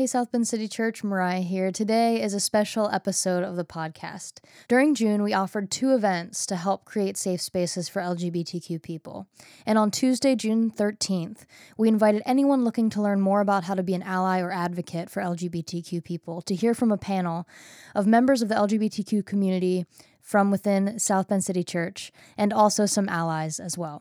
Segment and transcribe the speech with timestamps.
[0.00, 1.70] Hey, South Bend City Church, Mariah here.
[1.70, 4.38] Today is a special episode of the podcast.
[4.66, 9.26] During June, we offered two events to help create safe spaces for LGBTQ people.
[9.66, 11.44] And on Tuesday, June 13th,
[11.76, 15.10] we invited anyone looking to learn more about how to be an ally or advocate
[15.10, 17.46] for LGBTQ people to hear from a panel
[17.94, 19.84] of members of the LGBTQ community
[20.22, 24.00] from within South Bend City Church and also some allies as well.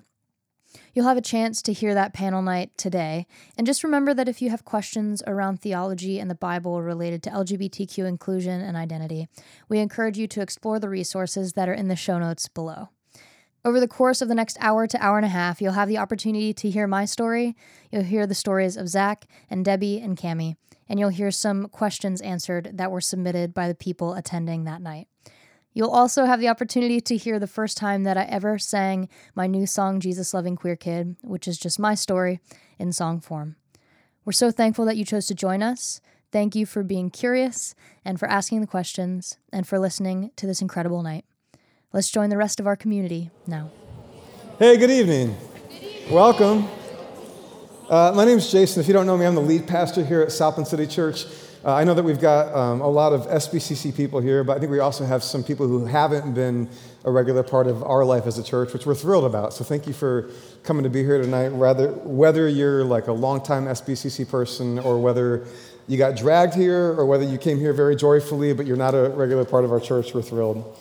[0.94, 3.26] You'll have a chance to hear that panel night today.
[3.58, 7.30] And just remember that if you have questions around theology and the Bible related to
[7.30, 9.28] LGBTQ inclusion and identity,
[9.68, 12.90] we encourage you to explore the resources that are in the show notes below.
[13.66, 15.98] Over the course of the next hour to hour and a half, you'll have the
[15.98, 17.58] opportunity to hear my story.
[17.92, 20.56] You'll hear the stories of Zach and Debbie and Cami,
[20.88, 25.08] and you'll hear some questions answered that were submitted by the people attending that night.
[25.74, 29.46] You'll also have the opportunity to hear the first time that I ever sang my
[29.46, 32.40] new song, Jesus Loving Queer Kid, which is just my story
[32.80, 33.56] in song form.
[34.26, 36.02] We're so thankful that you chose to join us.
[36.32, 40.62] Thank you for being curious and for asking the questions and for listening to this
[40.62, 41.26] incredible night.
[41.94, 43.72] Let's join the rest of our community now.
[44.58, 45.36] Hey, good evening.
[45.70, 46.14] Good evening.
[46.14, 46.68] Welcome.
[47.90, 48.82] Uh, my name is Jason.
[48.82, 51.26] If you don't know me, I'm the lead pastor here at Bend City Church.
[51.64, 54.60] Uh, I know that we've got um, a lot of SBCC people here, but I
[54.62, 56.70] think we also have some people who haven't been
[57.04, 59.54] a regular part of our life as a church, which we're thrilled about.
[59.54, 60.30] So thank you for
[60.64, 61.50] coming to be here tonight.
[61.50, 65.46] Whether, whether you're like a longtime SBCC person or whether
[65.90, 69.10] you got dragged here or whether you came here very joyfully, but you're not a
[69.10, 70.78] regular part of our church, we're thrilled.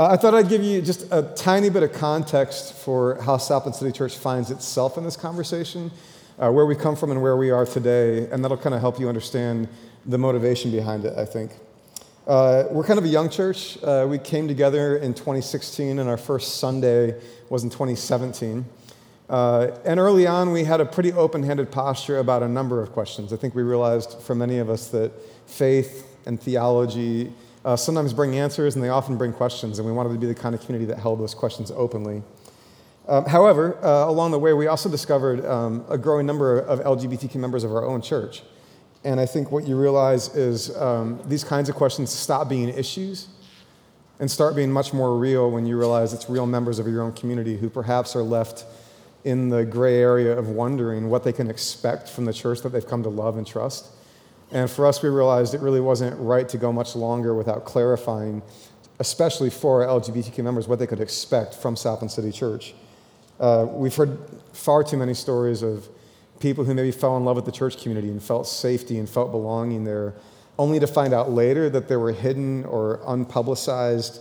[0.00, 3.64] Uh, I thought I'd give you just a tiny bit of context for how South
[3.64, 5.92] Bend City Church finds itself in this conversation,
[6.40, 8.98] uh, where we come from and where we are today, and that'll kind of help
[8.98, 9.68] you understand
[10.08, 11.52] the motivation behind it, I think.
[12.26, 13.82] Uh, we're kind of a young church.
[13.82, 17.14] Uh, we came together in 2016, and our first Sunday
[17.50, 18.64] was in 2017.
[19.28, 22.92] Uh, and early on, we had a pretty open handed posture about a number of
[22.92, 23.32] questions.
[23.32, 25.12] I think we realized for many of us that
[25.46, 27.30] faith and theology
[27.64, 30.34] uh, sometimes bring answers and they often bring questions, and we wanted to be the
[30.34, 32.22] kind of community that held those questions openly.
[33.06, 37.36] Um, however, uh, along the way, we also discovered um, a growing number of LGBTQ
[37.36, 38.42] members of our own church.
[39.04, 43.28] And I think what you realize is um, these kinds of questions stop being issues
[44.20, 47.12] and start being much more real when you realize it's real members of your own
[47.12, 48.64] community who perhaps are left
[49.24, 52.86] in the gray area of wondering what they can expect from the church that they've
[52.86, 53.88] come to love and trust.
[54.50, 58.42] And for us, we realized it really wasn't right to go much longer without clarifying,
[58.98, 62.74] especially for LGBTQ members, what they could expect from South Bend City Church.
[63.38, 64.18] Uh, we've heard
[64.52, 65.88] far too many stories of
[66.40, 69.30] people who maybe fell in love with the church community and felt safety and felt
[69.30, 70.14] belonging there,
[70.58, 74.20] only to find out later that there were hidden or unpublicized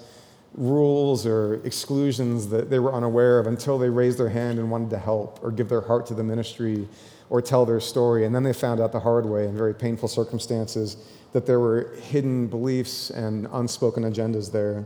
[0.54, 4.90] rules or exclusions that they were unaware of until they raised their hand and wanted
[4.90, 6.88] to help or give their heart to the ministry
[7.30, 8.26] or tell their story.
[8.26, 10.98] And then they found out the hard way in very painful circumstances
[11.34, 14.86] that there were hidden beliefs and unspoken agendas there.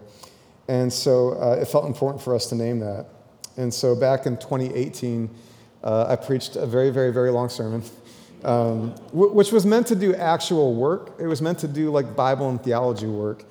[0.68, 3.06] And so uh, it felt important for us to name that.
[3.58, 5.30] And so back in 2018,
[5.84, 7.84] uh, I preached a very, very, very long sermon,
[8.44, 11.20] um, w- which was meant to do actual work.
[11.20, 13.44] It was meant to do like Bible and theology work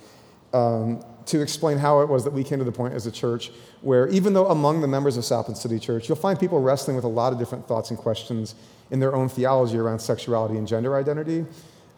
[0.53, 3.51] um, to explain how it was that we came to the point as a church
[3.83, 6.97] where, even though among the members of South Bend City Church, you'll find people wrestling
[6.97, 8.55] with a lot of different thoughts and questions
[8.91, 11.47] in their own theology around sexuality and gender identity.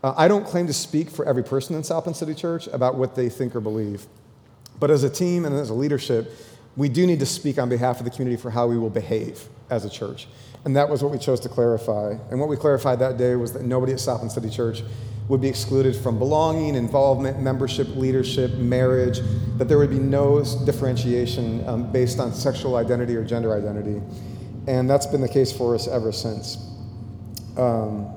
[0.02, 2.96] Uh, I don't claim to speak for every person in South Bend City Church about
[2.96, 4.06] what they think or believe.
[4.78, 6.32] But as a team and as a leadership,
[6.76, 9.48] we do need to speak on behalf of the community for how we will behave
[9.72, 10.28] as a church.
[10.64, 12.14] And that was what we chose to clarify.
[12.30, 14.82] And what we clarified that day was that nobody at South Bend City Church
[15.28, 19.20] would be excluded from belonging, involvement, membership, leadership, marriage,
[19.56, 24.00] that there would be no differentiation um, based on sexual identity or gender identity.
[24.66, 26.58] And that's been the case for us ever since.
[27.56, 28.12] Um,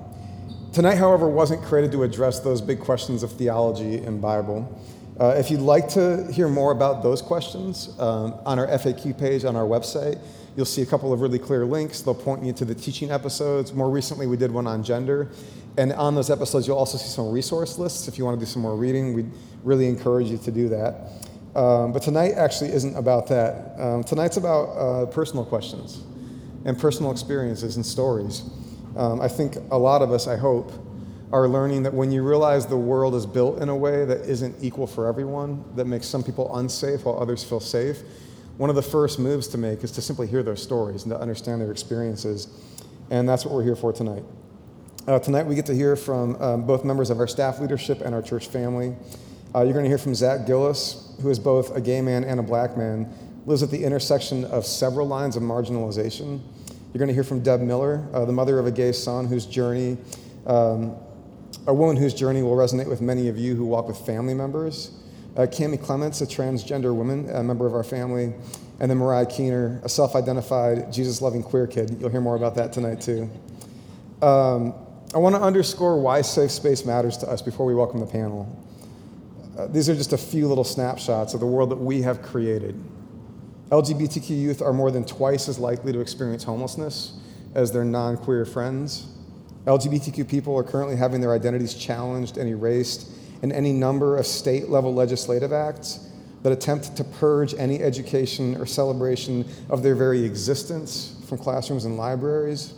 [0.73, 4.67] tonight, however, wasn't created to address those big questions of theology and Bible.
[5.19, 9.45] Uh, if you'd like to hear more about those questions, um, on our FAQ page
[9.45, 10.19] on our website,
[10.55, 12.01] you'll see a couple of really clear links.
[12.01, 13.73] They'll point you to the teaching episodes.
[13.73, 15.29] More recently, we did one on gender.
[15.77, 18.07] And on those episodes, you'll also see some resource lists.
[18.07, 19.31] If you want to do some more reading, we'd
[19.63, 21.11] really encourage you to do that.
[21.55, 23.79] Um, but tonight actually isn't about that.
[23.79, 26.03] Um, tonight's about uh, personal questions
[26.65, 28.43] and personal experiences and stories.
[28.95, 30.71] Um, I think a lot of us, I hope,
[31.31, 34.55] are learning that when you realize the world is built in a way that isn't
[34.61, 38.03] equal for everyone, that makes some people unsafe while others feel safe,
[38.57, 41.19] one of the first moves to make is to simply hear their stories and to
[41.19, 42.47] understand their experiences.
[43.09, 44.23] And that's what we're here for tonight.
[45.07, 48.15] Uh, tonight, we get to hear from um, both members of our staff leadership and
[48.15, 48.95] our church family.
[49.53, 52.39] Uh, you're going to hear from Zach Gillis, who is both a gay man and
[52.39, 53.13] a black man,
[53.45, 56.41] lives at the intersection of several lines of marginalization.
[56.91, 59.45] You're going to hear from Deb Miller, uh, the mother of a gay son whose
[59.45, 59.97] journey
[60.45, 60.95] um,
[61.67, 64.91] a woman whose journey will resonate with many of you who walk with family members.
[65.35, 68.33] Uh, Cami Clements, a transgender woman, a member of our family.
[68.79, 71.97] And then Mariah Keener, a self identified, Jesus loving queer kid.
[71.99, 73.29] You'll hear more about that tonight, too.
[74.21, 74.73] Um,
[75.13, 78.47] I want to underscore why safe space matters to us before we welcome the panel.
[79.57, 82.81] Uh, these are just a few little snapshots of the world that we have created.
[83.69, 87.17] LGBTQ youth are more than twice as likely to experience homelessness
[87.55, 89.07] as their non queer friends.
[89.65, 93.09] LGBTQ people are currently having their identities challenged and erased
[93.41, 96.09] in any number of state level legislative acts
[96.43, 101.97] that attempt to purge any education or celebration of their very existence from classrooms and
[101.97, 102.75] libraries.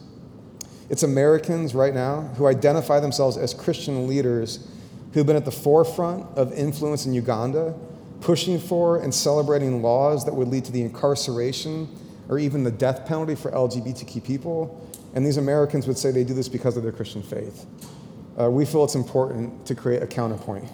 [0.89, 4.65] It's Americans right now who identify themselves as Christian leaders
[5.13, 7.75] who've been at the forefront of influence in Uganda,
[8.21, 11.89] pushing for and celebrating laws that would lead to the incarceration
[12.29, 14.87] or even the death penalty for LGBTQ people.
[15.13, 17.65] And these Americans would say they do this because of their Christian faith.
[18.39, 20.69] Uh, we feel it's important to create a counterpoint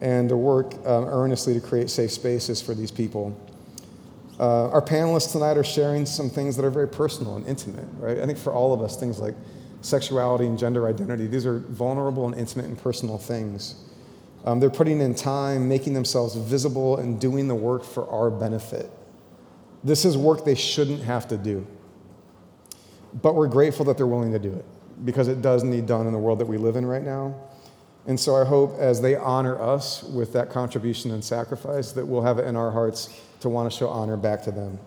[0.00, 3.38] and to work um, earnestly to create safe spaces for these people.
[4.40, 8.18] Uh, our panelists tonight are sharing some things that are very personal and intimate, right?
[8.18, 9.34] I think for all of us, things like
[9.82, 13.76] sexuality and gender identity, these are vulnerable and intimate and personal things.
[14.44, 18.90] Um, they're putting in time, making themselves visible, and doing the work for our benefit.
[19.84, 21.64] This is work they shouldn't have to do.
[23.14, 24.64] But we're grateful that they're willing to do it
[25.04, 27.34] because it does need done in the world that we live in right now.
[28.06, 32.22] And so I hope as they honor us with that contribution and sacrifice, that we'll
[32.22, 33.08] have it in our hearts
[33.40, 34.78] to want to show honor back to them.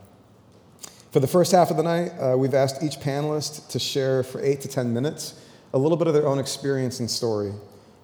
[1.11, 4.41] For the first half of the night, uh, we've asked each panelist to share for
[4.41, 5.39] eight to 10 minutes
[5.73, 7.53] a little bit of their own experience and story,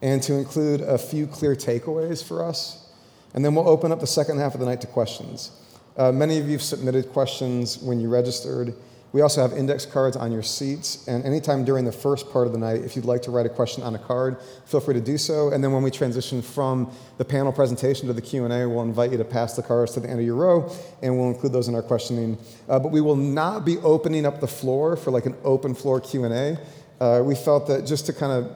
[0.00, 2.90] and to include a few clear takeaways for us.
[3.34, 5.50] And then we'll open up the second half of the night to questions.
[5.96, 8.74] Uh, many of you submitted questions when you registered.
[9.12, 12.54] We also have index cards on your seats, and anytime during the first part of
[12.54, 15.02] the night, if you'd like to write a question on a card, feel free to
[15.02, 15.50] do so.
[15.50, 19.18] And then when we transition from the panel presentation to the Q&A, we'll invite you
[19.18, 21.74] to pass the cards to the end of your row, and we'll include those in
[21.74, 22.38] our questioning.
[22.70, 26.00] Uh, but we will not be opening up the floor for like an open floor
[26.00, 26.56] Q&A.
[26.98, 28.50] Uh, we felt that just to kind of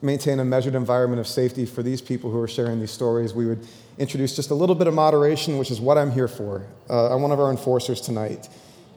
[0.00, 3.44] maintain a measured environment of safety for these people who are sharing these stories, we
[3.44, 3.66] would
[3.98, 6.64] introduce just a little bit of moderation, which is what I'm here for.
[6.88, 8.48] Uh, I'm one of our enforcers tonight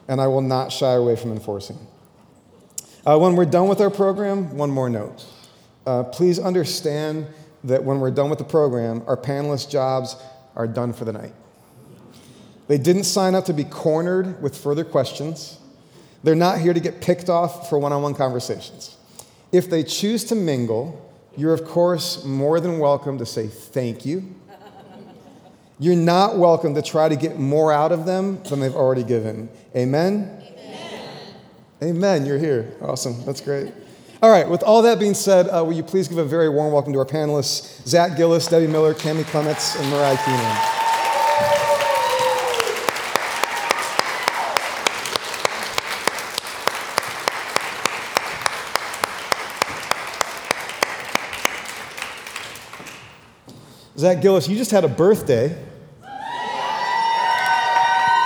[0.07, 1.77] and I will not shy away from enforcing.
[3.05, 5.25] Uh, when we're done with our program, one more note.
[5.85, 7.25] Uh, please understand
[7.63, 10.15] that when we're done with the program, our panelists' jobs
[10.55, 11.33] are done for the night.
[12.67, 15.59] They didn't sign up to be cornered with further questions.
[16.23, 18.97] They're not here to get picked off for one on one conversations.
[19.51, 24.35] If they choose to mingle, you're, of course, more than welcome to say thank you
[25.81, 29.49] you're not welcome to try to get more out of them than they've already given.
[29.75, 30.39] Amen?
[30.39, 31.35] Amen.
[31.81, 32.25] Amen.
[32.27, 32.71] You're here.
[32.83, 33.25] Awesome.
[33.25, 33.73] That's great.
[34.21, 36.71] All right, with all that being said, uh, will you please give a very warm
[36.71, 40.57] welcome to our panelists Zach Gillis, Debbie Miller, Cami Clements, and Mariah Keenan.
[53.97, 55.69] Zach Gillis, you just had a birthday.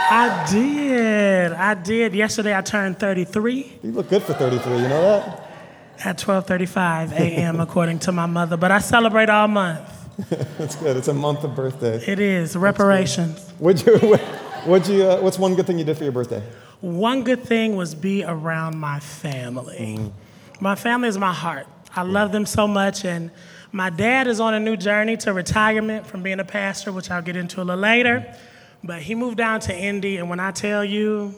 [0.09, 1.51] I did.
[1.51, 2.13] I did.
[2.13, 3.79] Yesterday I turned 33.
[3.81, 5.41] You look good for 33, you know that?
[6.03, 7.59] At 12:35 a.m.
[7.59, 9.81] according to my mother, but I celebrate all month.
[10.57, 10.97] That's good.
[10.97, 12.03] It's a month of birthday.
[12.05, 13.49] It is reparations.
[13.57, 14.17] What'd you,
[14.65, 16.43] what'd you, uh, what's one good thing you did for your birthday?
[16.81, 19.97] One good thing was be around my family.
[19.97, 20.11] Mm.
[20.59, 21.67] My family is my heart.
[21.95, 23.31] I love them so much, and
[23.71, 27.21] my dad is on a new journey to retirement from being a pastor, which I'll
[27.21, 28.19] get into a little later.
[28.19, 28.37] Mm.
[28.85, 31.33] But he moved down to Indy, and when I tell you,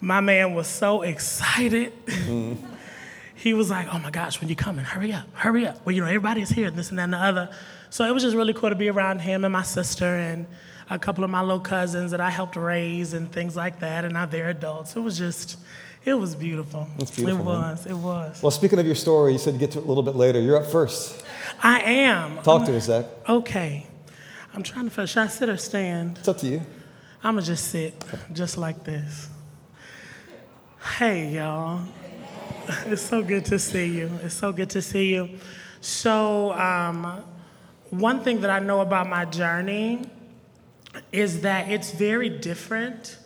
[0.00, 1.92] my man was so excited.
[2.06, 2.56] Mm.
[3.34, 4.84] he was like, "Oh my gosh, when you coming?
[4.84, 7.50] Hurry up, hurry up!" Well, you know, everybody's here, this and that and the other.
[7.90, 10.46] So it was just really cool to be around him and my sister and
[10.90, 14.14] a couple of my little cousins that I helped raise and things like that, and
[14.14, 14.94] now they're adults.
[14.94, 15.58] It was just,
[16.04, 16.88] it was beautiful.
[16.96, 17.26] Beautiful.
[17.26, 17.86] It was.
[17.86, 18.42] It was.
[18.42, 20.40] Well, speaking of your story, you said you get to it a little bit later.
[20.40, 21.24] You're up first.
[21.62, 22.42] I am.
[22.42, 23.06] Talk to us, Zach.
[23.28, 23.87] Okay.
[24.58, 26.18] I'm trying to figure, should I sit or stand?
[26.18, 26.60] It's up to you.
[27.22, 27.94] I'm gonna just sit,
[28.32, 29.28] just like this.
[30.98, 31.82] Hey, y'all.
[32.86, 34.10] It's so good to see you.
[34.20, 35.30] It's so good to see you.
[35.80, 37.22] So, um,
[37.90, 40.02] one thing that I know about my journey
[41.12, 43.16] is that it's very different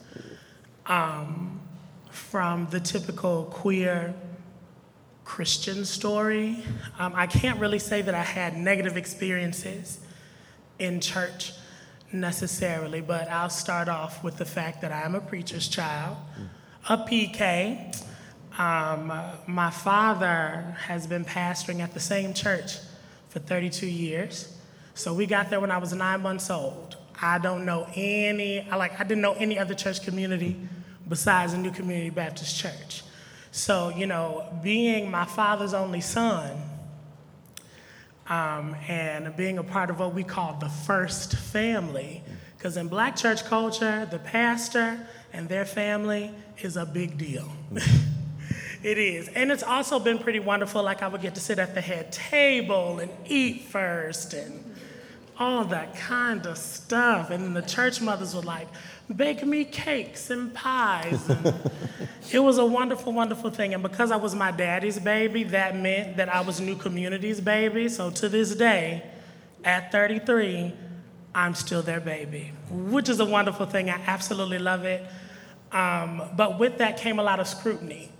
[0.85, 1.63] um,
[2.11, 4.13] from the typical queer
[5.25, 6.63] Christian story.
[6.99, 10.02] Um, I can't really say that I had negative experiences
[10.83, 11.53] in church
[12.13, 16.17] necessarily, but I'll start off with the fact that I am a preacher's child,
[16.89, 17.97] a PK,
[18.59, 19.11] Um,
[19.47, 22.77] my father has been pastoring at the same church
[23.31, 24.55] for 32 years.
[24.93, 26.99] So we got there when I was nine months old.
[27.23, 30.69] I don't know any, I like, I didn't know any other church community
[31.09, 33.03] besides the New Community Baptist Church.
[33.53, 36.51] So, you know, being my father's only son
[38.29, 42.23] um, and being a part of what we call the first family,
[42.57, 47.51] because in black church culture, the pastor and their family is a big deal.
[48.83, 49.29] it is.
[49.29, 50.83] And it's also been pretty wonderful.
[50.83, 54.63] Like, I would get to sit at the head table and eat first and
[55.39, 57.31] all that kind of stuff.
[57.31, 58.69] And then the church mothers would like
[59.15, 61.29] bake me cakes and pies.
[61.29, 61.71] And
[62.33, 63.75] it was a wonderful, wonderful thing.
[63.75, 67.89] And because I was my daddy's baby, that meant that I was New Community's baby.
[67.89, 69.03] So to this day,
[69.65, 70.73] at 33,
[71.35, 73.91] I'm still their baby, which is a wonderful thing.
[73.91, 75.05] I absolutely love it.
[75.71, 78.11] Um, but with that came a lot of scrutiny.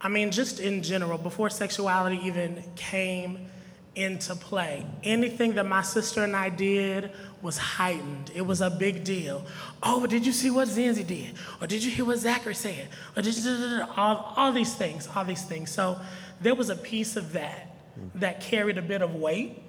[0.00, 3.48] I mean, just in general, before sexuality even came
[3.96, 7.10] into play, anything that my sister and I did
[7.40, 8.30] was heightened.
[8.34, 9.44] It was a big deal.
[9.82, 11.32] Oh, but did you see what Zanzi did?
[11.60, 12.88] Or did you hear what Zachary said?
[13.16, 15.70] Or did you, all, all these things, all these things.
[15.70, 15.98] So
[16.42, 17.74] there was a piece of that
[18.16, 19.62] that carried a bit of weight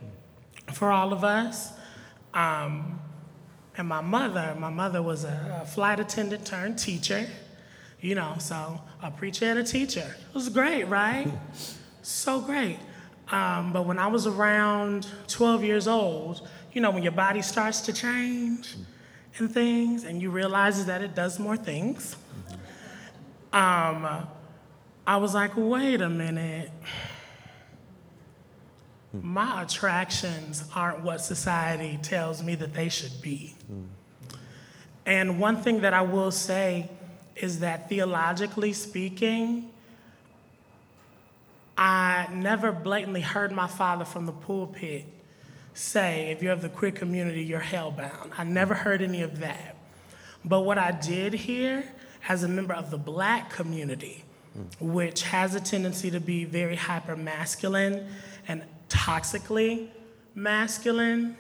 [0.74, 1.72] for all of us.
[2.34, 3.00] Um,
[3.78, 7.28] and my mother, my mother was a, a flight attendant turned teacher,
[8.02, 10.16] you know, so a preacher and a teacher.
[10.30, 11.32] It was great, right?
[12.02, 12.80] so great.
[13.32, 17.82] Um, but when I was around 12 years old, you know, when your body starts
[17.82, 18.76] to change
[19.38, 22.16] and things, and you realize that it does more things,
[23.54, 24.28] um,
[25.06, 26.72] I was like, wait a minute.
[29.14, 33.56] My attractions aren't what society tells me that they should be.
[35.06, 36.90] And one thing that I will say
[37.36, 39.72] is that theologically speaking,
[41.78, 45.06] I never blatantly heard my father from the pulpit
[45.74, 48.32] say, if you're of the queer community, you're hellbound.
[48.38, 49.76] I never heard any of that.
[50.44, 51.84] But what I did hear
[52.28, 54.24] as a member of the black community,
[54.80, 58.08] which has a tendency to be very hyper masculine
[58.48, 59.90] and toxically
[60.34, 61.38] masculine,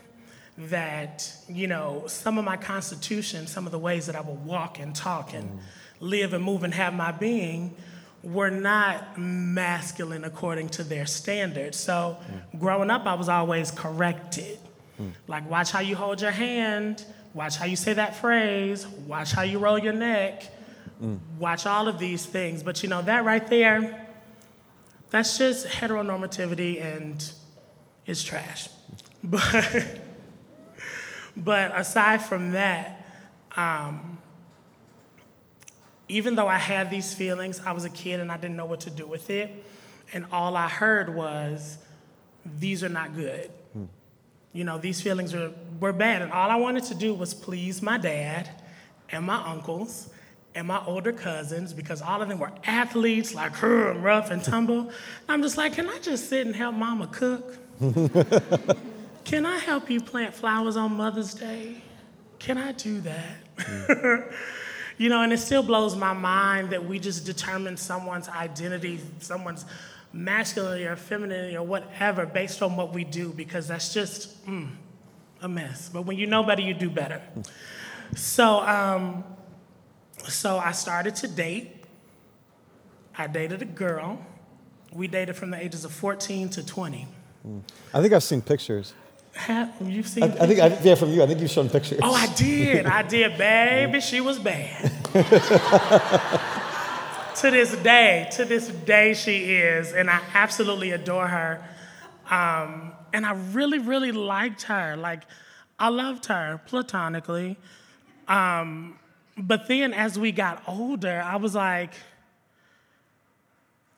[0.58, 4.80] that, you know, some of my constitution, some of the ways that I would walk
[4.80, 5.60] and talk and mm.
[6.00, 7.76] live and move and have my being
[8.28, 11.78] were not masculine according to their standards.
[11.78, 12.60] So mm.
[12.60, 14.60] growing up, I was always corrected.
[15.02, 15.14] Mm.
[15.28, 19.44] Like, watch how you hold your hand, watch how you say that phrase, watch how
[19.44, 20.44] you roll your neck,
[21.02, 21.20] mm.
[21.40, 22.64] watch all of these things.
[22.64, 24.06] But you know, that right there,
[25.10, 27.32] that's just heteronormativity and
[28.06, 28.70] it's trash.
[29.24, 30.00] But
[31.36, 33.06] but aside from that,
[33.56, 34.17] um,
[36.10, 38.82] even though I had these feelings, I was a kid and I didn't know what
[38.82, 39.52] to do with it.
[40.14, 41.78] And all I heard was,
[42.60, 43.52] these are not good.
[43.74, 43.86] Hmm.
[44.54, 46.22] You know, these feelings were, were bad.
[46.22, 48.50] And all I wanted to do was please my dad
[49.10, 50.10] and my uncles
[50.56, 54.44] and my older cousins because all of them were athletes, like her and rough and
[54.44, 54.92] tumble.
[55.28, 57.58] I'm just like, can I just sit and help mama cook?
[59.28, 61.82] Can I help you plant flowers on Mother's Day?
[62.40, 63.56] Can I do that?
[63.58, 64.34] Mm.
[64.98, 69.66] you know, and it still blows my mind that we just determine someone's identity, someone's
[70.12, 74.70] masculinity or femininity or whatever based on what we do because that's just mm,
[75.42, 75.90] a mess.
[75.90, 77.22] But when you know better, you do better.
[78.16, 79.24] So, um,
[80.28, 81.84] so I started to date.
[83.18, 84.26] I dated a girl.
[84.92, 87.08] We dated from the ages of 14 to 20.
[87.48, 87.62] Mm.
[87.94, 88.94] I think I've seen pictures.
[89.38, 90.24] Have you've seen?
[90.24, 91.22] I, I think, I, yeah, from you.
[91.22, 92.00] I think you've shown pictures.
[92.02, 92.86] Oh, I did.
[92.86, 94.02] I did, baby.
[94.02, 94.92] She was bad.
[97.36, 101.64] to this day, to this day, she is, and I absolutely adore her.
[102.30, 104.98] Um, and I really, really liked her.
[104.98, 105.24] Like,
[105.80, 107.58] I loved her platonically.
[108.28, 108.98] Um,
[109.38, 111.94] but then as we got older, I was like,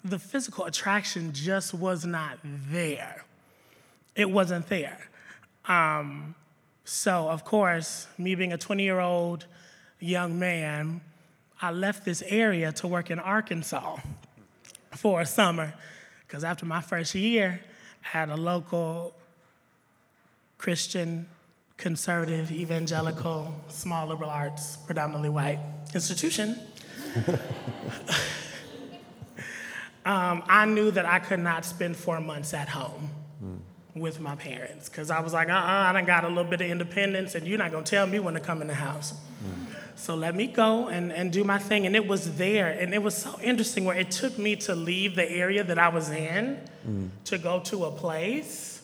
[0.03, 3.23] the physical attraction just was not there.
[4.15, 5.08] It wasn't there.
[5.69, 6.35] Um,
[6.83, 9.45] so, of course, me being a 20 year old
[9.99, 11.01] young man,
[11.61, 13.97] I left this area to work in Arkansas
[14.95, 15.73] for a summer.
[16.25, 17.61] Because after my first year,
[18.03, 19.13] I had a local
[20.57, 21.27] Christian,
[21.77, 25.59] conservative, evangelical, small liberal arts, predominantly white
[25.93, 26.59] institution.
[30.05, 33.09] um, I knew that I could not spend four months at home
[33.95, 36.61] with my parents because I was like, uh uh I done got a little bit
[36.61, 39.13] of independence and you're not gonna tell me when to come in the house.
[39.43, 39.75] Mm.
[39.95, 41.85] so let me go and, and do my thing.
[41.85, 42.67] And it was there.
[42.67, 45.89] And it was so interesting where it took me to leave the area that I
[45.89, 47.09] was in mm.
[47.25, 48.81] to go to a place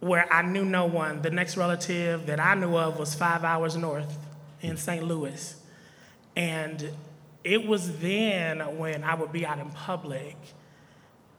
[0.00, 1.22] where I knew no one.
[1.22, 4.16] The next relative that I knew of was five hours north
[4.62, 5.04] in St.
[5.04, 5.56] Louis.
[6.36, 6.90] And
[7.44, 10.36] it was then when I would be out in public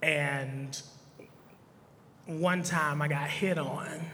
[0.02, 0.82] and
[2.40, 4.06] one time I got hit on.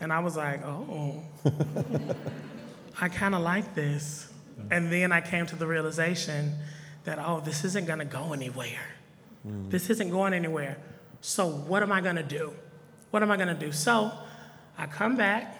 [0.00, 1.22] And I was like, oh,
[3.00, 4.32] I kind of like this.
[4.70, 6.54] And then I came to the realization
[7.04, 8.94] that, oh, this isn't going to go anywhere.
[9.46, 9.70] Mm.
[9.70, 10.78] This isn't going anywhere.
[11.20, 12.52] So, what am I going to do?
[13.10, 13.72] What am I going to do?
[13.72, 14.12] So,
[14.76, 15.56] I come back.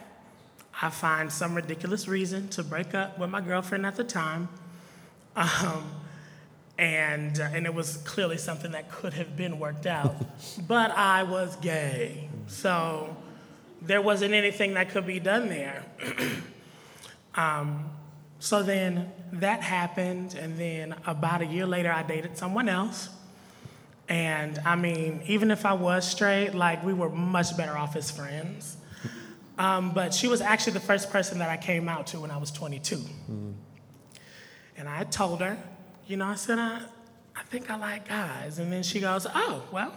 [0.83, 4.49] I find some ridiculous reason to break up with my girlfriend at the time.
[5.35, 5.91] Um,
[6.79, 10.17] and, uh, and it was clearly something that could have been worked out.
[10.69, 12.29] but I was gay.
[12.47, 13.17] So,
[13.83, 15.85] there wasn't anything that could be done there.
[17.35, 17.91] um,
[18.39, 23.09] so then that happened, and then about a year later, I dated someone else.
[24.09, 28.11] And I mean, even if I was straight, like we were much better off as
[28.11, 28.77] friends.
[29.59, 32.37] Um, but she was actually the first person that I came out to when I
[32.37, 32.97] was 22.
[32.97, 33.53] Mm-hmm.
[34.77, 35.57] And I told her,
[36.07, 36.81] you know, I said, I,
[37.35, 38.59] I think I like guys.
[38.59, 39.97] And then she goes, oh, well,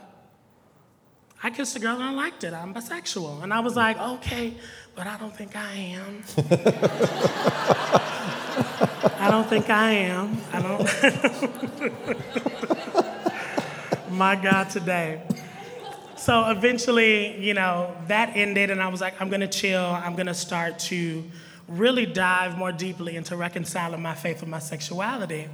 [1.41, 2.53] I kissed a girl and I liked it.
[2.53, 3.43] I'm bisexual.
[3.43, 4.53] And I was like, okay,
[4.95, 6.23] but I don't think I am.
[9.19, 10.37] I don't think I am.
[10.51, 10.81] I don't.
[14.11, 15.21] My God, today.
[16.17, 19.85] So eventually, you know, that ended, and I was like, I'm gonna chill.
[19.85, 21.23] I'm gonna start to
[21.69, 25.47] really dive more deeply into reconciling my faith with my sexuality.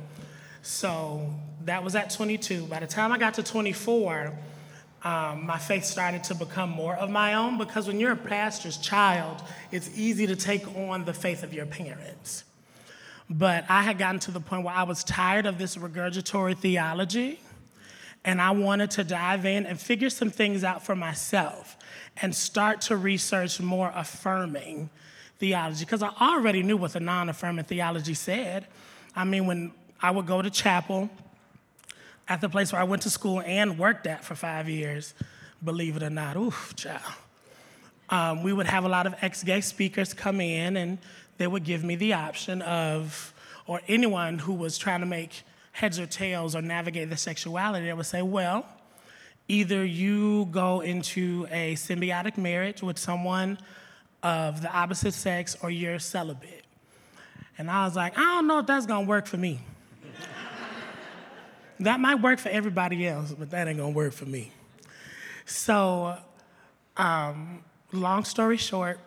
[0.65, 1.31] So
[1.65, 2.65] that was at 22.
[2.65, 4.33] By the time I got to 24,
[5.03, 8.77] um, my faith started to become more of my own because when you're a pastor's
[8.77, 12.45] child, it's easy to take on the faith of your parents.
[13.29, 17.39] But I had gotten to the point where I was tired of this regurgitory theology,
[18.23, 21.77] and I wanted to dive in and figure some things out for myself
[22.17, 24.89] and start to research more affirming
[25.37, 28.65] theology because I already knew what the non affirming theology said.
[29.15, 31.09] I mean, when I would go to chapel,
[32.27, 35.13] at the place where I went to school and worked at for five years,
[35.63, 36.35] believe it or not.
[36.35, 37.01] Oof, child.
[38.09, 40.97] Um, we would have a lot of ex gay speakers come in and
[41.37, 43.33] they would give me the option of,
[43.67, 47.93] or anyone who was trying to make heads or tails or navigate the sexuality, they
[47.93, 48.65] would say, well,
[49.47, 53.57] either you go into a symbiotic marriage with someone
[54.23, 56.63] of the opposite sex or you're celibate.
[57.57, 59.59] And I was like, I don't know if that's gonna work for me.
[61.79, 64.51] That might work for everybody else, but that ain't gonna work for me.
[65.45, 66.17] So,
[66.95, 68.99] um, long story short,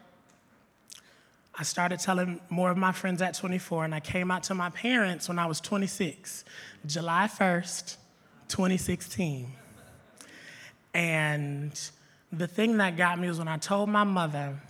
[1.54, 4.70] I started telling more of my friends at 24, and I came out to my
[4.70, 6.44] parents when I was 26,
[6.86, 7.96] July 1st,
[8.48, 9.50] 2016.
[10.94, 11.72] And
[12.30, 14.60] the thing that got me was when I told my mother,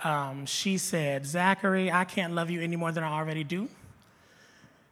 [0.00, 3.68] um, she said, Zachary, I can't love you any more than I already do.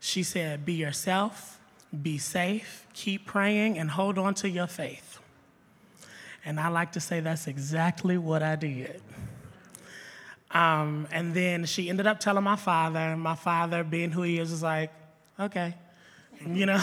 [0.00, 1.60] She said, Be yourself
[2.00, 5.18] be safe, keep praying, and hold on to your faith.
[6.44, 9.00] And I like to say that's exactly what I did.
[10.50, 14.38] Um, and then she ended up telling my father, and my father, being who he
[14.38, 14.90] is, was like,
[15.38, 15.74] okay,
[16.46, 16.82] you know,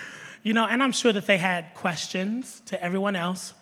[0.42, 0.66] you know.
[0.66, 3.52] And I'm sure that they had questions to everyone else,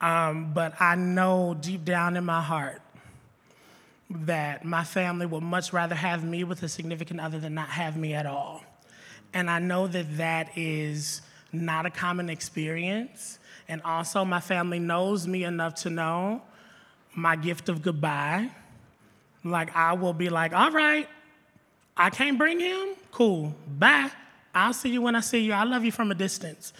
[0.00, 2.82] um, but I know deep down in my heart
[4.10, 7.96] that my family would much rather have me with a significant other than not have
[7.96, 8.62] me at all.
[9.36, 11.20] And I know that that is
[11.52, 13.38] not a common experience.
[13.68, 16.40] And also, my family knows me enough to know
[17.14, 18.48] my gift of goodbye.
[19.44, 21.06] Like, I will be like, all right,
[21.98, 22.94] I can't bring him?
[23.10, 24.10] Cool, bye.
[24.54, 25.52] I'll see you when I see you.
[25.52, 26.72] I love you from a distance.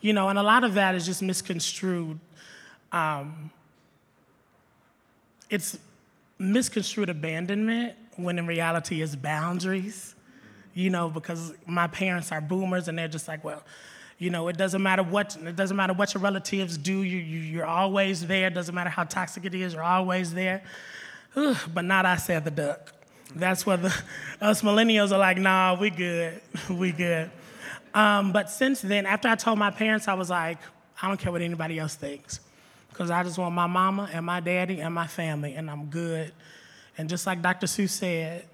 [0.00, 2.18] You know, and a lot of that is just misconstrued.
[2.90, 3.50] Um,
[5.50, 5.78] it's
[6.38, 10.14] misconstrued abandonment when in reality it's boundaries
[10.78, 13.64] you know, because my parents are boomers and they're just like, well,
[14.16, 17.02] you know, it doesn't matter what it doesn't matter what your relatives do.
[17.02, 18.46] You, you you're always there.
[18.46, 19.74] It doesn't matter how toxic it is.
[19.74, 20.62] You're always there.
[21.34, 22.92] Ugh, but not I said the duck.
[23.34, 24.02] That's where the
[24.40, 27.28] us millennials are like, nah, we good, we good.
[27.92, 30.58] Um, but since then, after I told my parents, I was like,
[31.02, 32.38] I don't care what anybody else thinks,
[32.90, 36.32] because I just want my mama and my daddy and my family, and I'm good.
[36.96, 37.66] And just like Dr.
[37.66, 38.46] Seuss said,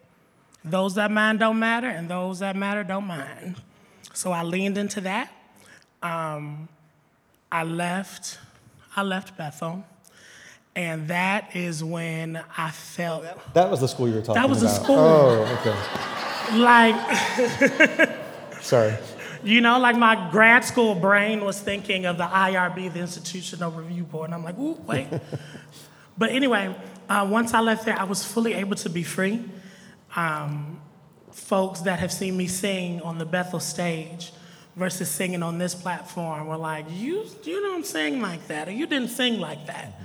[0.65, 3.57] those that mind don't matter, and those that matter don't mind.
[4.15, 5.31] So I leaned into that.
[6.03, 6.69] Um,
[7.53, 8.39] I left.
[8.97, 9.85] I left Bethel,
[10.77, 13.25] And that is when I felt
[13.55, 14.43] That was the school you were talking about.
[14.43, 14.97] That was the school.
[14.97, 16.59] Oh, okay.
[16.59, 18.11] like,
[18.61, 18.95] Sorry.
[19.43, 24.05] you know, like my grad school brain was thinking of the IRB, the Institutional Review
[24.05, 24.27] Board.
[24.27, 25.09] And I'm like, ooh, wait.
[26.19, 26.75] but anyway,
[27.09, 29.45] uh, once I left there, I was fully able to be free.
[30.17, 30.81] Um,
[31.33, 34.33] folks that have seen me sing on the Bethel stage
[34.77, 38.87] versus singing on this platform were like, you, you don't sing like that, or you
[38.87, 40.01] didn't sing like that.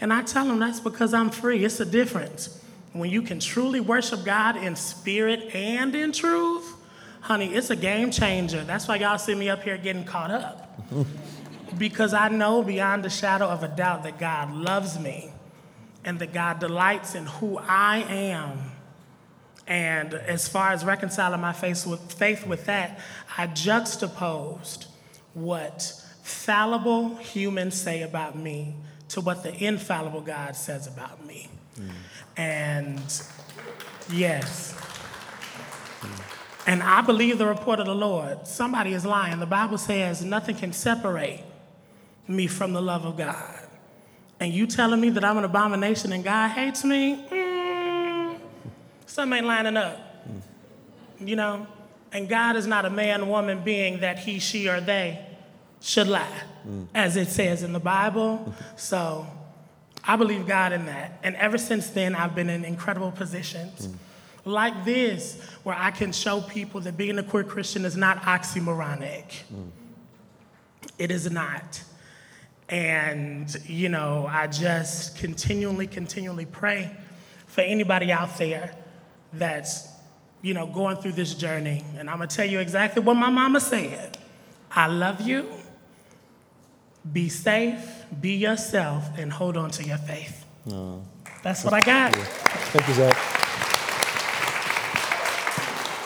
[0.00, 1.64] And I tell them that's because I'm free.
[1.64, 2.60] It's a difference.
[2.92, 6.74] When you can truly worship God in spirit and in truth,
[7.20, 8.62] honey, it's a game changer.
[8.64, 10.80] That's why y'all see me up here getting caught up.
[11.78, 15.32] because I know beyond a shadow of a doubt that God loves me
[16.04, 18.58] and that God delights in who I am.
[19.66, 22.98] And as far as reconciling my faith with, that,
[23.38, 24.86] I juxtaposed
[25.32, 28.74] what fallible humans say about me
[29.08, 31.48] to what the infallible God says about me.
[32.36, 33.00] And
[34.12, 34.74] yes.
[36.66, 38.46] And I believe the report of the Lord.
[38.46, 39.38] Somebody is lying.
[39.38, 41.44] The Bible says nothing can separate
[42.26, 43.60] me from the love of God.
[44.40, 47.24] And you telling me that I'm an abomination and God hates me?
[47.30, 47.43] Mm,
[49.14, 50.26] something ain't lining up.
[51.20, 51.66] You know?
[52.12, 55.24] And God is not a man, woman, being that he, she, or they
[55.80, 56.86] should lie, mm.
[56.94, 58.54] as it says in the Bible.
[58.76, 59.26] So
[60.02, 61.18] I believe God in that.
[61.22, 63.94] And ever since then, I've been in incredible positions mm.
[64.44, 69.42] like this, where I can show people that being a queer Christian is not oxymoronic.
[69.52, 69.70] Mm.
[70.98, 71.82] It is not.
[72.68, 76.90] And, you know, I just continually, continually pray
[77.46, 78.74] for anybody out there
[79.38, 79.88] that's,
[80.42, 81.84] you know, going through this journey.
[81.98, 84.18] And I'm gonna tell you exactly what my mama said
[84.70, 85.46] I love you,
[87.12, 90.44] be safe, be yourself, and hold on to your faith.
[91.42, 92.14] That's what I got.
[92.14, 93.16] Thank you, Zach.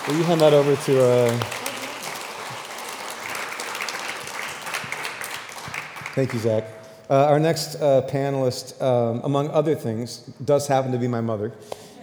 [0.08, 1.04] Will you hand that over to?
[1.04, 1.38] Uh...
[6.14, 6.64] Thank you, Zach.
[7.08, 11.52] Uh, our next uh, panelist, um, among other things, does happen to be my mother.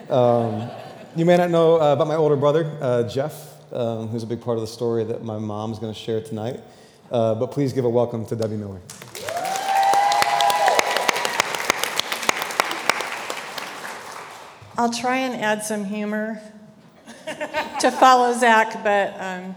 [0.10, 0.70] Um,
[1.16, 4.42] you may not know uh, about my older brother, uh, Jeff, um, who's a big
[4.42, 6.60] part of the story that my mom's going to share tonight.
[7.10, 8.82] Uh, but please give a welcome to Debbie Miller.
[14.78, 16.42] I'll try and add some humor
[17.80, 19.56] to follow Zach, but um,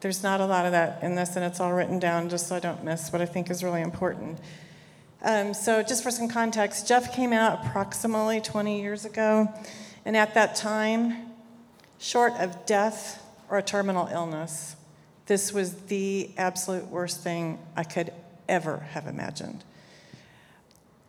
[0.00, 2.54] there's not a lot of that in this, and it's all written down just so
[2.54, 4.38] I don't miss what I think is really important.
[5.22, 9.52] Um, so, just for some context, Jeff came out approximately 20 years ago,
[10.04, 11.32] and at that time,
[11.98, 14.76] short of death or a terminal illness,
[15.26, 18.12] this was the absolute worst thing I could
[18.48, 19.64] ever have imagined.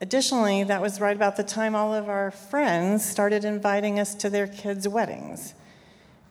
[0.01, 4.29] Additionally, that was right about the time all of our friends started inviting us to
[4.29, 5.53] their kids' weddings.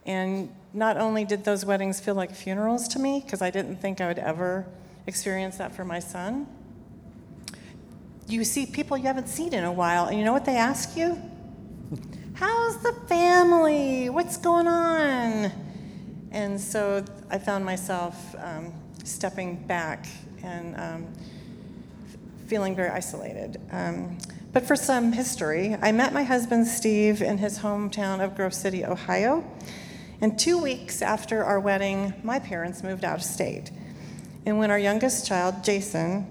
[0.04, 4.00] And not only did those weddings feel like funerals to me, because I didn't think
[4.00, 4.66] I would ever
[5.06, 6.46] experience that for my son,
[8.28, 10.96] you see people you haven't seen in a while, and you know what they ask
[10.96, 11.20] you?
[12.34, 14.08] How's the family?
[14.08, 15.52] What's going on?
[16.30, 18.72] And so I found myself um,
[19.04, 20.06] stepping back
[20.42, 21.06] and um,
[22.46, 23.60] feeling very isolated.
[23.70, 24.16] Um,
[24.52, 28.84] but for some history, I met my husband Steve in his hometown of Grove City,
[28.84, 29.44] Ohio.
[30.22, 33.70] And two weeks after our wedding, my parents moved out of state.
[34.46, 36.26] And when our youngest child, Jason,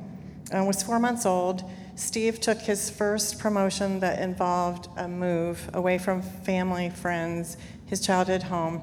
[0.54, 1.64] uh, was four months old,
[2.02, 8.42] Steve took his first promotion that involved a move away from family, friends, his childhood
[8.42, 8.82] home.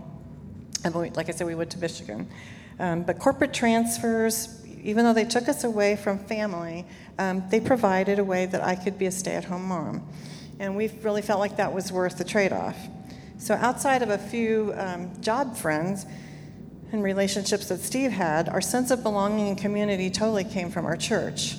[0.84, 2.30] And we, like I said, we went to Michigan.
[2.78, 6.86] Um, but corporate transfers, even though they took us away from family,
[7.18, 10.08] um, they provided a way that I could be a stay at home mom.
[10.60, 12.78] And we really felt like that was worth the trade off.
[13.38, 16.06] So, outside of a few um, job friends
[16.92, 20.96] and relationships that Steve had, our sense of belonging and community totally came from our
[20.96, 21.56] church.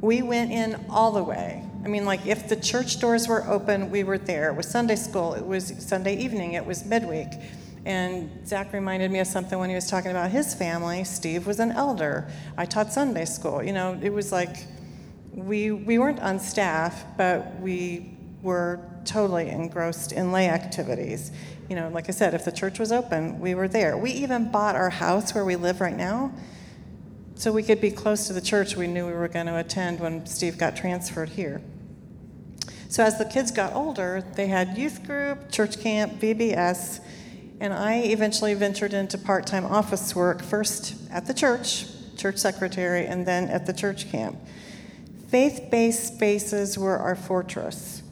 [0.00, 1.64] We went in all the way.
[1.84, 4.50] I mean, like, if the church doors were open, we were there.
[4.50, 7.28] It was Sunday school, it was Sunday evening, it was midweek.
[7.86, 11.04] And Zach reminded me of something when he was talking about his family.
[11.04, 12.28] Steve was an elder.
[12.58, 13.62] I taught Sunday school.
[13.62, 14.66] You know, it was like
[15.32, 18.10] we, we weren't on staff, but we
[18.42, 21.30] were totally engrossed in lay activities.
[21.68, 23.96] You know, like I said, if the church was open, we were there.
[23.96, 26.32] We even bought our house where we live right now
[27.40, 29.98] so we could be close to the church we knew we were going to attend
[29.98, 31.62] when Steve got transferred here.
[32.90, 37.00] So as the kids got older, they had youth group, church camp, VBS,
[37.58, 41.86] and I eventually ventured into part time office work, first at the church,
[42.18, 44.36] church secretary, and then at the church camp.
[45.28, 48.02] Faith based spaces were our fortress.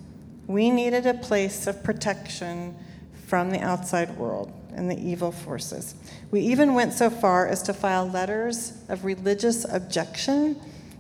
[0.46, 2.74] We needed a place of protection
[3.26, 5.94] from the outside world and the evil forces.
[6.30, 10.54] We even went so far as to file letters of religious objection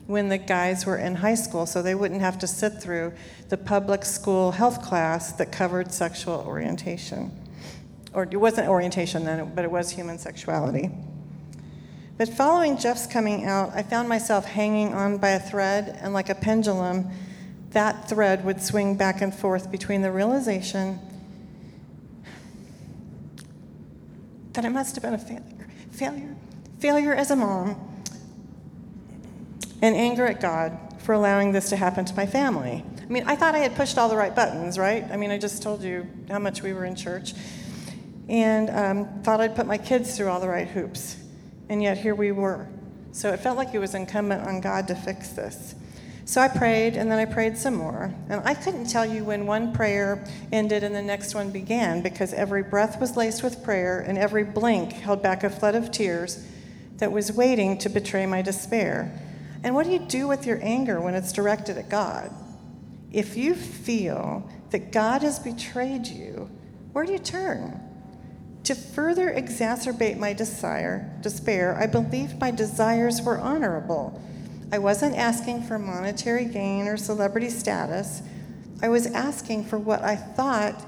[0.06, 3.12] when the guys were in high school so they wouldn't have to sit through
[3.48, 7.30] the public school health class that covered sexual orientation.
[8.12, 10.90] Or it wasn't orientation then, but it was human sexuality.
[12.16, 16.30] But following Jeff's coming out, I found myself hanging on by a thread, and like
[16.30, 17.08] a pendulum,
[17.70, 20.98] that thread would swing back and forth between the realization
[24.58, 26.34] that I must have been a failure, failure,
[26.80, 27.76] failure as a mom,
[29.80, 32.84] and anger at God for allowing this to happen to my family.
[33.00, 35.04] I mean, I thought I had pushed all the right buttons, right?
[35.12, 37.34] I mean, I just told you how much we were in church,
[38.28, 41.18] and um, thought I'd put my kids through all the right hoops,
[41.68, 42.66] and yet here we were.
[43.12, 45.76] So it felt like it was incumbent on God to fix this.
[46.28, 48.12] So I prayed, and then I prayed some more.
[48.28, 52.34] And I couldn't tell you when one prayer ended and the next one began because
[52.34, 56.46] every breath was laced with prayer, and every blink held back a flood of tears
[56.98, 59.10] that was waiting to betray my despair.
[59.64, 62.30] And what do you do with your anger when it's directed at God?
[63.10, 66.50] If you feel that God has betrayed you,
[66.92, 67.80] where do you turn?
[68.64, 74.22] To further exacerbate my desire, despair, I believed my desires were honorable.
[74.70, 78.22] I wasn't asking for monetary gain or celebrity status.
[78.82, 80.84] I was asking for what I thought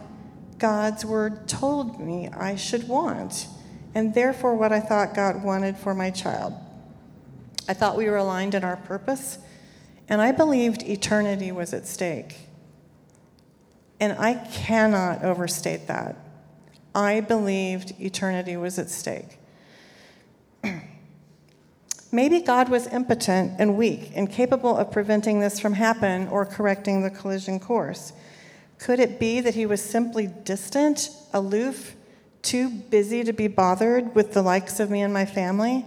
[0.59, 3.47] God's word told me I should want,
[3.95, 6.53] and therefore what I thought God wanted for my child.
[7.67, 9.39] I thought we were aligned in our purpose,
[10.09, 12.49] and I believed eternity was at stake.
[13.99, 16.17] And I cannot overstate that.
[16.95, 19.39] I believed eternity was at stake.
[22.13, 27.11] Maybe God was impotent and weak, incapable of preventing this from happening or correcting the
[27.11, 28.13] collision course.
[28.79, 31.95] Could it be that he was simply distant, aloof,
[32.43, 35.85] too busy to be bothered with the likes of me and my family?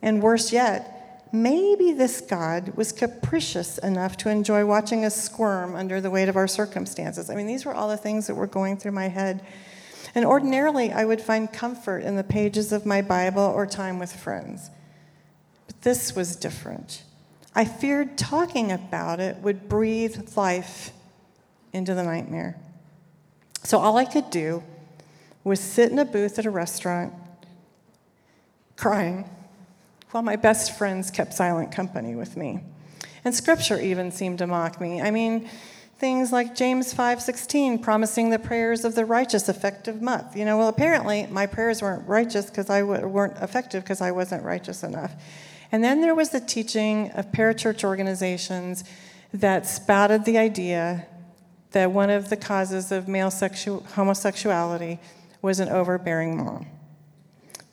[0.00, 6.00] And worse yet, maybe this God was capricious enough to enjoy watching us squirm under
[6.00, 7.28] the weight of our circumstances.
[7.28, 9.44] I mean, these were all the things that were going through my head.
[10.14, 14.14] And ordinarily, I would find comfort in the pages of my Bible or time with
[14.14, 14.70] friends.
[15.82, 17.02] This was different.
[17.54, 20.92] I feared talking about it would breathe life
[21.72, 22.56] into the nightmare.
[23.64, 24.62] So all I could do
[25.44, 27.12] was sit in a booth at a restaurant
[28.76, 29.28] crying
[30.12, 32.60] while my best friends kept silent company with me.
[33.24, 35.00] And scripture even seemed to mock me.
[35.00, 35.48] I mean,
[35.98, 40.36] things like James 5:16 promising the prayers of the righteous effective month.
[40.36, 44.10] You know, well apparently my prayers weren't righteous because I w- weren't effective because I
[44.10, 45.14] wasn't righteous enough.
[45.72, 48.84] And then there was the teaching of parachurch organizations
[49.32, 51.06] that spouted the idea
[51.70, 55.00] that one of the causes of male sexu- homosexuality
[55.40, 56.66] was an overbearing mom.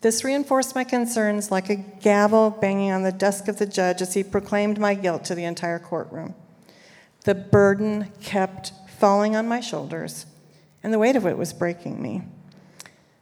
[0.01, 4.13] This reinforced my concerns like a gavel banging on the desk of the judge as
[4.13, 6.33] he proclaimed my guilt to the entire courtroom.
[7.25, 10.25] The burden kept falling on my shoulders,
[10.81, 12.23] and the weight of it was breaking me.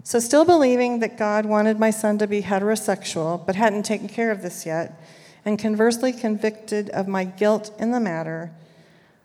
[0.07, 4.31] So, still believing that God wanted my son to be heterosexual, but hadn't taken care
[4.31, 5.03] of this yet,
[5.43, 8.53] and conversely convicted of my guilt in the matter,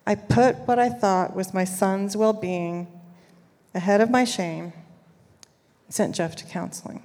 [0.05, 2.89] I put what I thought was my son's well being
[3.73, 4.73] ahead of my shame
[5.89, 7.05] sent Jeff to counseling.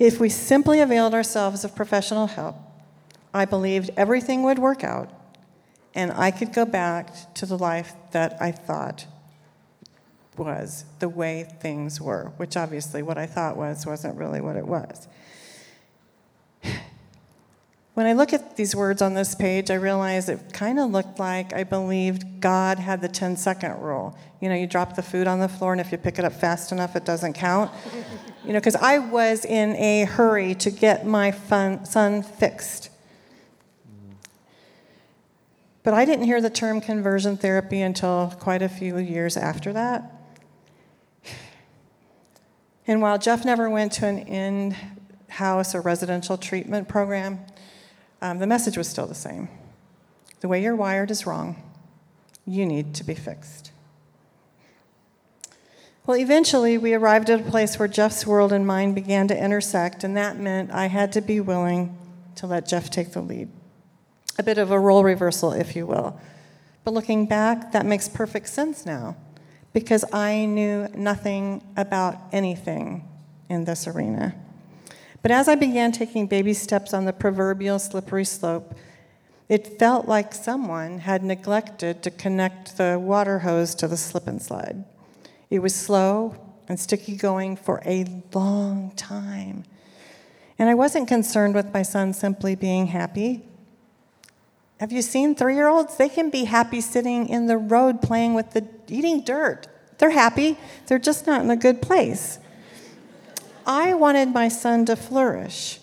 [0.00, 2.56] If we simply availed ourselves of professional help,
[3.32, 5.19] I believed everything would work out
[5.94, 9.06] and I could go back to the life that I thought
[10.36, 14.66] was the way things were, which obviously what I thought was wasn't really what it
[14.66, 15.08] was.
[17.94, 21.18] When I look at these words on this page, I realize it kind of looked
[21.18, 24.16] like I believed God had the 10 second rule.
[24.40, 26.32] You know, you drop the food on the floor, and if you pick it up
[26.32, 27.70] fast enough, it doesn't count.
[28.44, 32.89] you know, because I was in a hurry to get my fun, son fixed.
[35.82, 40.20] But I didn't hear the term conversion therapy until quite a few years after that.
[42.86, 44.76] And while Jeff never went to an in
[45.28, 47.40] house or residential treatment program,
[48.20, 49.48] um, the message was still the same.
[50.40, 51.62] The way you're wired is wrong.
[52.46, 53.72] You need to be fixed.
[56.04, 60.02] Well, eventually, we arrived at a place where Jeff's world and mine began to intersect,
[60.02, 61.96] and that meant I had to be willing
[62.36, 63.50] to let Jeff take the lead
[64.38, 66.18] a bit of a role reversal, if you will.
[66.84, 69.16] But looking back, that makes perfect sense now
[69.72, 73.08] because I knew nothing about anything
[73.48, 74.34] in this arena.
[75.22, 78.74] But as I began taking baby steps on the proverbial slippery slope,
[79.48, 84.40] it felt like someone had neglected to connect the water hose to the slip and
[84.40, 84.84] slide.
[85.50, 86.36] It was slow
[86.68, 89.64] and sticky going for a long time.
[90.58, 93.42] And I wasn't concerned with my son simply being happy.
[94.80, 95.98] Have you seen three year olds?
[95.98, 99.66] They can be happy sitting in the road playing with the eating dirt.
[99.98, 102.38] They're happy, they're just not in a good place.
[103.66, 105.80] I wanted my son to flourish,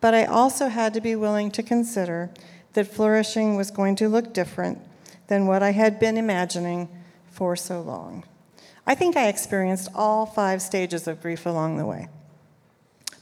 [0.00, 2.30] but I also had to be willing to consider
[2.74, 4.78] that flourishing was going to look different
[5.26, 6.88] than what I had been imagining
[7.32, 8.22] for so long.
[8.86, 12.06] I think I experienced all five stages of grief along the way.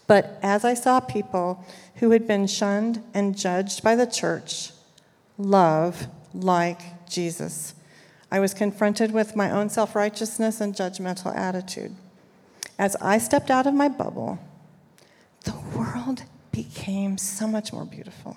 [0.06, 1.64] But as I saw people
[1.96, 4.72] who had been shunned and judged by the church
[5.38, 7.74] love like Jesus,
[8.30, 11.94] I was confronted with my own self righteousness and judgmental attitude.
[12.78, 14.38] As I stepped out of my bubble,
[15.44, 18.36] the world became so much more beautiful.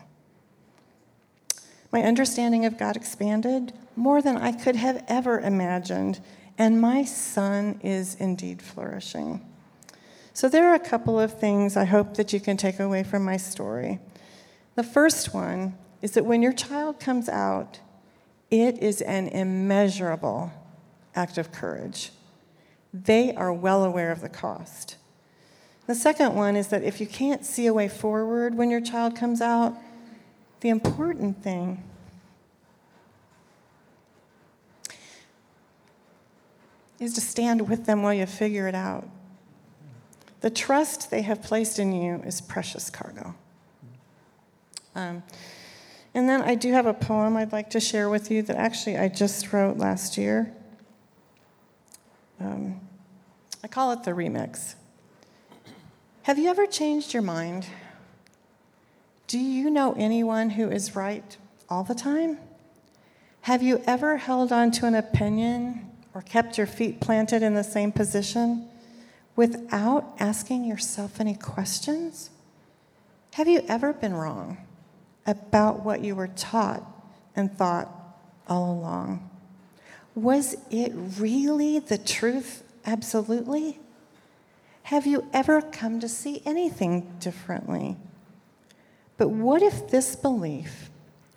[1.91, 6.21] My understanding of God expanded more than I could have ever imagined,
[6.57, 9.45] and my son is indeed flourishing.
[10.33, 13.25] So, there are a couple of things I hope that you can take away from
[13.25, 13.99] my story.
[14.75, 17.79] The first one is that when your child comes out,
[18.49, 20.51] it is an immeasurable
[21.15, 22.11] act of courage.
[22.93, 24.97] They are well aware of the cost.
[25.87, 29.15] The second one is that if you can't see a way forward when your child
[29.15, 29.75] comes out,
[30.61, 31.83] the important thing
[36.99, 39.09] is to stand with them while you figure it out.
[40.41, 43.35] The trust they have placed in you is precious cargo.
[44.95, 45.23] Um,
[46.13, 48.97] and then I do have a poem I'd like to share with you that actually
[48.97, 50.53] I just wrote last year.
[52.39, 52.81] Um,
[53.63, 54.75] I call it the remix.
[56.23, 57.67] Have you ever changed your mind?
[59.27, 61.37] Do you know anyone who is right
[61.69, 62.37] all the time?
[63.41, 67.63] Have you ever held on to an opinion or kept your feet planted in the
[67.63, 68.67] same position
[69.35, 72.29] without asking yourself any questions?
[73.33, 74.57] Have you ever been wrong
[75.25, 76.83] about what you were taught
[77.35, 77.89] and thought
[78.47, 79.29] all along?
[80.15, 82.63] Was it really the truth?
[82.85, 83.79] Absolutely.
[84.83, 87.95] Have you ever come to see anything differently?
[89.17, 90.89] But what if this belief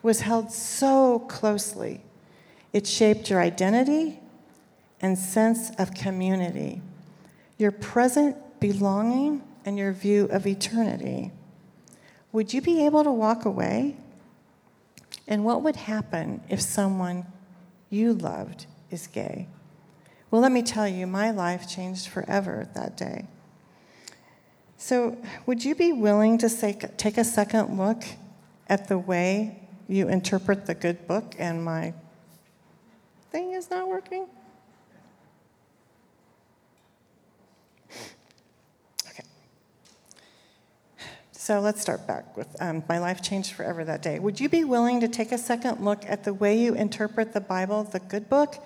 [0.02, 2.00] was held so closely
[2.72, 4.18] it shaped your identity
[5.00, 6.80] and sense of community,
[7.58, 11.30] your present belonging, and your view of eternity?
[12.34, 13.94] Would you be able to walk away?
[15.28, 17.26] And what would happen if someone
[17.90, 19.46] you loved is gay?
[20.32, 23.26] Well, let me tell you, my life changed forever that day.
[24.76, 25.16] So,
[25.46, 28.02] would you be willing to say, take a second look
[28.68, 31.94] at the way you interpret the good book and my
[33.30, 34.26] thing is not working?
[41.44, 44.18] So let's start back with um, my life changed forever that day.
[44.18, 47.40] Would you be willing to take a second look at the way you interpret the
[47.42, 48.56] Bible, the good book?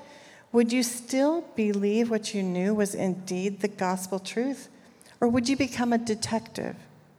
[0.52, 4.68] Would you still believe what you knew was indeed the gospel truth?
[5.20, 6.76] Or would you become a detective,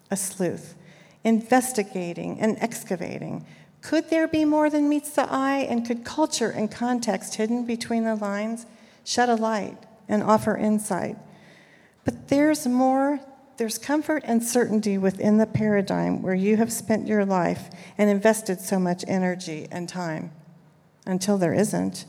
[0.10, 0.76] a sleuth,
[1.26, 3.46] investigating and excavating?
[3.82, 5.68] Could there be more than meets the eye?
[5.70, 8.66] And could culture and context hidden between the lines
[9.04, 11.18] shed a light and offer insight?
[12.06, 13.20] But there's more.
[13.60, 18.62] There's comfort and certainty within the paradigm where you have spent your life and invested
[18.62, 20.32] so much energy and time
[21.06, 22.06] until there isn't.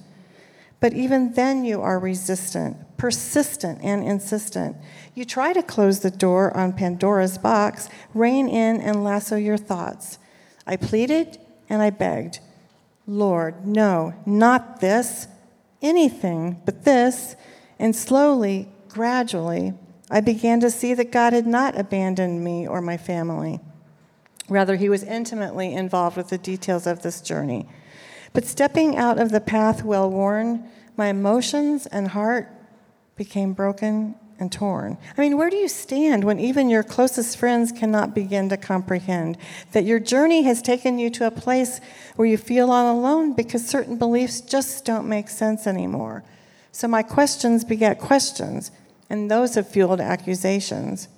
[0.79, 4.77] But even then, you are resistant, persistent, and insistent.
[5.17, 10.21] You try to close the door on Pandora's box, rein in and lasso your thoughts.
[10.69, 12.39] I pleaded and I begged,
[13.09, 15.27] Lord, no, not this,
[15.83, 17.35] anything but this.
[17.77, 19.75] And slowly, gradually,
[20.11, 23.61] I began to see that God had not abandoned me or my family.
[24.49, 27.69] Rather, He was intimately involved with the details of this journey.
[28.33, 32.49] But stepping out of the path well worn, my emotions and heart
[33.17, 34.97] became broken and torn.
[35.17, 39.37] I mean, where do you stand when even your closest friends cannot begin to comprehend
[39.73, 41.81] that your journey has taken you to a place
[42.17, 46.25] where you feel all alone because certain beliefs just don't make sense anymore?
[46.73, 48.71] So my questions beget questions,
[49.11, 51.09] and those have fueled accusations.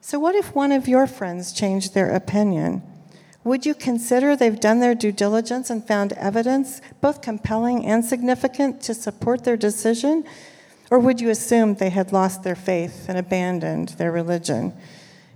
[0.00, 2.82] So, what if one of your friends changed their opinion?
[3.44, 8.82] Would you consider they've done their due diligence and found evidence, both compelling and significant,
[8.82, 10.24] to support their decision?
[10.90, 14.74] Or would you assume they had lost their faith and abandoned their religion?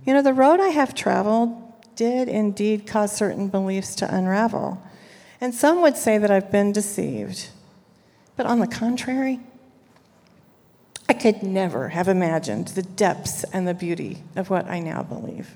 [0.05, 1.49] You know, the road I have traveled
[1.95, 4.81] did indeed cause certain beliefs to unravel.
[5.41, 7.49] And some would say that I've been deceived.
[8.35, 9.39] But on the contrary,
[11.09, 15.55] I could never have imagined the depths and the beauty of what I now believe.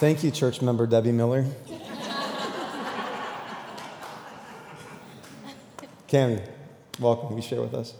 [0.00, 1.44] Thank you, church member Debbie Miller.
[6.08, 6.40] Cami,
[6.98, 7.36] welcome.
[7.36, 7.94] You share with us?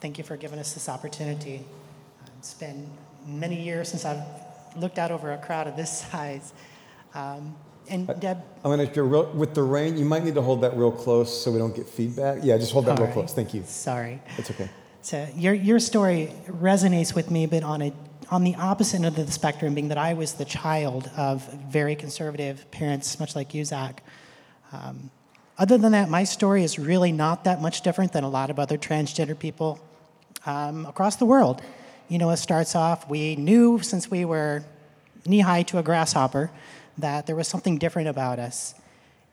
[0.00, 0.22] Thank you.
[0.22, 1.64] Well, thank you for giving us this opportunity.
[2.38, 2.88] It's been
[3.26, 4.22] many years since I've
[4.76, 6.52] looked out over a crowd of this size.
[7.14, 7.56] Um,
[7.90, 9.96] and Deb, I'm going to real, with the rain.
[9.96, 12.40] You might need to hold that real close so we don't get feedback.
[12.42, 13.14] Yeah, just hold that real right.
[13.14, 13.32] close.
[13.32, 13.62] Thank you.
[13.64, 14.20] Sorry.
[14.36, 14.68] It's okay.
[15.00, 17.92] So your your story resonates with me, but on a
[18.30, 21.96] on the opposite end of the spectrum, being that I was the child of very
[21.96, 24.02] conservative parents, much like you, Zach.
[24.70, 25.10] Um,
[25.56, 28.58] other than that, my story is really not that much different than a lot of
[28.58, 29.80] other transgender people
[30.46, 31.62] um, across the world.
[32.08, 34.64] You know, it starts off, we knew since we were
[35.26, 36.50] knee high to a grasshopper
[36.96, 38.74] that there was something different about us.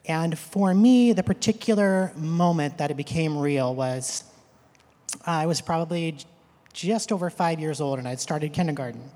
[0.07, 4.23] And for me, the particular moment that it became real was
[5.25, 6.17] I was probably
[6.73, 9.09] just over five years old and I'd started kindergarten.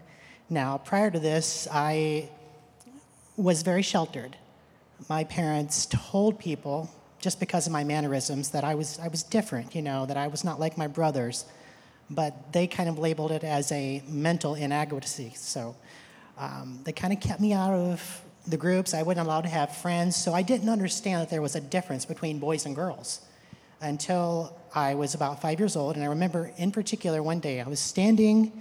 [0.50, 2.30] Now, prior to this, I
[3.38, 4.36] was very sheltered.
[5.08, 9.76] My parents told people, just because of my mannerisms, that I was, I was different,
[9.76, 11.46] you know, that I was not like my brothers.
[12.10, 15.34] But they kind of labeled it as a mental inadequacy.
[15.36, 15.76] So
[16.38, 18.94] um, they kind of kept me out of the groups.
[18.94, 20.16] I wasn't allowed to have friends.
[20.16, 23.22] So I didn't understand that there was a difference between boys and girls
[23.82, 25.96] until I was about five years old.
[25.96, 28.52] And I remember in particular one day I was standing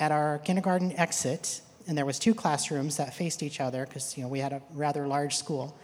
[0.00, 4.22] at our kindergarten exit, and there was two classrooms that faced each other because you
[4.22, 5.76] know we had a rather large school.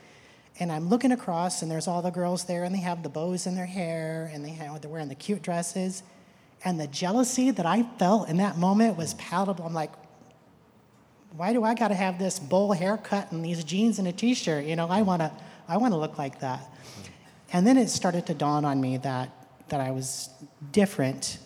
[0.60, 3.46] And I'm looking across, and there's all the girls there, and they have the bows
[3.46, 6.04] in their hair, and they have, they're wearing the cute dresses.
[6.64, 9.66] And the jealousy that I felt in that moment was palatable.
[9.66, 9.92] I'm like,
[11.36, 14.64] why do I got to have this bowl haircut and these jeans and a t-shirt?
[14.64, 15.30] You know, I want to,
[15.68, 16.70] I want to look like that.
[17.52, 19.30] And then it started to dawn on me that,
[19.68, 20.30] that I was
[20.72, 21.38] different,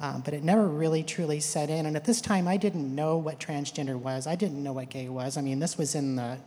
[0.00, 1.86] um, but it never really truly set in.
[1.86, 4.26] And at this time, I didn't know what transgender was.
[4.26, 5.36] I didn't know what gay was.
[5.36, 6.38] I mean, this was in the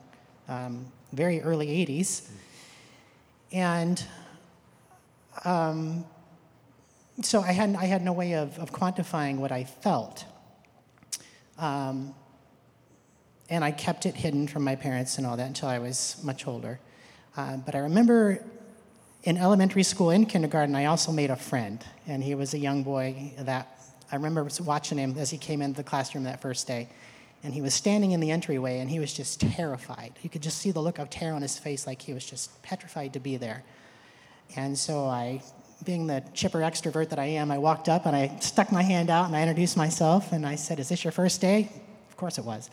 [0.47, 2.29] um, very early 80s.
[3.51, 4.03] And
[5.43, 6.05] um,
[7.21, 10.25] so I had, I had no way of, of quantifying what I felt.
[11.57, 12.13] Um,
[13.49, 16.47] and I kept it hidden from my parents and all that until I was much
[16.47, 16.79] older.
[17.37, 18.43] Uh, but I remember
[19.23, 22.83] in elementary school, in kindergarten, I also made a friend, and he was a young
[22.83, 23.79] boy that
[24.11, 26.89] I remember watching him as he came into the classroom that first day.
[27.43, 30.13] And he was standing in the entryway, and he was just terrified.
[30.21, 32.61] You could just see the look of terror on his face, like he was just
[32.61, 33.63] petrified to be there.
[34.55, 35.41] And so I,
[35.85, 39.09] being the chipper extrovert that I am, I walked up and I stuck my hand
[39.09, 41.69] out and I introduced myself, and I said, Is this your first day?
[42.09, 42.69] Of course it was.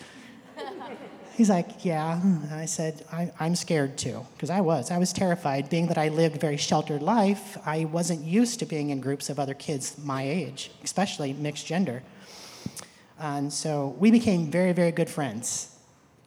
[1.37, 2.21] He's like, Yeah.
[2.21, 4.91] And I said, I, am scared too, because I was.
[4.91, 5.69] I was terrified.
[5.69, 9.31] Being that I lived a very sheltered life, I wasn't used to being in groups
[9.31, 12.03] of other kids my age, especially mixed gender.
[13.21, 15.69] And so we became very, very good friends.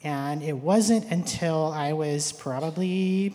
[0.03, 3.33] And it wasn't until I was probably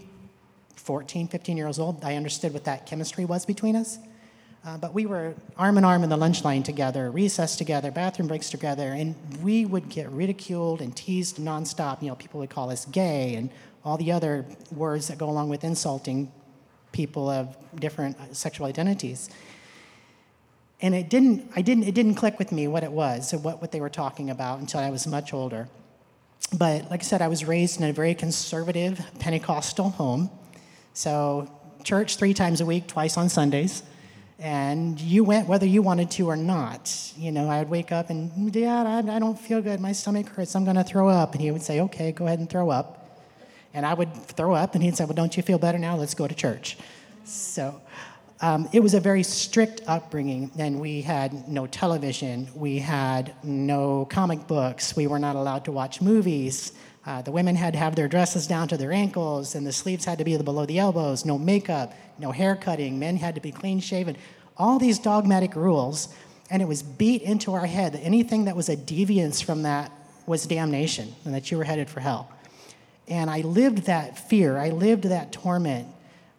[0.81, 3.99] 14, 15 years old I understood what that chemistry was between us.
[4.65, 8.29] Uh, but we were arm in arm in the lunch line together, recess together, bathroom
[8.29, 12.03] breaks together, and we would get ridiculed and teased nonstop.
[12.03, 13.51] You know, people would call us gay and
[13.85, 16.31] all the other words that go along with insulting
[16.93, 19.31] people of different uh, sexual identities.
[20.83, 23.73] And it didn't, I didn't, it didn't click with me what it was, what, what
[23.73, 25.69] they were talking about until I was much older.
[26.57, 30.31] But like I said, I was raised in a very conservative Pentecostal home.
[31.01, 31.51] So,
[31.83, 33.83] church three times a week, twice on Sundays
[34.39, 37.15] and you went whether you wanted to or not.
[37.17, 39.81] You know, I'd wake up and, Dad, I, I don't feel good.
[39.81, 40.55] My stomach hurts.
[40.55, 41.33] I'm going to throw up.
[41.33, 43.19] And he would say, Okay, go ahead and throw up.
[43.73, 45.97] And I would throw up, and he'd say, Well, don't you feel better now?
[45.97, 46.77] Let's go to church.
[47.25, 47.81] So
[48.43, 54.07] um, it was a very strict upbringing, and we had no television, we had no
[54.11, 56.73] comic books, we were not allowed to watch movies.
[57.07, 60.05] Uh, the women had to have their dresses down to their ankles, and the sleeves
[60.05, 63.51] had to be below the elbows, no makeup, no hair cutting, men had to be
[63.51, 64.17] clean shaven.
[64.57, 66.15] All these dogmatic rules,
[66.51, 69.91] and it was beat into our head that anything that was a deviance from that
[70.27, 72.31] was damnation and that you were headed for hell.
[73.09, 75.89] And I lived that fear, I lived that torment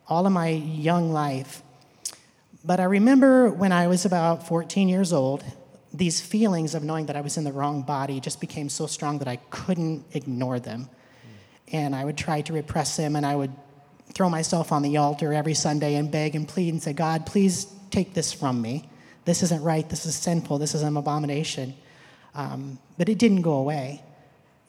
[0.07, 1.64] all of my young life.
[2.66, 5.43] But I remember when I was about 14 years old,
[5.94, 9.20] these feelings of knowing that I was in the wrong body just became so strong
[9.20, 10.89] that I couldn't ignore them.
[11.72, 13.52] And I would try to repress them, and I would
[14.14, 17.66] throw myself on the altar every Sunday and beg and plead and say, God, please
[17.92, 18.89] take this from me.
[19.26, 19.88] This isn't right.
[19.88, 20.58] This is sinful.
[20.58, 21.76] This is an abomination.
[22.36, 24.02] Um, but it didn't go away.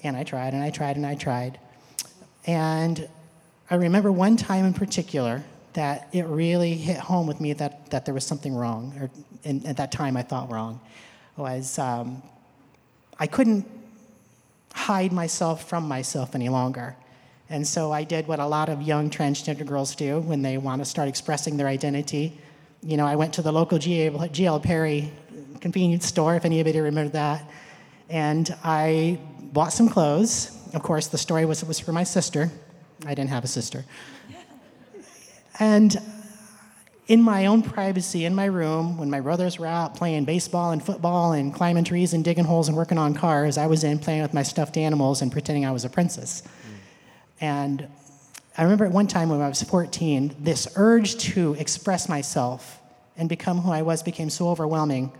[0.02, 1.58] And I tried and I tried and I tried.
[2.46, 3.08] And
[3.70, 8.04] I remember one time in particular that it really hit home with me that, that
[8.04, 9.10] there was something wrong, or
[9.44, 10.80] in, at that time I thought wrong,
[11.36, 12.22] was um,
[13.18, 13.66] I couldn't
[14.74, 16.96] hide myself from myself any longer.
[17.48, 20.80] And so I did what a lot of young transgender girls do when they want
[20.80, 22.38] to start expressing their identity.
[22.82, 25.12] You know, I went to the local GL Perry
[25.60, 27.48] convenience store, if anybody remember that,
[28.08, 29.18] and I
[29.52, 30.58] bought some clothes.
[30.74, 32.50] Of course, the story was it was for my sister.
[33.04, 33.84] I didn't have a sister.
[35.58, 36.00] And
[37.12, 40.82] in my own privacy, in my room, when my brothers were out playing baseball and
[40.82, 44.22] football and climbing trees and digging holes and working on cars, I was in playing
[44.22, 46.40] with my stuffed animals and pretending I was a princess.
[46.40, 46.78] Mm.
[47.42, 47.88] And
[48.56, 52.80] I remember at one time when I was 14, this urge to express myself
[53.18, 55.12] and become who I was became so overwhelming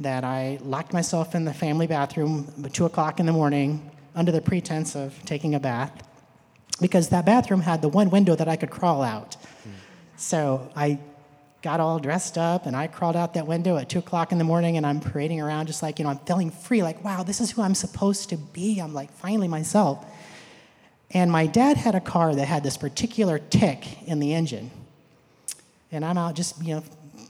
[0.00, 4.32] that I locked myself in the family bathroom at 2 o'clock in the morning under
[4.32, 5.92] the pretense of taking a bath
[6.80, 9.36] because that bathroom had the one window that I could crawl out.
[9.42, 9.72] Mm.
[10.16, 10.98] So I
[11.64, 14.44] got all dressed up and I crawled out that window at two o'clock in the
[14.44, 17.40] morning and I'm parading around just like, you know, I'm feeling free, like, wow, this
[17.40, 18.80] is who I'm supposed to be.
[18.80, 20.04] I'm like finally myself.
[21.12, 24.70] And my dad had a car that had this particular tick in the engine.
[25.90, 26.84] And I'm out just, you know,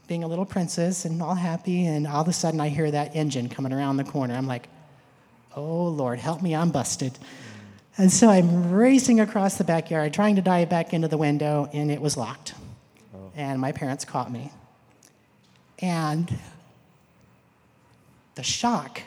[0.05, 3.15] being a little princess and all happy, and all of a sudden I hear that
[3.15, 4.35] engine coming around the corner.
[4.35, 4.67] I'm like,
[5.55, 7.17] oh Lord, help me, I'm busted.
[7.97, 11.89] And so I'm racing across the backyard, trying to dive back into the window, and
[11.89, 12.53] it was locked
[13.35, 14.51] and my parents caught me.
[15.79, 16.33] And
[18.35, 19.01] the shock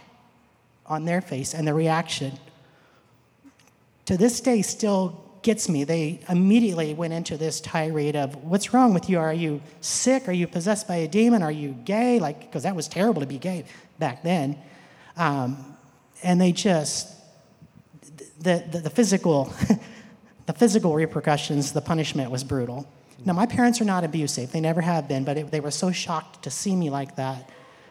[0.87, 2.39] on their face and the reaction
[4.07, 5.85] to this day still gets me.
[5.85, 9.19] They immediately went into this tirade of, What's wrong with you?
[9.19, 10.29] Are you sick?
[10.29, 11.43] Are you possessed by a demon?
[11.43, 12.19] Are you gay?
[12.19, 13.65] Like, because that was terrible to be gay
[13.99, 14.59] back then.
[15.17, 15.77] Um,
[16.23, 17.15] and they just,
[18.41, 19.53] the, the, the physical,
[20.47, 22.87] the physical repercussions, the punishment was brutal.
[23.25, 25.91] Now, my parents are not abusive, they never have been, but it, they were so
[25.91, 27.51] shocked to see me like that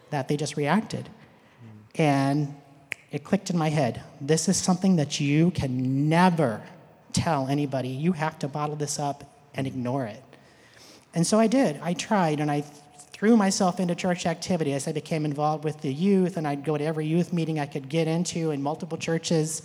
[0.09, 1.09] that they just reacted.
[1.95, 2.55] And
[3.11, 6.61] it clicked in my head this is something that you can never
[7.13, 7.89] tell anybody.
[7.89, 9.23] You have to bottle this up
[9.53, 10.23] and ignore it.
[11.13, 11.79] And so I did.
[11.81, 12.61] I tried, and I
[13.11, 14.73] threw myself into church activity.
[14.73, 17.65] As I became involved with the youth, and I'd go to every youth meeting I
[17.65, 19.63] could get into in multiple churches.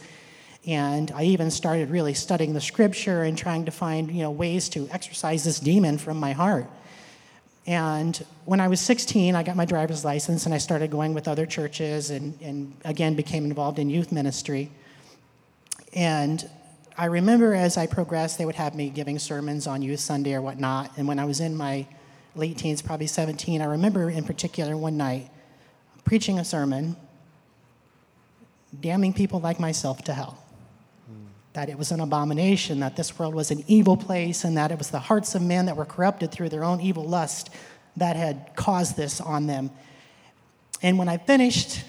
[0.67, 4.69] And I even started really studying the scripture and trying to find you know, ways
[4.71, 6.71] to exorcise this demon from my heart.
[7.67, 11.29] And when I was 16, I got my driver's license and I started going with
[11.29, 14.71] other churches and, and again became involved in youth ministry.
[15.95, 16.49] And
[16.97, 20.43] I remember as I progressed, they would have me giving sermons on Youth Sunday or
[20.43, 20.93] whatnot.
[20.97, 21.87] And when I was in my
[22.35, 25.31] late teens, probably 17, I remember in particular one night
[26.05, 26.97] preaching a sermon
[28.81, 30.42] damning people like myself to hell
[31.53, 34.79] that it was an abomination, that this world was an evil place, and that it
[34.79, 37.51] was the hearts of men that were corrupted through their own evil lust
[37.97, 39.71] that had caused this on them.
[40.83, 41.85] And when I finished,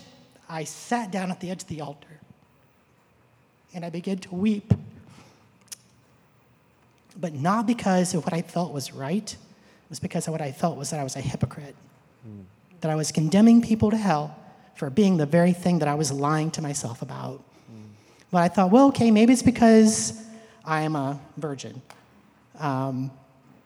[0.49, 2.07] I sat down at the edge of the altar
[3.74, 4.74] and I began to weep.
[7.20, 10.51] But not because of what I felt was right, it was because of what I
[10.51, 11.76] felt was that I was a hypocrite,
[12.28, 12.43] mm.
[12.82, 14.36] that I was condemning people to hell
[14.76, 17.43] for being the very thing that I was lying to myself about.
[18.34, 20.19] But I thought, well, okay, maybe it's because
[20.65, 21.79] I am a virgin.
[22.57, 23.11] Um,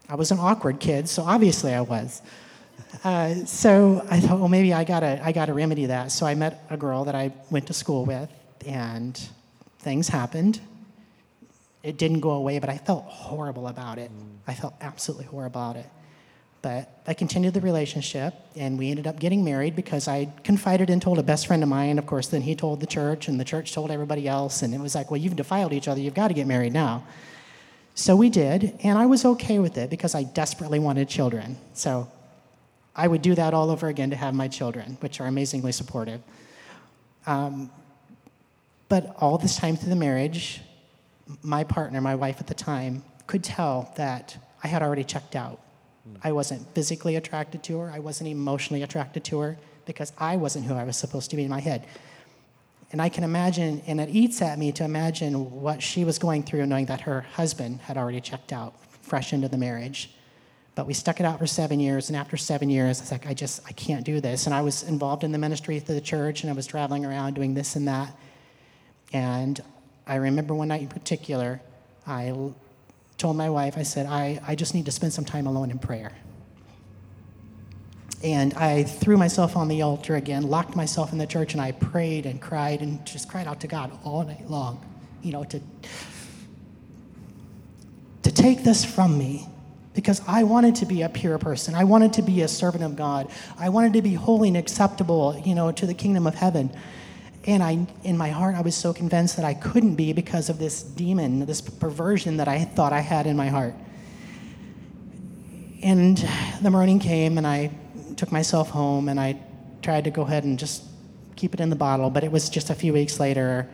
[0.09, 2.21] I was an awkward kid, so obviously I was.
[3.01, 6.11] Uh, so I thought, well, maybe I gotta, I gotta remedy that.
[6.11, 8.29] So I met a girl that I went to school with,
[8.65, 9.17] and
[9.79, 10.59] things happened.
[11.81, 14.11] It didn't go away, but I felt horrible about it.
[14.47, 15.85] I felt absolutely horrible about it.
[16.61, 21.01] But I continued the relationship, and we ended up getting married because I confided and
[21.01, 21.99] told a best friend of mine.
[21.99, 24.63] Of course, then he told the church, and the church told everybody else.
[24.63, 26.01] And it was like, well, you've defiled each other.
[26.01, 27.05] You've got to get married now.
[27.93, 31.57] So we did, and I was okay with it because I desperately wanted children.
[31.73, 32.07] So
[32.95, 36.21] I would do that all over again to have my children, which are amazingly supportive.
[37.25, 37.71] Um,
[38.89, 40.61] but all this time through the marriage,
[41.41, 45.59] my partner, my wife at the time, could tell that I had already checked out.
[46.13, 46.19] Mm.
[46.23, 47.91] I wasn't physically attracted to her.
[47.91, 51.43] I wasn't emotionally attracted to her because I wasn't who I was supposed to be
[51.43, 51.87] in my head.
[52.91, 56.43] And I can imagine, and it eats at me to imagine what she was going
[56.43, 60.11] through knowing that her husband had already checked out fresh into the marriage.
[60.75, 63.27] But we stuck it out for seven years, and after seven years, I was like,
[63.27, 64.45] I just, I can't do this.
[64.45, 67.33] And I was involved in the ministry of the church, and I was traveling around
[67.33, 68.15] doing this and that.
[69.11, 69.59] And
[70.05, 71.61] I remember one night in particular,
[72.05, 72.31] I
[73.17, 75.79] told my wife, I said, I, I just need to spend some time alone in
[75.79, 76.13] prayer.
[78.23, 81.71] And I threw myself on the altar again, locked myself in the church, and I
[81.71, 84.83] prayed and cried and just cried out to God all night long,
[85.21, 85.61] you know, to,
[88.23, 89.47] to take this from me
[89.93, 91.73] because I wanted to be a pure person.
[91.73, 93.31] I wanted to be a servant of God.
[93.57, 96.71] I wanted to be holy and acceptable, you know, to the kingdom of heaven.
[97.47, 100.59] And I, in my heart, I was so convinced that I couldn't be because of
[100.59, 103.73] this demon, this perversion that I thought I had in my heart.
[105.81, 106.17] And
[106.61, 107.71] the morning came, and I
[108.17, 109.39] took myself home, and I
[109.81, 110.83] tried to go ahead and just
[111.37, 112.09] keep it in the bottle.
[112.09, 113.69] But it was just a few weeks later,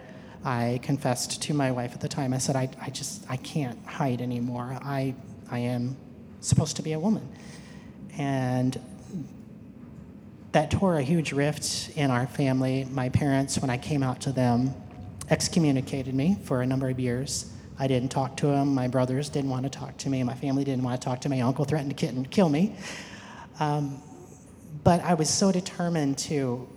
[0.46, 2.32] I confessed to my wife at the time.
[2.32, 4.78] I said, I, I just, I can't hide anymore.
[4.84, 5.16] I,
[5.50, 5.98] I am
[6.42, 7.28] supposed to be a woman.
[8.20, 8.80] And
[10.54, 12.86] that tore a huge rift in our family.
[12.86, 14.74] My parents, when I came out to them,
[15.30, 17.52] excommunicated me for a number of years.
[17.80, 18.74] I didn't talk to them.
[18.74, 20.22] My brothers didn't want to talk to me.
[20.22, 21.38] My family didn't want to talk to me.
[21.38, 22.76] My uncle threatened to kill me.
[23.60, 24.00] Um,
[24.84, 26.68] but I was so determined to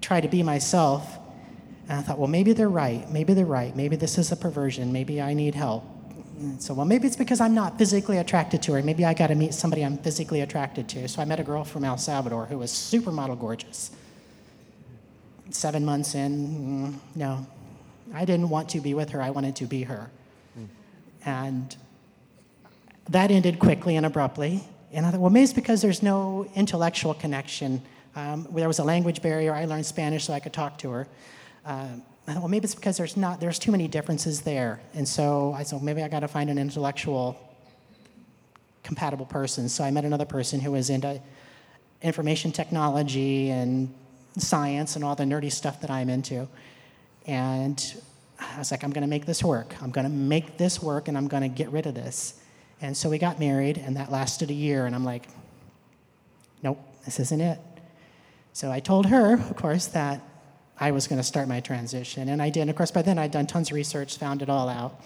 [0.00, 1.18] try to be myself.
[1.86, 3.10] And I thought, well, maybe they're right.
[3.10, 3.76] Maybe they're right.
[3.76, 4.90] Maybe this is a perversion.
[4.90, 5.84] Maybe I need help.
[6.58, 8.82] So, well, maybe it's because I'm not physically attracted to her.
[8.82, 11.06] Maybe I got to meet somebody I'm physically attracted to.
[11.06, 13.90] So I met a girl from El Salvador who was supermodel gorgeous.
[15.50, 17.46] Seven months in, mm, no,
[18.14, 19.20] I didn't want to be with her.
[19.20, 20.10] I wanted to be her.
[20.58, 20.68] Mm.
[21.26, 21.76] And
[23.10, 24.64] that ended quickly and abruptly.
[24.92, 27.82] And I thought, well, maybe it's because there's no intellectual connection.
[28.16, 29.52] Um, there was a language barrier.
[29.52, 31.08] I learned Spanish so I could talk to her.
[32.30, 35.64] Uh, well, maybe it's because there's not there's too many differences there, and so I
[35.64, 37.36] said maybe I got to find an intellectual
[38.84, 39.68] compatible person.
[39.68, 41.20] So I met another person who was into
[42.02, 43.92] information technology and
[44.38, 46.46] science and all the nerdy stuff that I'm into,
[47.26, 48.00] and
[48.38, 49.74] I was like, I'm going to make this work.
[49.82, 52.40] I'm going to make this work, and I'm going to get rid of this.
[52.80, 55.26] And so we got married, and that lasted a year, and I'm like,
[56.62, 57.58] nope, this isn't it.
[58.52, 60.20] So I told her, of course, that
[60.80, 62.30] I was going to start my transition.
[62.30, 62.62] And I did.
[62.62, 64.98] And of course, by then I'd done tons of research, found it all out.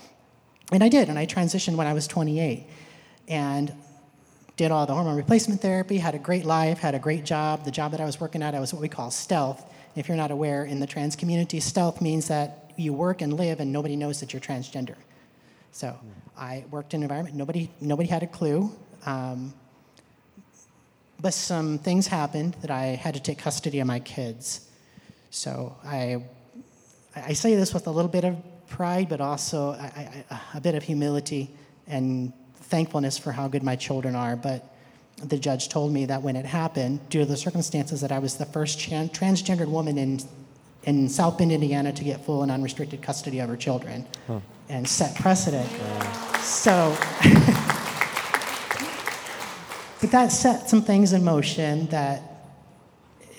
[0.70, 1.08] And I did.
[1.08, 2.64] And I transitioned when I was 28
[3.28, 3.72] and
[4.56, 7.64] did all the hormone replacement therapy, had a great life, had a great job.
[7.64, 9.68] The job that I was working at, I was what we call stealth.
[9.96, 13.58] If you're not aware, in the trans community, stealth means that you work and live
[13.58, 14.96] and nobody knows that you're transgender.
[15.72, 15.96] So
[16.36, 18.70] I worked in an environment, nobody, nobody had a clue.
[19.06, 19.54] Um,
[21.20, 24.68] but some things happened that I had to take custody of my kids.
[25.34, 26.22] So I,
[27.16, 28.36] I say this with a little bit of
[28.68, 31.50] pride, but also I, I, a bit of humility
[31.88, 34.36] and thankfulness for how good my children are.
[34.36, 34.72] But
[35.24, 38.36] the judge told me that when it happened, due to the circumstances, that I was
[38.36, 40.20] the first transgendered woman in,
[40.84, 44.38] in South Bend, Indiana, to get full and unrestricted custody of her children huh.
[44.68, 45.68] and set precedent.
[46.42, 46.96] So,
[50.00, 52.33] but that set some things in motion that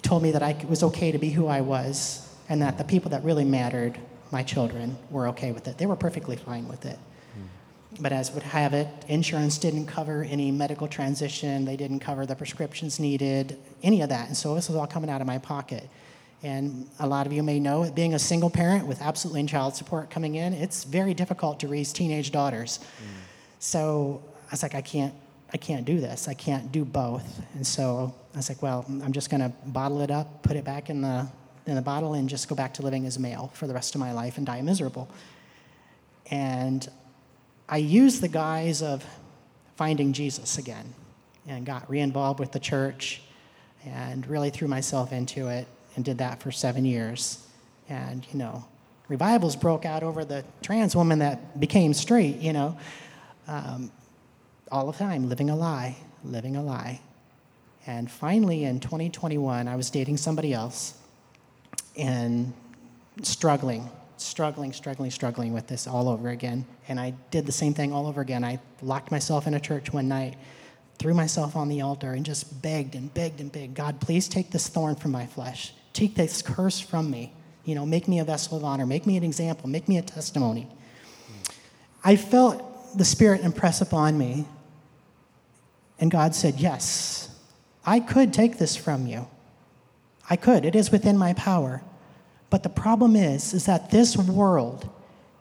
[0.05, 3.09] told me that I was okay to be who I was and that the people
[3.11, 3.97] that really mattered,
[4.31, 5.77] my children, were okay with it.
[5.77, 6.99] They were perfectly fine with it.
[7.37, 8.03] Mm.
[8.03, 12.35] But as would have it, insurance didn't cover any medical transition, they didn't cover the
[12.35, 14.27] prescriptions needed, any of that.
[14.27, 15.89] And so this was all coming out of my pocket.
[16.43, 19.75] And a lot of you may know, being a single parent with absolutely no child
[19.75, 22.77] support coming in, it's very difficult to raise teenage daughters.
[22.77, 23.07] Mm.
[23.57, 25.15] So I was like, I can't
[25.53, 26.27] I can't do this.
[26.27, 27.41] I can't do both.
[27.53, 30.65] And so I was like, well, I'm just going to bottle it up, put it
[30.65, 31.25] back in the,
[31.65, 34.01] in the bottle, and just go back to living as male for the rest of
[34.01, 35.09] my life and die miserable.
[36.29, 36.85] And
[37.69, 39.05] I used the guise of
[39.77, 40.93] finding Jesus again
[41.47, 43.21] and got re involved with the church
[43.85, 45.65] and really threw myself into it
[45.95, 47.47] and did that for seven years.
[47.87, 48.65] And, you know,
[49.07, 52.77] revivals broke out over the trans woman that became straight, you know.
[53.47, 53.91] Um,
[54.71, 56.99] all the time, living a lie, living a lie.
[57.87, 60.95] And finally, in 2021, I was dating somebody else
[61.95, 62.53] and
[63.21, 66.65] struggling, struggling, struggling, struggling with this all over again.
[66.87, 68.43] And I did the same thing all over again.
[68.43, 70.35] I locked myself in a church one night,
[70.97, 74.51] threw myself on the altar, and just begged and begged and begged God, please take
[74.51, 75.73] this thorn from my flesh.
[75.93, 77.33] Take this curse from me.
[77.65, 78.85] You know, make me a vessel of honor.
[78.85, 79.69] Make me an example.
[79.69, 80.67] Make me a testimony.
[82.03, 84.45] I felt the Spirit impress upon me
[85.99, 87.24] and God said, Yes,
[87.85, 89.27] I could take this from you.
[90.29, 90.65] I could.
[90.65, 91.83] It is within my power.
[92.49, 94.89] But the problem is, is that this world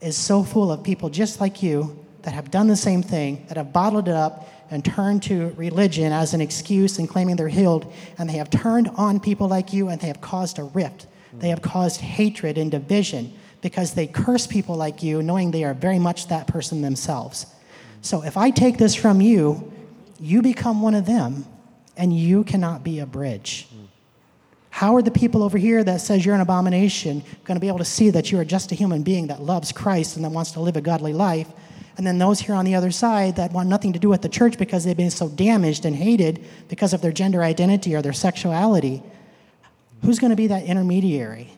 [0.00, 3.56] is so full of people just like you that have done the same thing, that
[3.56, 7.90] have bottled it up and turned to religion as an excuse and claiming they're healed,
[8.18, 11.06] and they have turned on people like you and they have caused a rift.
[11.38, 15.74] They have caused hatred and division because they curse people like you, knowing they are
[15.74, 17.46] very much that person themselves.
[18.02, 19.72] So if I take this from you,
[20.20, 21.46] you become one of them,
[21.96, 23.68] and you cannot be a bridge.
[24.70, 27.78] How are the people over here that says you're an abomination going to be able
[27.78, 30.50] to see that you are just a human being that loves Christ and that wants
[30.52, 31.48] to live a godly life?
[31.96, 34.28] And then those here on the other side that want nothing to do with the
[34.28, 38.12] church because they've been so damaged and hated because of their gender identity or their
[38.12, 39.00] sexuality.
[40.02, 41.52] Who's going to be that intermediary?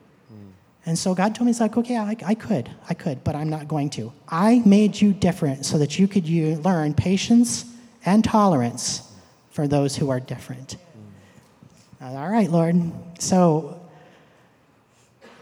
[0.85, 3.49] And so God told me, He's like, okay, I, I could, I could, but I'm
[3.49, 4.13] not going to.
[4.29, 7.65] I made you different so that you could you learn patience
[8.05, 9.06] and tolerance
[9.57, 10.77] for those who are different.
[12.03, 12.93] All right, Lord.
[13.19, 13.81] So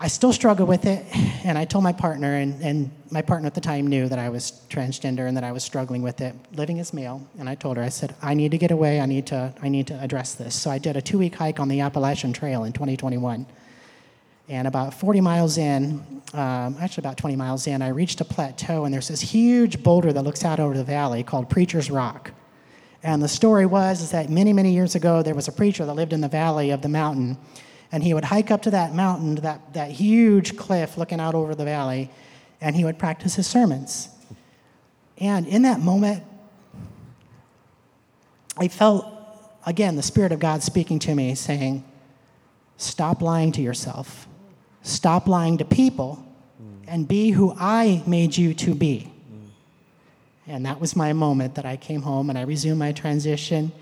[0.00, 1.04] I still struggle with it,
[1.44, 4.28] and I told my partner, and, and my partner at the time knew that I
[4.28, 7.26] was transgender and that I was struggling with it, living as male.
[7.40, 9.00] And I told her, I said, I need to get away.
[9.00, 10.54] I need to, I need to address this.
[10.54, 13.44] So I did a two-week hike on the Appalachian Trail in 2021.
[14.48, 18.84] And about 40 miles in, um, actually about 20 miles in, I reached a plateau,
[18.84, 22.30] and there's this huge boulder that looks out over the valley called Preacher's Rock.
[23.04, 25.92] And the story was is that many, many years ago, there was a preacher that
[25.92, 27.36] lived in the valley of the mountain,
[27.92, 31.54] and he would hike up to that mountain, that, that huge cliff looking out over
[31.54, 32.10] the valley,
[32.62, 34.08] and he would practice his sermons.
[35.18, 36.24] And in that moment,
[38.56, 39.06] I felt,
[39.66, 41.84] again, the Spirit of God speaking to me, saying,
[42.78, 44.26] Stop lying to yourself.
[44.82, 46.26] Stop lying to people
[46.88, 49.13] and be who I made you to be.
[50.46, 53.72] And that was my moment that I came home and I resumed my transition.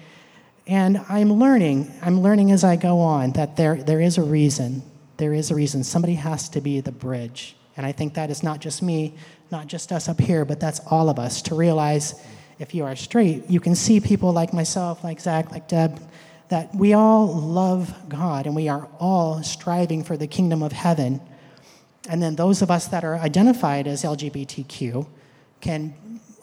[0.66, 4.82] And I'm learning, I'm learning as I go on that there, there is a reason.
[5.16, 5.82] There is a reason.
[5.82, 7.56] Somebody has to be the bridge.
[7.76, 9.14] And I think that is not just me,
[9.50, 12.22] not just us up here, but that's all of us to realize
[12.58, 16.00] if you are straight, you can see people like myself, like Zach, like Deb,
[16.48, 21.20] that we all love God and we are all striving for the kingdom of heaven.
[22.08, 25.06] And then those of us that are identified as LGBTQ
[25.60, 25.94] can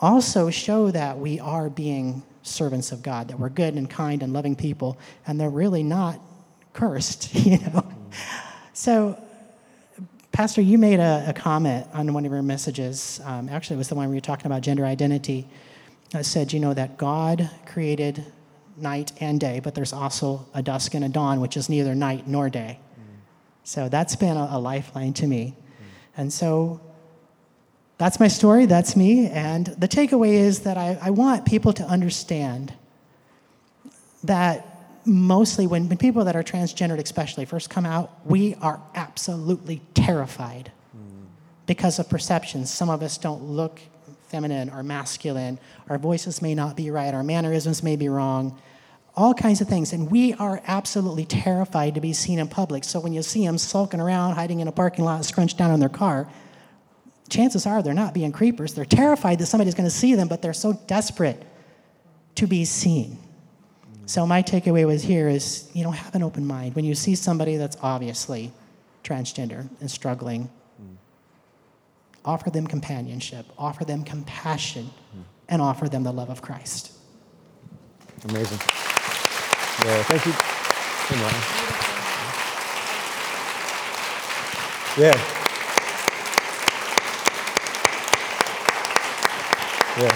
[0.02, 4.34] also show that we are being servants of God, that we're good and kind and
[4.34, 4.98] loving people,
[5.28, 6.20] and they're really not
[6.74, 7.86] cursed, you know.
[8.74, 9.22] So,
[10.32, 13.20] Pastor, you made a, a comment on one of your messages.
[13.26, 15.48] Um, actually, it was the one where you were talking about gender identity.
[16.12, 18.26] That said, you know, that God created
[18.78, 22.28] night and day, but there's also a dusk and a dawn, which is neither night
[22.28, 22.80] nor day.
[22.80, 23.04] Mm.
[23.64, 25.56] So that's been a, a lifeline to me.
[25.58, 25.86] Mm.
[26.18, 26.80] And so
[28.00, 29.28] that's my story, that's me.
[29.28, 32.74] And the takeaway is that I, I want people to understand
[34.24, 34.66] that
[35.06, 40.72] mostly when, when people that are transgendered, especially, first come out, we are absolutely terrified
[40.96, 41.26] mm.
[41.68, 42.74] because of perceptions.
[42.74, 43.82] Some of us don't look
[44.30, 45.60] feminine or masculine.
[45.90, 47.14] Our voices may not be right.
[47.14, 48.60] Our mannerisms may be wrong
[49.20, 49.92] all kinds of things.
[49.92, 52.86] And we are absolutely terrified to be seen in public.
[52.86, 55.82] So when you see them sulking around, hiding in a parking lot, scrunched down in
[55.82, 56.30] their car,
[57.30, 58.74] chances are they're not being creepers.
[58.74, 61.44] They're terrified that somebody's going to see them, but they're so desperate
[62.36, 63.18] to be seen.
[64.06, 66.76] So my takeaway was here is, you know, have an open mind.
[66.76, 68.52] When you see somebody that's obviously
[69.04, 70.50] transgender and struggling,
[72.26, 74.90] offer them companionship, offer them compassion,
[75.48, 76.92] and offer them the love of Christ.
[78.28, 78.60] Amazing.
[79.86, 80.34] Yeah, thank you.
[84.98, 85.39] Yeah.
[90.00, 90.16] Yeah.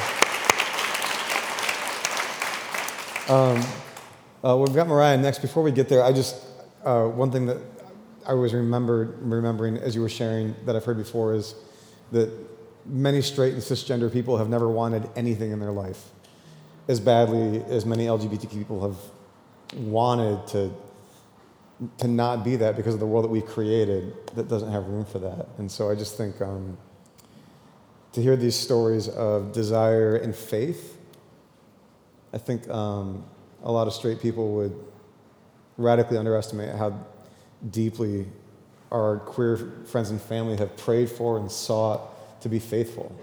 [3.28, 3.62] Um,
[4.46, 5.40] uh, we've got Mariah next.
[5.40, 6.38] Before we get there, I just
[6.86, 7.58] uh, one thing that
[8.26, 11.56] I was remembered remembering as you were sharing that I've heard before is
[12.14, 12.32] that
[12.86, 16.12] many straight and cisgender people have never wanted anything in their life
[16.88, 18.98] as badly as many LGBTQ people have
[19.82, 20.74] wanted to
[21.98, 25.04] to not be that because of the world that we've created that doesn't have room
[25.04, 25.48] for that.
[25.58, 26.78] And so I just think um,
[28.14, 30.97] to hear these stories of desire and faith,
[32.32, 33.26] I think um,
[33.64, 34.76] a lot of straight people would
[35.78, 36.97] radically underestimate how
[37.72, 38.28] deeply
[38.91, 43.16] our queer friends and family have prayed for and sought to be faithful.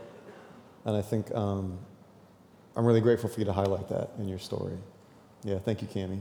[0.84, 1.78] And I think um,
[2.76, 4.76] I'm really grateful for you to highlight that in your story.
[5.44, 6.20] Yeah, thank you, Cami.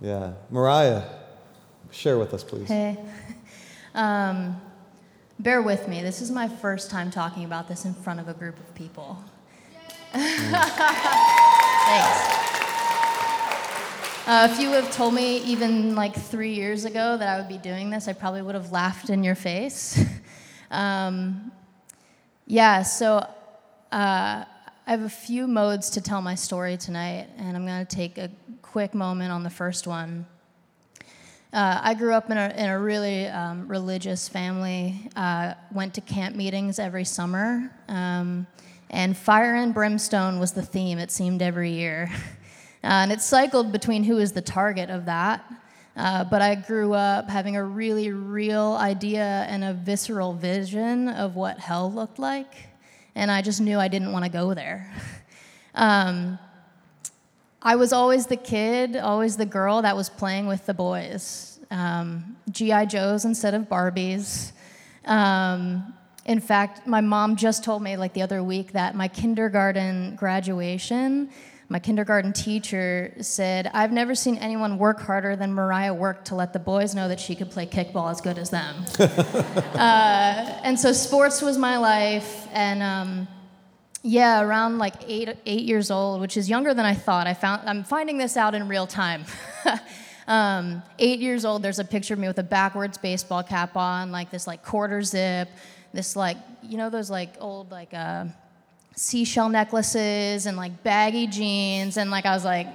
[0.00, 0.32] Yeah.
[0.50, 1.02] Mariah,
[1.90, 2.68] share with us, please.
[2.68, 2.98] Hey.
[3.96, 4.60] Um,
[5.38, 6.02] bear with me.
[6.02, 9.22] This is my first time talking about this in front of a group of people.
[10.12, 10.44] Thanks.
[14.26, 17.58] Uh, if you have told me even like three years ago that I would be
[17.58, 20.02] doing this, I probably would have laughed in your face.
[20.70, 21.52] um,
[22.46, 23.26] yeah, so uh,
[23.92, 24.46] I
[24.86, 28.30] have a few modes to tell my story tonight, and I'm going to take a
[28.62, 30.26] quick moment on the first one.
[31.54, 36.00] Uh, I grew up in a, in a really um, religious family, uh, went to
[36.00, 38.48] camp meetings every summer, um,
[38.90, 42.10] and fire and brimstone was the theme, it seemed, every year.
[42.82, 45.42] Uh, and it cycled between who was the target of that.
[45.96, 51.34] Uh, but I grew up having a really real idea and a visceral vision of
[51.34, 52.52] what hell looked like,
[53.14, 54.92] and I just knew I didn't want to go there.
[55.74, 56.38] um,
[57.66, 61.58] I was always the kid, always the girl that was playing with the boys.
[61.70, 62.84] Um, G.I.
[62.84, 64.52] Joes instead of Barbies.
[65.06, 65.94] Um,
[66.26, 71.30] in fact, my mom just told me like the other week that my kindergarten graduation,
[71.70, 76.52] my kindergarten teacher said, I've never seen anyone work harder than Mariah worked to let
[76.52, 78.84] the boys know that she could play kickball as good as them.
[78.98, 82.46] uh, and so sports was my life.
[82.52, 83.28] And um,
[84.06, 87.26] yeah, around like eight, eight years old, which is younger than I thought.
[87.26, 89.24] I found, I'm finding this out in real time.
[90.28, 94.12] um, eight years old, there's a picture of me with a backwards baseball cap on,
[94.12, 95.48] like this like quarter zip,
[95.94, 98.26] this like, you know, those like old like uh,
[98.94, 101.96] seashell necklaces and like baggy jeans.
[101.96, 102.66] And like, I was like,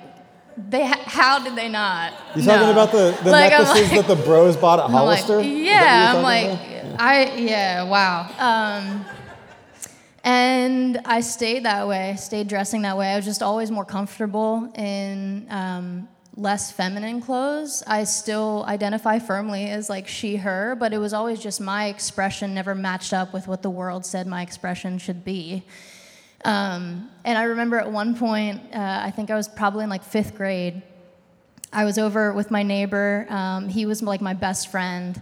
[0.58, 2.12] they ha- how did they not?
[2.36, 2.72] You talking know?
[2.72, 5.40] about the, the Like, necklaces like- that the bros bought at I'm like, Hollister?
[5.42, 7.02] Is that what yeah, I'm like, about?
[7.02, 8.26] I yeah, wow.
[8.40, 9.06] Um,
[10.24, 13.08] and I stayed that way, stayed dressing that way.
[13.14, 17.84] I was just always more comfortable in um, less feminine clothes.
[17.88, 22.54] I still identify firmly as like she, her, but it was always just my expression
[22.54, 25.64] never matched up with what the world said my expression should be.
[26.46, 30.04] Um, and I remember at one point, uh, I think I was probably in like
[30.04, 30.82] fifth grade.
[31.72, 33.28] I was over with my neighbor.
[33.30, 35.22] Um, he was like my best friend.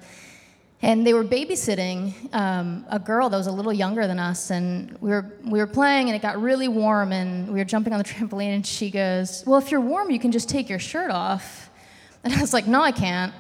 [0.82, 4.52] And they were babysitting um, a girl that was a little younger than us.
[4.52, 7.12] And we were, we were playing, and it got really warm.
[7.12, 8.54] And we were jumping on the trampoline.
[8.56, 11.70] And she goes, Well, if you're warm, you can just take your shirt off.
[12.24, 13.34] And I was like, No, I can't.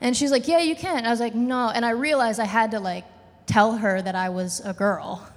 [0.00, 0.96] And she's like, Yeah, you can.
[0.96, 1.68] And I was like, No.
[1.68, 3.04] And I realized I had to like
[3.46, 5.28] tell her that I was a girl.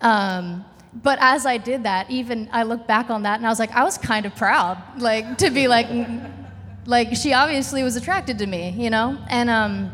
[0.00, 0.64] Um,
[0.94, 3.72] but as I did that, even I look back on that and I was like,
[3.72, 5.88] I was kind of proud, like to be like,
[6.86, 9.18] like she obviously was attracted to me, you know.
[9.28, 9.92] And um,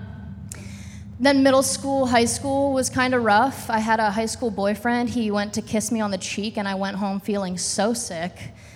[1.18, 3.70] then middle school, high school was kind of rough.
[3.70, 5.08] I had a high school boyfriend.
[5.08, 8.32] He went to kiss me on the cheek, and I went home feeling so sick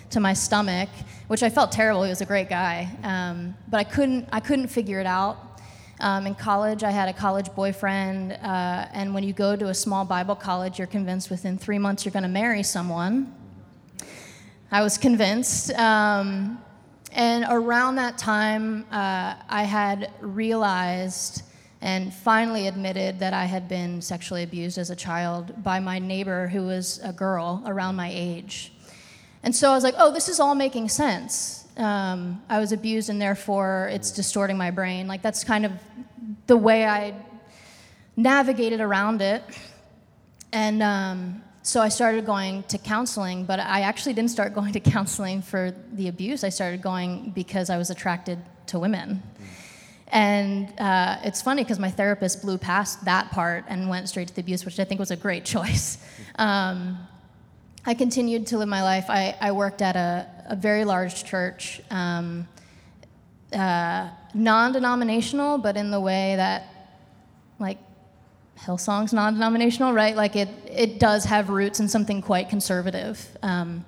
[0.08, 0.88] to my stomach,
[1.28, 2.02] which I felt terrible.
[2.02, 5.36] He was a great guy, um, but I couldn't, I couldn't figure it out.
[6.00, 9.74] Um, in college, I had a college boyfriend, uh, and when you go to a
[9.74, 13.34] small Bible college, you're convinced within three months you're going to marry someone.
[14.72, 15.72] I was convinced.
[15.74, 16.58] Um,
[17.12, 21.42] and around that time, uh, I had realized
[21.82, 26.48] and finally admitted that I had been sexually abused as a child by my neighbor
[26.48, 28.72] who was a girl around my age.
[29.42, 31.66] And so I was like, oh, this is all making sense.
[31.78, 35.08] Um, I was abused, and therefore it's distorting my brain.
[35.08, 35.72] Like, that's kind of
[36.46, 37.14] the way I
[38.16, 39.42] navigated around it.
[40.52, 44.80] And um, so I started going to counseling, but I actually didn't start going to
[44.80, 46.44] counseling for the abuse.
[46.44, 49.22] I started going because I was attracted to women.
[50.10, 54.34] And uh, it's funny because my therapist blew past that part and went straight to
[54.34, 55.98] the abuse, which I think was a great choice.
[56.36, 56.98] Um,
[57.86, 59.06] I continued to live my life.
[59.08, 62.46] I, I worked at a, a very large church, um,
[63.52, 66.66] uh, non denominational, but in the way that,
[67.58, 67.78] like,
[68.58, 70.14] Hillsong's non denominational, right?
[70.14, 73.26] Like, it, it does have roots in something quite conservative.
[73.42, 73.84] Um,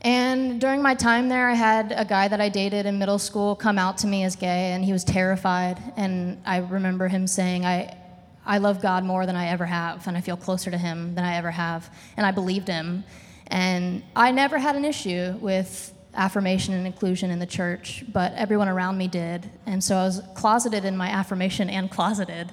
[0.00, 3.56] and during my time there, I had a guy that I dated in middle school
[3.56, 5.78] come out to me as gay, and he was terrified.
[5.96, 7.96] And I remember him saying, I,
[8.48, 11.22] I love God more than I ever have, and I feel closer to Him than
[11.22, 11.94] I ever have.
[12.16, 13.04] And I believed him.
[13.48, 18.68] And I never had an issue with affirmation and inclusion in the church, but everyone
[18.68, 19.50] around me did.
[19.66, 22.50] And so I was closeted in my affirmation and closeted.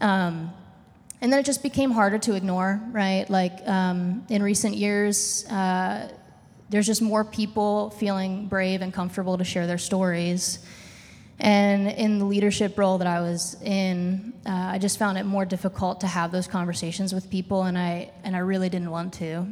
[0.00, 0.52] Um,
[1.20, 3.28] and then it just became harder to ignore, right?
[3.30, 6.08] Like um, in recent years, uh,
[6.70, 10.60] there's just more people feeling brave and comfortable to share their stories.
[11.40, 15.44] And in the leadership role that I was in, uh, I just found it more
[15.44, 19.46] difficult to have those conversations with people, and I and I really didn't want to.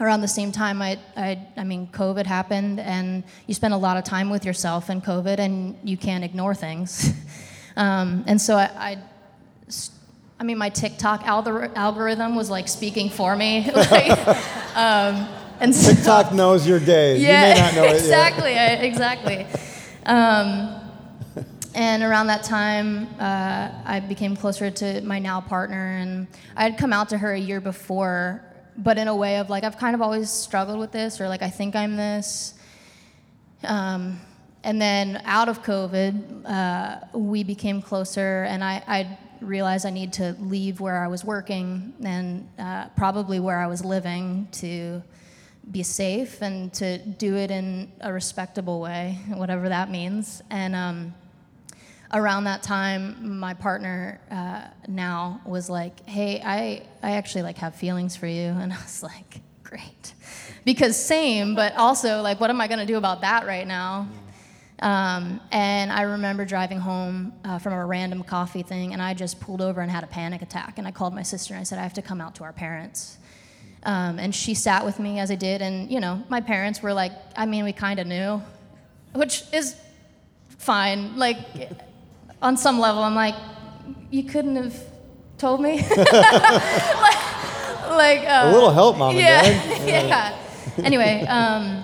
[0.00, 3.98] Around the same time, I, I, I mean, COVID happened, and you spend a lot
[3.98, 7.12] of time with yourself in COVID, and you can't ignore things.
[7.76, 8.98] um, and so I, I,
[10.40, 13.70] I mean, my TikTok algor- algorithm was like speaking for me.
[13.74, 14.10] like,
[14.74, 15.28] um,
[15.60, 17.18] and so, TikTok knows you're gay.
[17.18, 19.46] yeah, you may not know it exactly, I, exactly.
[20.06, 20.76] Um,
[21.74, 26.78] and around that time, uh, I became closer to my now partner, and I had
[26.78, 28.42] come out to her a year before,
[28.76, 31.42] but in a way of like I've kind of always struggled with this, or like
[31.42, 32.54] I think I'm this.
[33.62, 34.20] Um,
[34.64, 40.12] and then out of COVID, uh, we became closer, and I, I, realized I need
[40.14, 45.02] to leave where I was working and uh, probably where I was living to
[45.70, 50.42] be safe and to do it in a respectable way, whatever that means.
[50.50, 51.14] And um,
[52.12, 57.74] around that time, my partner uh, now was like, "Hey, I I actually like have
[57.74, 60.14] feelings for you," and I was like, "Great,"
[60.64, 64.08] because same, but also like, what am I gonna do about that right now?
[64.80, 69.38] Um, and I remember driving home uh, from a random coffee thing, and I just
[69.38, 70.78] pulled over and had a panic attack.
[70.78, 72.52] And I called my sister and I said, I have to come out to our
[72.52, 73.18] parents.
[73.82, 75.62] Um, and she sat with me as I did.
[75.62, 78.42] And, you know, my parents were like, I mean, we kind of knew,
[79.14, 79.76] which is
[80.48, 81.16] fine.
[81.16, 81.38] Like,
[82.42, 83.34] on some level, I'm like,
[84.10, 84.76] you couldn't have
[85.38, 85.80] told me?
[85.96, 87.20] like,
[87.90, 89.88] like uh, a little help, mom yeah, and dad.
[89.88, 90.06] yeah.
[90.06, 90.84] yeah.
[90.84, 91.82] Anyway, um,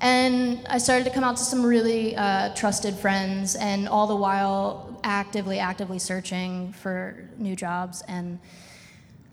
[0.00, 4.16] and I started to come out to some really uh, trusted friends, and all the
[4.16, 8.02] while actively, actively searching for new jobs.
[8.08, 8.38] And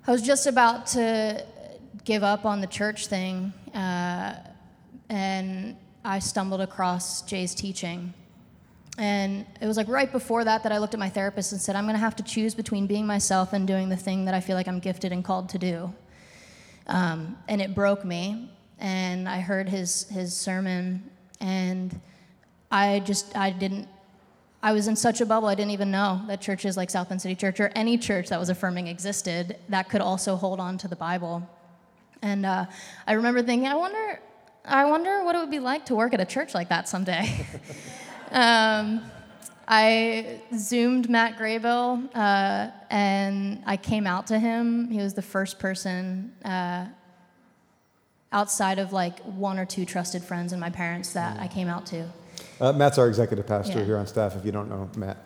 [0.08, 1.46] I was just about to
[2.06, 4.36] give up on the church thing, uh,
[5.10, 8.14] and I stumbled across Jay's teaching.
[8.98, 11.76] And it was like right before that that I looked at my therapist and said,
[11.76, 14.40] I'm going to have to choose between being myself and doing the thing that I
[14.40, 15.94] feel like I'm gifted and called to do.
[16.88, 18.50] Um, and it broke me
[18.80, 22.00] and I heard his his sermon, and
[22.72, 23.88] I just I didn't.
[24.62, 27.22] I was in such a bubble, I didn't even know that churches like South Bend
[27.22, 30.88] City Church or any church that was affirming existed that could also hold on to
[30.88, 31.48] the Bible.
[32.26, 32.66] And uh,
[33.06, 34.20] I remember thinking, I wonder,
[34.66, 37.46] I wonder what it would be like to work at a church like that someday.
[38.32, 39.04] um,
[39.68, 44.90] I zoomed Matt Graybill uh, and I came out to him.
[44.90, 46.88] He was the first person uh,
[48.32, 51.86] outside of like one or two trusted friends and my parents that I came out
[51.88, 52.10] to.
[52.60, 53.86] Uh, Matt's our executive pastor Yeah.
[53.86, 55.18] here on staff, if you don't know Matt.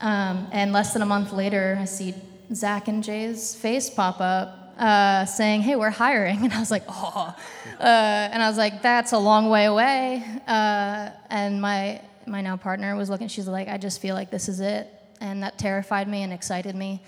[0.00, 2.16] Um, and less than a month later, I see
[2.52, 6.38] Zach and Jay's face pop up uh, saying, Hey, we're hiring.
[6.42, 7.34] And I was like, Oh.
[7.80, 10.24] Uh, and I was like, That's a long way away.
[10.46, 14.48] Uh, and my, my now partner was looking, she's like, I just feel like this
[14.48, 14.88] is it.
[15.20, 17.00] And that terrified me and excited me.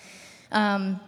[0.53, 1.01] Um,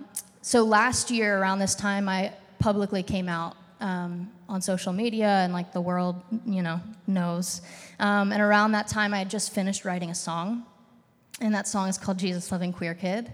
[0.43, 5.53] so last year, around this time, I publicly came out um, on social media and
[5.53, 7.63] like the world, you know, knows.
[8.01, 10.65] Um, and around that time, I had just finished writing a song
[11.41, 13.33] and that song is called Jesus Loving Queer Kid.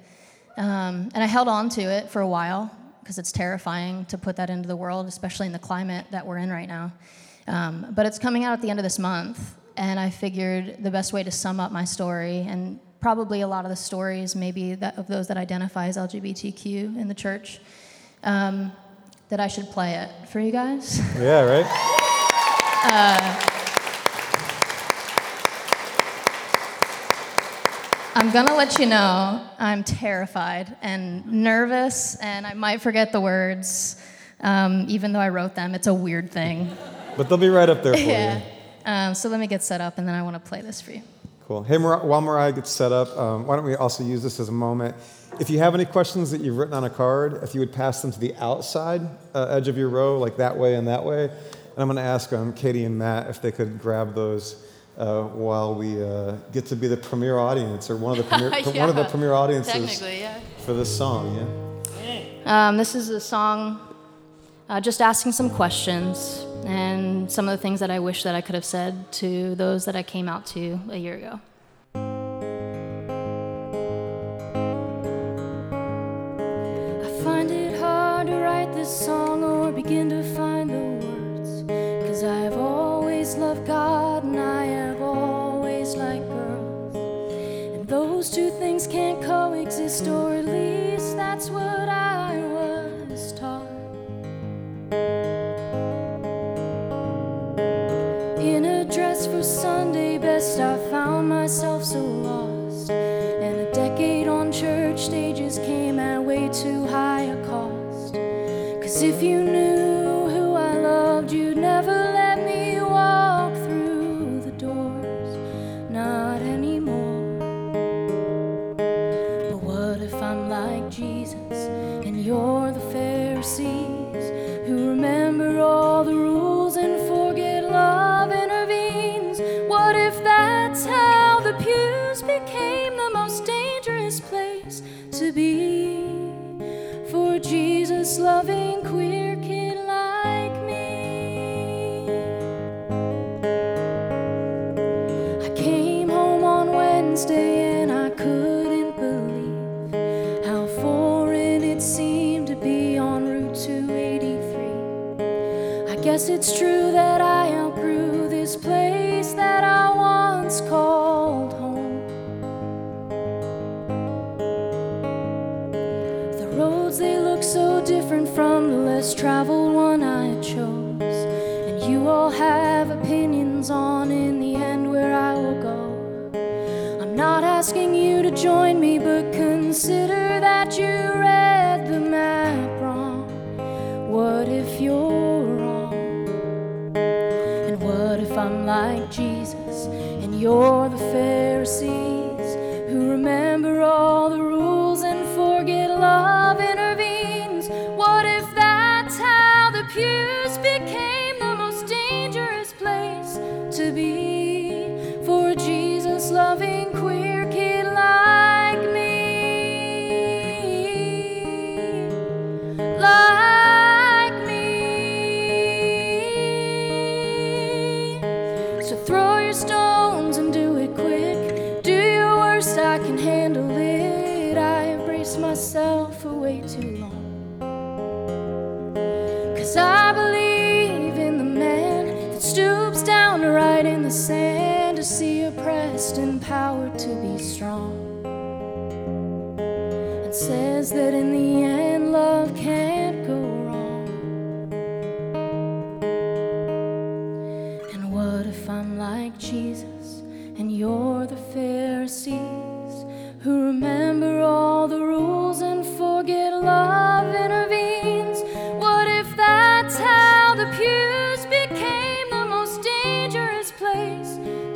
[0.59, 2.71] Um, and I held on to it for a while
[3.03, 6.39] because it's terrifying to put that into the world, especially in the climate that we're
[6.39, 6.93] in right now.
[7.49, 10.91] Um, but it's coming out at the end of this month, and I figured the
[10.91, 14.75] best way to sum up my story, and probably a lot of the stories, maybe
[14.77, 17.61] that, of those that identify as LGBTQ in the church,
[18.23, 18.73] um,
[19.29, 21.01] that I should play it for you guys.
[21.19, 21.89] Yeah, right?
[22.85, 23.62] Uh,
[28.15, 33.97] I'm gonna let you know I'm terrified and nervous, and I might forget the words,
[34.41, 35.75] um, even though I wrote them.
[35.75, 36.71] It's a weird thing.
[37.15, 38.39] But they'll be right up there for yeah.
[38.39, 38.43] you.
[38.87, 40.93] Um, so let me get set up, and then I want to play this for
[40.93, 41.03] you.
[41.47, 41.63] Cool.
[41.63, 44.49] Hey, Mar- while Mariah gets set up, um, why don't we also use this as
[44.49, 44.97] a moment?
[45.39, 48.01] If you have any questions that you've written on a card, if you would pass
[48.01, 49.03] them to the outside
[49.35, 51.25] uh, edge of your row, like that way and that way.
[51.25, 54.57] And I'm going to ask um, Katie and Matt if they could grab those
[54.99, 58.51] uh, while we uh, get to be the premier audience or one of the premier,
[58.81, 60.39] one of the premier audiences yeah.
[60.59, 61.35] for this song.
[61.37, 61.47] Yeah.
[62.45, 63.81] Um, this is a song
[64.69, 68.41] uh, just asking some questions and some of the things that I wish that I
[68.41, 71.41] could have said to those that I came out to a year ago.
[77.05, 80.92] I find it hard to write this song or begin to find the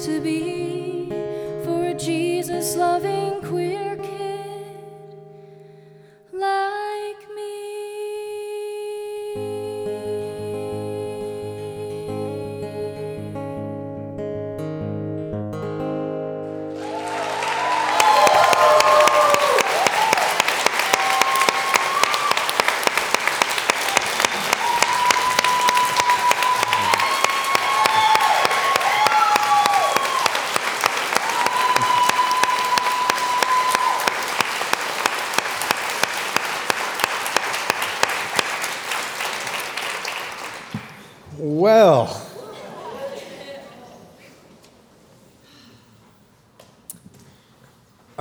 [0.07, 1.09] to be
[1.64, 4.15] for a Jesus loving queer kid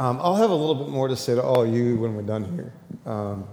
[0.06, 2.22] um, I'll have a little bit more to say to all of you when we're
[2.22, 2.72] done here.
[3.12, 3.48] Um,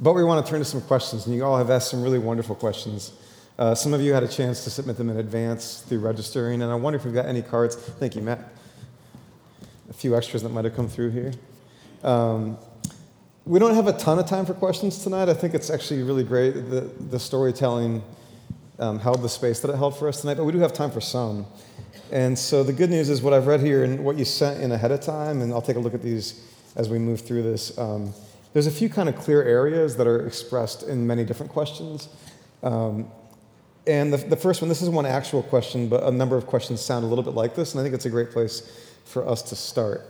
[0.00, 2.18] but we want to turn to some questions, and you all have asked some really
[2.18, 3.12] wonderful questions.
[3.58, 6.72] Uh, some of you had a chance to submit them in advance through registering, and
[6.72, 7.76] I wonder if we've got any cards.
[7.76, 8.38] Thank you, Matt.
[9.90, 11.32] A few extras that might have come through here.
[12.02, 12.56] Um,
[13.44, 15.28] we don't have a ton of time for questions tonight.
[15.28, 16.52] I think it's actually really great.
[16.52, 18.02] The, the storytelling
[18.78, 20.90] um, held the space that it held for us tonight, but we do have time
[20.90, 21.44] for some.
[22.12, 24.72] And so the good news is what I've read here and what you sent in
[24.72, 26.44] ahead of time, and I'll take a look at these
[26.76, 27.76] as we move through this.
[27.78, 28.12] Um,
[28.52, 32.08] there's a few kind of clear areas that are expressed in many different questions.
[32.62, 33.08] Um,
[33.86, 36.80] and the, the first one, this is one actual question, but a number of questions
[36.80, 39.42] sound a little bit like this, and I think it's a great place for us
[39.42, 40.02] to start.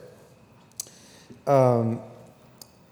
[1.47, 2.01] Um,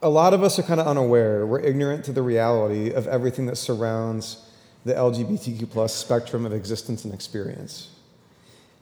[0.02, 1.46] a lot of us are kind of unaware.
[1.46, 4.45] We're ignorant to the reality of everything that surrounds
[4.84, 7.88] the LGBTQ plus spectrum of existence and experience.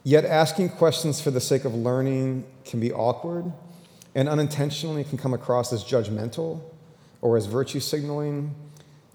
[0.07, 3.53] Yet asking questions for the sake of learning can be awkward
[4.15, 6.61] and unintentionally can come across as judgmental
[7.23, 8.55] or as virtue signaling.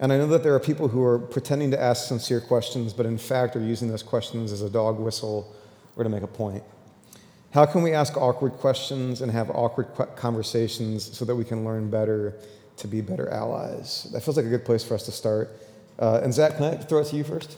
[0.01, 3.05] And I know that there are people who are pretending to ask sincere questions, but
[3.05, 5.55] in fact are using those questions as a dog whistle
[5.95, 6.61] or to make a point.
[7.53, 9.87] How can we ask awkward questions and have awkward
[10.17, 12.35] conversations so that we can learn better
[12.75, 14.09] to be better allies?
[14.11, 15.51] That feels like a good place for us to start.
[15.97, 17.55] Uh, and Zach, can I throw it to you first?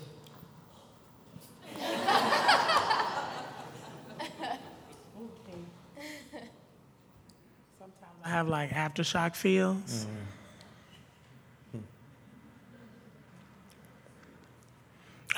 [8.33, 10.07] Have like aftershock feels.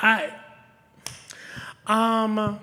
[0.01, 0.31] I
[1.87, 2.59] um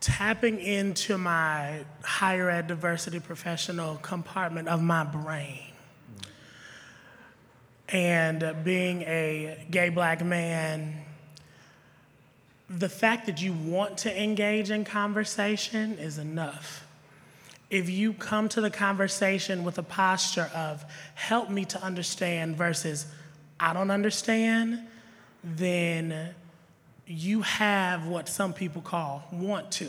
[0.00, 5.72] tapping into my higher ed diversity professional compartment of my brain
[7.88, 11.04] and being a gay black man
[12.70, 16.86] the fact that you want to engage in conversation is enough.
[17.68, 20.84] If you come to the conversation with a posture of
[21.16, 23.06] help me to understand versus
[23.58, 24.86] I don't understand,
[25.42, 26.34] then
[27.06, 29.88] you have what some people call want to.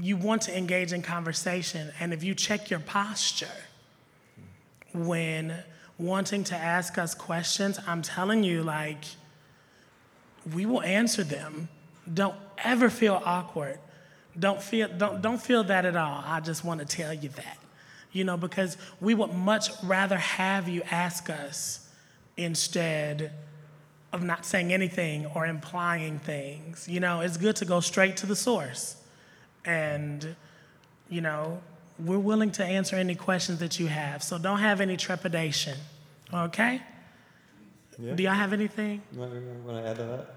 [0.00, 1.92] you want to engage in conversation.
[2.00, 3.46] And if you check your posture
[4.92, 5.54] when
[5.98, 9.04] wanting to ask us questions, I'm telling you, like,
[10.52, 11.68] we will answer them.
[12.12, 13.78] Don't ever feel awkward.
[14.38, 16.22] Don't feel, don't, don't feel that at all.
[16.26, 17.58] I just want to tell you that.
[18.12, 21.88] You know, because we would much rather have you ask us
[22.36, 23.32] instead
[24.12, 26.86] of not saying anything or implying things.
[26.88, 28.96] You know, it's good to go straight to the source.
[29.64, 30.36] And,
[31.08, 31.60] you know,
[31.98, 34.22] we're willing to answer any questions that you have.
[34.22, 35.78] So don't have any trepidation.
[36.32, 36.82] Okay?
[37.98, 38.14] Yeah.
[38.14, 39.02] Do y'all have anything?
[39.14, 40.34] Want to add to that?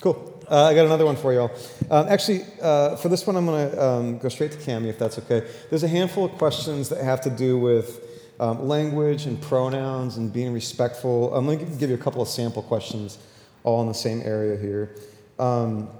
[0.00, 0.42] Cool.
[0.50, 1.50] Uh, I got another one for y'all.
[1.90, 4.98] Um, actually, uh, for this one, I'm going to um, go straight to Cami, if
[4.98, 5.46] that's okay.
[5.68, 8.00] There's a handful of questions that have to do with
[8.40, 11.34] um, language and pronouns and being respectful.
[11.34, 13.18] I'm going to give you a couple of sample questions,
[13.62, 14.96] all in the same area here.
[15.38, 15.90] Um,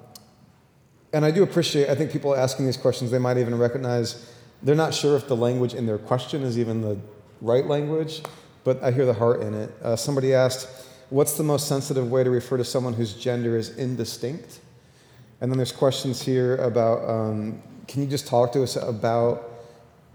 [1.13, 4.75] and I do appreciate, I think people asking these questions, they might even recognize they're
[4.75, 6.99] not sure if the language in their question is even the
[7.43, 8.23] right language,
[8.65, 9.71] but I hear the heart in it.
[9.83, 10.69] Uh, somebody asked,
[11.11, 14.61] What's the most sensitive way to refer to someone whose gender is indistinct?
[15.41, 19.51] And then there's questions here about um, can you just talk to us about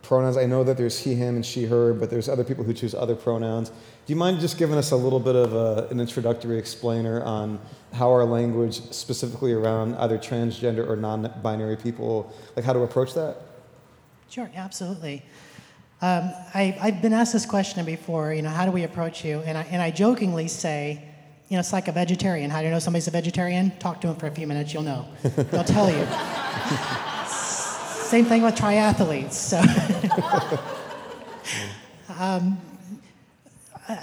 [0.02, 0.38] pronouns?
[0.38, 2.96] I know that there's he, him, and she, her, but there's other people who choose
[2.96, 3.70] other pronouns.
[3.70, 7.60] Do you mind just giving us a little bit of a, an introductory explainer on
[7.92, 13.14] how our language, specifically around either transgender or non binary people, like how to approach
[13.16, 13.36] that?
[14.30, 15.24] Sure, absolutely.
[16.02, 19.40] Um, I, have been asked this question before, you know, how do we approach you?
[19.46, 21.02] And I, and I jokingly say,
[21.48, 22.50] you know, it's like a vegetarian.
[22.50, 23.72] How do you know somebody's a vegetarian?
[23.80, 25.08] Talk to them for a few minutes, you'll know.
[25.24, 26.06] They'll tell you.
[27.28, 29.34] Same thing with triathletes.
[29.34, 29.62] So.
[32.20, 32.60] um,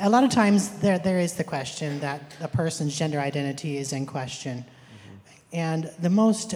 [0.00, 3.92] a lot of times there, there is the question that a person's gender identity is
[3.92, 4.58] in question.
[4.58, 5.56] Mm-hmm.
[5.56, 6.54] And the most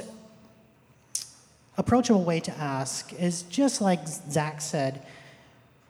[1.77, 5.05] approachable way to ask is just like Zach said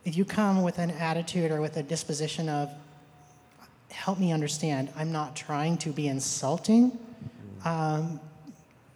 [0.06, 2.70] if you come with an attitude or with a disposition of,
[3.90, 6.96] help me understand, I'm not trying to be insulting.
[7.64, 8.20] Um,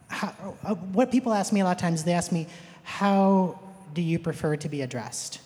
[0.06, 0.32] how,
[0.64, 2.46] uh, what people ask me a lot of times, they ask me,
[2.84, 3.58] how
[3.92, 5.40] do you prefer to be addressed?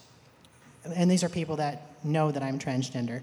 [0.94, 3.22] And these are people that know that I'm transgender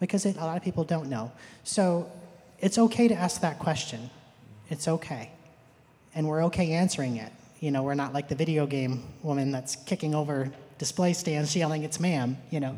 [0.00, 1.32] because it, a lot of people don't know.
[1.64, 2.12] So
[2.58, 4.10] it's okay to ask that question.
[4.68, 5.30] It's okay.
[6.14, 7.32] And we're okay answering it.
[7.58, 11.84] You know, we're not like the video game woman that's kicking over display stands yelling,
[11.84, 12.74] It's ma'am, you know,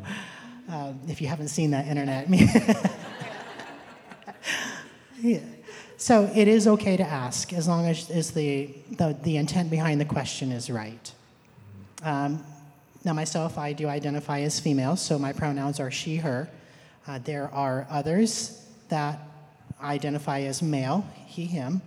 [0.69, 2.29] uh, if you haven't seen that internet.
[5.21, 5.39] yeah.
[5.95, 10.01] So it is okay to ask as long as, as the, the, the intent behind
[10.01, 11.13] the question is right.
[12.03, 12.43] Um,
[13.05, 16.49] now, myself, I do identify as female, so my pronouns are she, her.
[17.07, 19.21] Uh, there are others that
[19.81, 21.81] identify as male, he, him.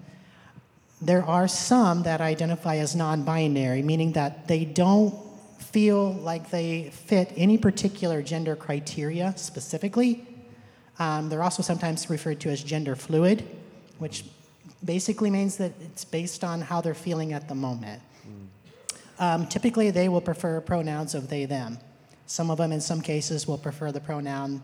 [1.02, 5.25] There are some that identify as non binary, meaning that they don't
[5.58, 10.26] feel like they fit any particular gender criteria specifically.
[10.98, 13.44] Um, they're also sometimes referred to as gender fluid,
[13.98, 14.24] which
[14.84, 18.02] basically means that it's based on how they're feeling at the moment.
[19.18, 21.78] Um, typically, they will prefer pronouns of they, them.
[22.26, 24.62] Some of them, in some cases, will prefer the pronoun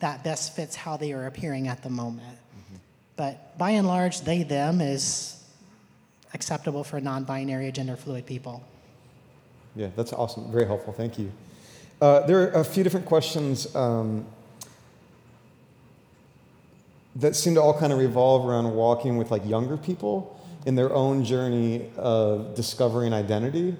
[0.00, 2.26] that best fits how they are appearing at the moment.
[2.28, 2.76] Mm-hmm.
[3.16, 5.42] But by and large, they, them is
[6.34, 8.62] acceptable for non binary gender fluid people.
[9.76, 10.50] Yeah, that's awesome.
[10.50, 10.94] Very helpful.
[10.94, 11.30] Thank you.
[12.00, 14.26] Uh, there are a few different questions um,
[17.14, 20.92] that seem to all kind of revolve around walking with like younger people in their
[20.92, 23.76] own journey of discovering identity.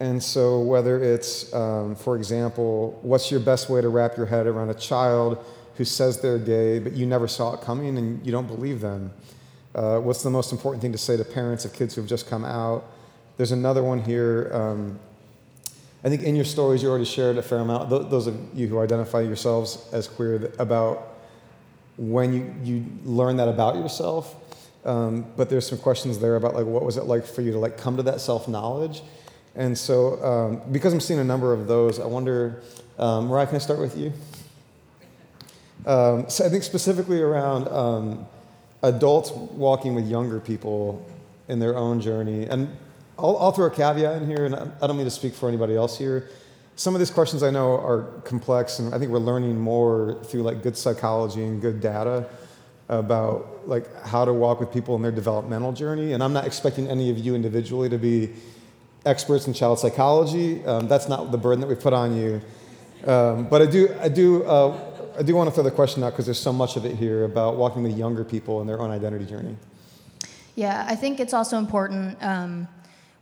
[0.00, 4.46] And so, whether it's, um, for example, what's your best way to wrap your head
[4.46, 5.44] around a child
[5.76, 9.12] who says they're gay, but you never saw it coming and you don't believe them?
[9.74, 12.28] Uh, what's the most important thing to say to parents of kids who have just
[12.28, 12.84] come out?
[13.36, 14.50] There's another one here.
[14.52, 14.98] Um,
[16.04, 17.90] I think in your stories you already shared a fair amount.
[17.90, 21.16] Those of you who identify yourselves as queer about
[21.96, 24.34] when you, you learn that about yourself.
[24.84, 27.58] Um, but there's some questions there about like what was it like for you to
[27.58, 29.02] like come to that self knowledge.
[29.54, 32.62] And so um, because I'm seeing a number of those, I wonder,
[32.98, 34.12] um, Mariah, can I start with you?
[35.86, 38.26] Um, so I think specifically around um,
[38.82, 41.06] adults walking with younger people
[41.48, 42.76] in their own journey, and
[43.18, 45.76] I'll, I'll throw a caveat in here, and I don't mean to speak for anybody
[45.76, 46.28] else here.
[46.76, 50.42] Some of these questions I know are complex, and I think we're learning more through
[50.42, 52.28] like good psychology and good data
[52.88, 56.12] about like how to walk with people in their developmental journey.
[56.12, 58.30] And I'm not expecting any of you individually to be
[59.04, 60.64] experts in child psychology.
[60.64, 62.40] Um, that's not the burden that we put on you.
[63.06, 64.78] Um, but I do, I do, uh,
[65.18, 67.24] I do want to throw the question out because there's so much of it here
[67.24, 69.56] about walking with younger people in their own identity journey.
[70.54, 72.68] Yeah, I think it's also important um,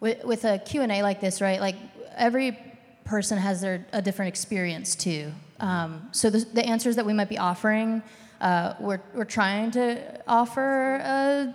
[0.00, 1.60] with, with a Q&A like this, right?
[1.60, 1.76] Like
[2.16, 2.58] every
[3.04, 5.32] person has their, a different experience too.
[5.60, 8.02] Um, so the, the answers that we might be offering,
[8.40, 11.54] uh, we're, we're trying to offer a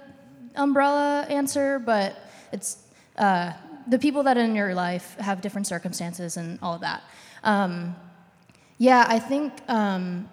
[0.55, 2.17] umbrella answer, but
[2.51, 2.77] it's
[3.17, 3.53] uh,
[3.87, 7.03] the people that in your life have different circumstances and all of that.
[7.43, 7.95] Um,
[8.77, 10.29] yeah, I think, um,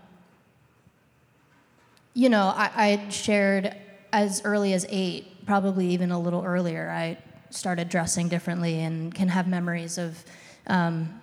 [2.14, 3.74] you know, I, I shared
[4.12, 6.90] as early as eight, probably even a little earlier.
[6.90, 7.16] I
[7.54, 10.24] started dressing differently and can have memories of
[10.66, 11.20] um,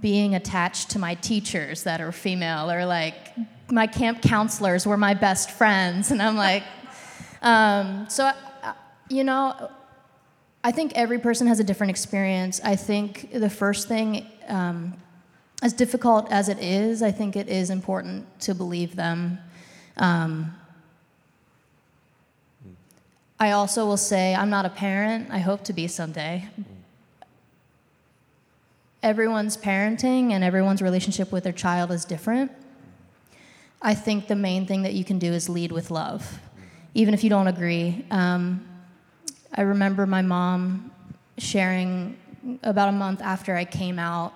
[0.00, 3.14] being attached to my teachers that are female or like
[3.70, 6.10] my camp counselors were my best friends.
[6.10, 6.64] And i'm like
[7.42, 8.72] um, so uh,
[9.08, 9.70] you know
[10.62, 12.60] i think every person has a different experience.
[12.62, 14.94] I think the first thing um,
[15.62, 19.38] as difficult as it is i think it is important to believe them.
[19.96, 20.54] Um,
[23.40, 26.48] i also will say i'm not a parent i hope to be someday
[29.02, 32.50] everyone's parenting and everyone's relationship with their child is different.
[33.80, 36.40] I think the main thing that you can do is lead with love,
[36.94, 38.04] even if you don't agree.
[38.10, 38.66] Um,
[39.54, 40.90] I remember my mom
[41.38, 42.16] sharing
[42.62, 44.32] about a month after I came out.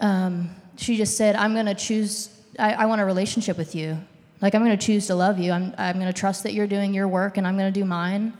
[0.00, 3.98] Um, she just said, I'm going to choose, I, I, want a relationship with you.
[4.42, 5.52] Like, I'm going to choose to love you.
[5.52, 7.84] I'm, I'm going to trust that you're doing your work and I'm going to do
[7.84, 8.32] mine,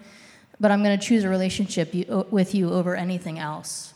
[0.59, 3.93] but I'm going to choose a relationship you, with you over anything else.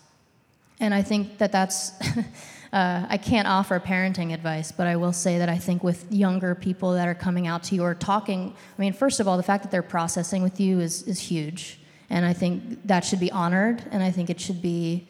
[0.81, 1.93] And I think that that's,
[2.73, 6.55] uh, I can't offer parenting advice, but I will say that I think with younger
[6.55, 9.43] people that are coming out to you or talking, I mean, first of all, the
[9.43, 11.79] fact that they're processing with you is, is huge.
[12.11, 15.07] And I think that should be honored, and I think it should be,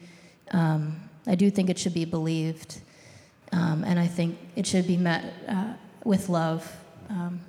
[0.51, 2.79] um, I do think it should be believed.
[3.51, 5.73] Um, and I think it should be met uh,
[6.03, 6.75] with love.
[7.09, 7.39] Um,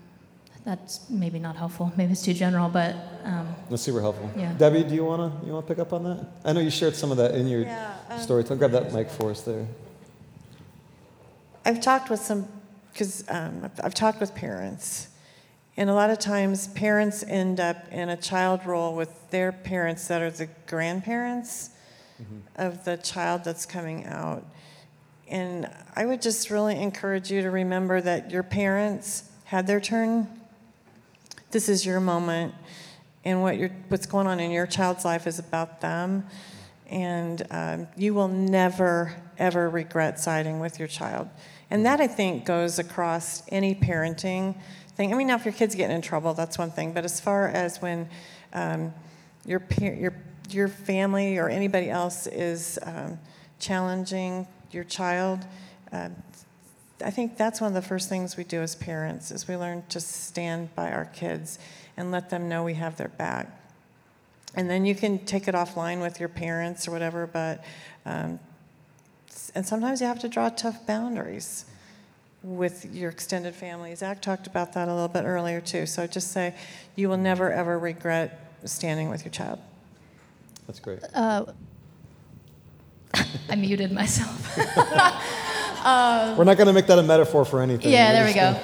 [0.64, 1.92] that's maybe not helpful.
[1.96, 4.30] Maybe it's too general, but um, that's super helpful.
[4.36, 4.52] Yeah.
[4.54, 6.26] Debbie, do you wanna you wanna pick up on that?
[6.44, 8.44] I know you shared some of that in your Yeah, um, story.
[8.44, 9.64] So grab that mic for us there.
[11.64, 12.48] I've talked with some,
[12.92, 15.08] because um, I've, I've talked with parents,
[15.76, 20.08] and a lot of times parents end up in a child role with their parents
[20.08, 21.70] that are the grandparents
[22.56, 24.44] of the child that's coming out.
[25.28, 30.28] And I would just really encourage you to remember that your parents had their turn.
[31.52, 32.52] This is your moment,
[33.24, 36.26] and what you're, what's going on in your child's life is about them.
[36.88, 41.28] And um, you will never, ever regret siding with your child.
[41.70, 44.56] And that, I think, goes across any parenting
[44.96, 45.12] thing.
[45.12, 46.92] I mean, now if your kid's getting in trouble, that's one thing.
[46.92, 48.08] But as far as when
[48.52, 48.92] um,
[49.44, 50.14] your, your,
[50.50, 53.18] your family or anybody else is um,
[53.58, 55.44] challenging your child,
[55.92, 56.08] uh,
[57.04, 59.84] I think that's one of the first things we do as parents is we learn
[59.90, 61.58] to stand by our kids
[61.96, 63.48] and let them know we have their back.
[64.54, 67.62] And then you can take it offline with your parents or whatever, but
[68.06, 68.40] um,
[69.54, 71.66] and sometimes you have to draw tough boundaries
[72.42, 73.94] with your extended family.
[73.94, 75.84] Zach talked about that a little bit earlier too.
[75.84, 76.54] So just say
[76.94, 79.58] you will never ever regret standing with your child.
[80.66, 81.00] That's great.
[81.14, 81.46] uh,
[83.48, 84.56] I muted myself.
[86.36, 87.92] We're not gonna make that a metaphor for anything.
[87.92, 88.58] Yeah, there we go.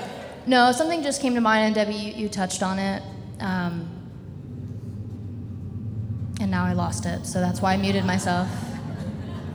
[0.46, 3.02] No, something just came to mind, and Debbie, you, you touched on it.
[3.38, 3.88] Um,
[6.40, 8.48] and now I lost it, so that's why I muted myself.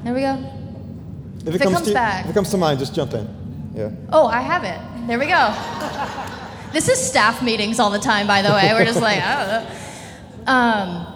[0.04, 0.36] There we go.
[1.42, 2.24] If If it, it comes comes to, back.
[2.26, 3.28] if it comes to mind, just jump in.
[3.76, 3.92] Yeah.
[4.10, 4.80] Oh, I have it.
[5.08, 5.54] There we go.
[6.72, 8.70] this is staff meetings all the time, by the way.
[8.74, 10.52] We're just like, I don't know.
[10.52, 11.14] Um,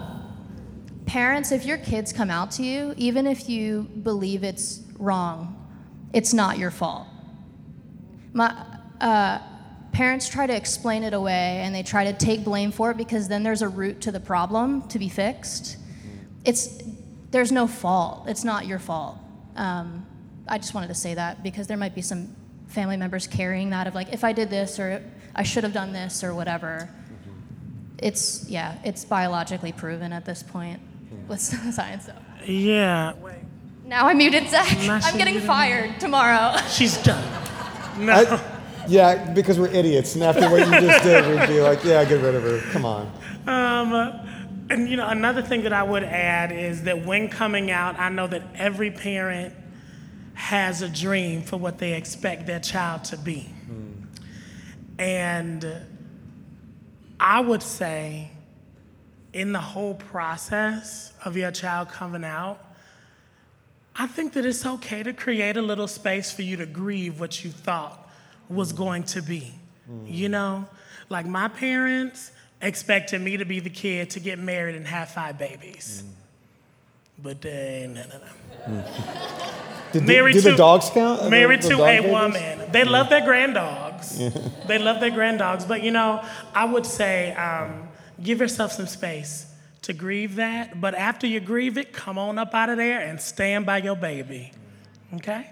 [1.06, 5.58] parents, if your kids come out to you, even if you believe it's wrong,
[6.12, 7.06] it's not your fault.
[8.32, 8.64] My
[9.00, 9.38] uh,
[9.92, 13.28] parents try to explain it away and they try to take blame for it because
[13.28, 15.76] then there's a root to the problem to be fixed.
[16.44, 16.82] It's
[17.30, 18.28] there's no fault.
[18.28, 19.16] It's not your fault.
[19.56, 20.06] Um,
[20.46, 22.34] I just wanted to say that because there might be some
[22.66, 25.02] family members carrying that of like, if I did this or
[25.34, 26.90] I should have done this or whatever.
[27.98, 30.80] It's yeah, it's biologically proven at this point
[31.28, 32.06] with science.
[32.06, 32.14] So.
[32.46, 33.14] Yeah.
[33.84, 34.76] Now I muted Zach.
[34.78, 36.56] Now I'm getting fired tomorrow.
[36.68, 37.22] She's done.
[37.98, 38.12] No.
[38.14, 38.52] I,
[38.88, 42.20] yeah, because we're idiots, and after what you just did, we'd be like, yeah, get
[42.20, 42.58] rid of her.
[42.72, 43.06] Come on.
[43.46, 44.26] Um,
[44.70, 48.08] and you know, another thing that I would add is that when coming out, I
[48.08, 49.54] know that every parent
[50.34, 53.48] has a dream for what they expect their child to be.
[54.98, 55.66] And
[57.18, 58.31] I would say,
[59.32, 62.58] in the whole process of your child coming out,
[63.96, 67.44] I think that it's okay to create a little space for you to grieve what
[67.44, 68.08] you thought
[68.48, 69.54] was going to be.
[70.06, 70.66] You know,
[71.10, 72.30] like my parents
[72.62, 76.04] expected me to be the kid to get married and have five babies.
[77.22, 78.20] But uh, no, no,
[78.68, 78.84] no.
[79.92, 81.28] Did, Married do to the dogs count?
[81.28, 82.10] Married The- the to a babies?
[82.10, 82.72] woman.
[82.72, 84.18] They love their grand dogs.
[84.66, 85.64] they love their grand dogs.
[85.66, 87.81] But you know, I would say um,
[88.22, 89.46] give yourself some space
[89.82, 90.80] to grieve that.
[90.80, 93.96] But after you grieve it, come on up out of there and stand by your
[93.96, 94.52] baby.
[95.14, 95.50] Okay?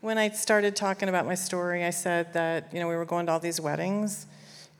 [0.00, 3.26] When I started talking about my story, I said that, you know, we were going
[3.26, 4.26] to all these weddings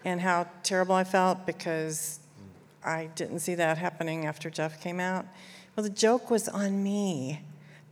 [0.05, 2.21] and how terrible I felt because
[2.85, 5.27] I didn't see that happening after Jeff came out.
[5.75, 7.41] Well, the joke was on me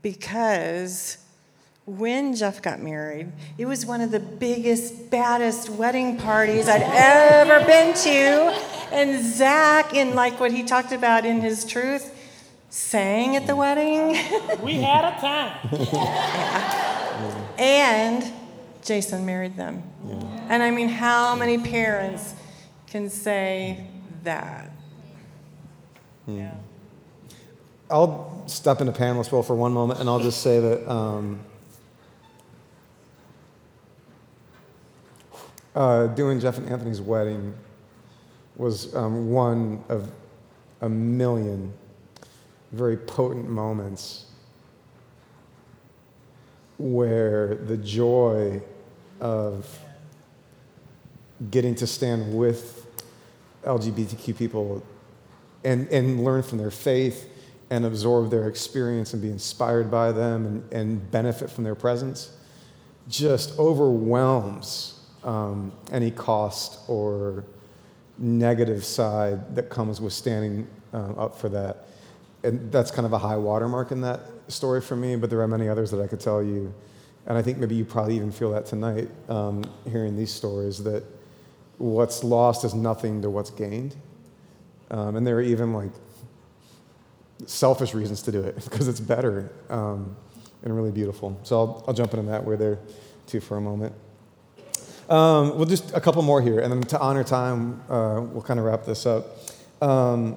[0.03, 1.19] because
[1.87, 7.65] when Jeff got married, it was one of the biggest, baddest wedding parties I'd ever
[7.65, 8.93] been to.
[8.93, 12.13] And Zach, in like what he talked about in his truth,
[12.71, 14.17] sang at the wedding.
[14.63, 16.93] We had a time.
[17.59, 18.31] And
[18.83, 19.83] Jason married them.
[20.51, 22.35] And I mean, how many parents
[22.87, 23.87] can say
[24.25, 24.71] that?
[26.27, 26.53] Yeah.
[27.91, 31.41] I'll step into panelist role for one moment, and I'll just say that um,
[35.77, 37.55] uh, doing Jeff and Anthony's wedding
[38.57, 40.11] was um, one of
[40.81, 41.73] a million
[42.73, 44.25] very potent moments
[46.79, 48.61] where the joy
[49.21, 49.79] of
[51.51, 52.87] getting to stand with
[53.65, 54.83] LGBTQ people
[55.65, 57.29] and, and learn from their faith
[57.69, 62.33] and absorb their experience and be inspired by them and, and benefit from their presence
[63.09, 64.96] just overwhelms
[65.27, 67.45] um, any cost or
[68.17, 71.89] negative side that comes with standing uh, up for that.
[72.43, 75.49] And that's kind of a high watermark in that story for me, but there are
[75.49, 76.73] many others that I could tell you.
[77.27, 81.05] And I think maybe you probably even feel that tonight, um, hearing these stories, that
[81.79, 83.97] what's lost is nothing to what's gained.
[84.93, 85.91] Um, and there are even like
[87.47, 90.17] selfish reasons to do it because it's better um,
[90.63, 91.39] and really beautiful.
[91.43, 92.79] So I'll, I'll jump into that way there
[93.27, 93.93] too for a moment.
[95.09, 98.59] Um, we'll just a couple more here, and then to honor time, uh, we'll kind
[98.59, 99.25] of wrap this up.
[99.81, 100.37] Um,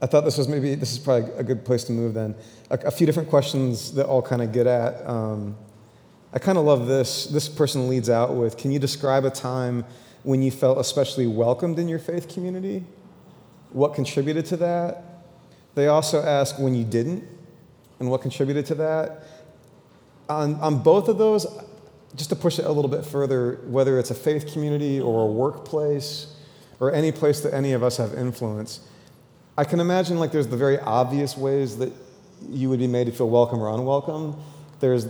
[0.00, 2.36] I thought this was maybe this is probably a good place to move then.
[2.70, 5.04] A, a few different questions that all kind of get at.
[5.08, 5.56] Um,
[6.32, 7.26] I kind of love this.
[7.26, 9.84] This person leads out with, "Can you describe a time
[10.22, 12.84] when you felt especially welcomed in your faith community?
[13.70, 15.02] What contributed to that?"
[15.74, 17.24] They also ask when you didn't,
[17.98, 19.24] and what contributed to that.
[20.28, 21.46] On, on both of those,
[22.16, 25.26] just to push it a little bit further, whether it's a faith community or a
[25.26, 26.34] workplace
[26.80, 28.80] or any place that any of us have influence,
[29.56, 31.92] I can imagine like there's the very obvious ways that
[32.48, 34.40] you would be made to feel welcome or unwelcome.
[34.80, 35.06] There's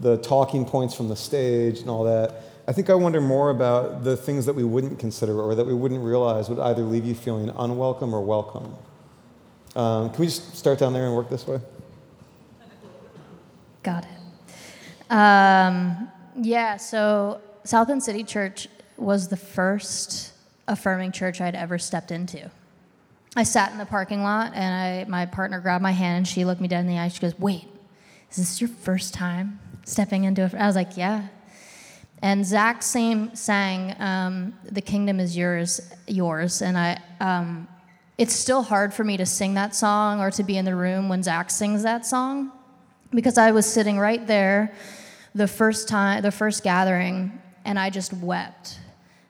[0.00, 2.42] the talking points from the stage and all that.
[2.66, 5.74] I think I wonder more about the things that we wouldn't consider or that we
[5.74, 8.74] wouldn't realize would either leave you feeling unwelcome or welcome.
[9.76, 11.60] Um, can we just start down there and work this way?
[13.82, 15.12] Got it.
[15.12, 20.32] Um, yeah, so South Bend City Church was the first
[20.68, 22.50] affirming church I'd ever stepped into.
[23.36, 26.44] I sat in the parking lot and I, my partner grabbed my hand and she
[26.44, 27.08] looked me dead in the eye.
[27.08, 27.66] She goes, Wait,
[28.30, 30.54] is this your first time stepping into it?
[30.54, 31.28] I was like, Yeah.
[32.22, 36.98] And Zach same sang, um, "The kingdom is yours, yours," and I.
[37.18, 37.66] Um,
[38.18, 41.08] it's still hard for me to sing that song or to be in the room
[41.08, 42.52] when Zach sings that song
[43.14, 44.74] because I was sitting right there
[45.34, 48.78] the first time, the first gathering, and I just wept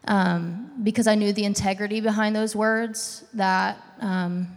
[0.06, 4.48] um, because I knew the integrity behind those words that, um,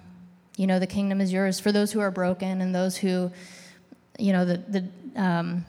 [0.57, 3.31] you know, the kingdom is yours for those who are broken and those who,
[4.17, 5.65] you know, the, the, um,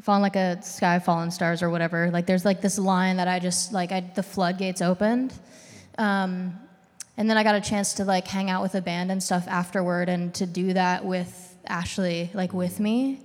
[0.00, 2.10] fallen like a sky fallen stars or whatever.
[2.10, 5.34] Like there's like this line that i just like I, the floodgates opened
[5.98, 6.56] um,
[7.16, 9.48] and then i got a chance to like hang out with a band and stuff
[9.48, 13.20] afterward and to do that with ashley like with me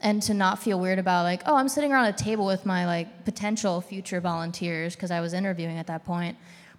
[0.00, 2.86] and to not feel weird about like oh i'm sitting around a table with my
[2.86, 6.36] like potential future volunteers because i was interviewing at that point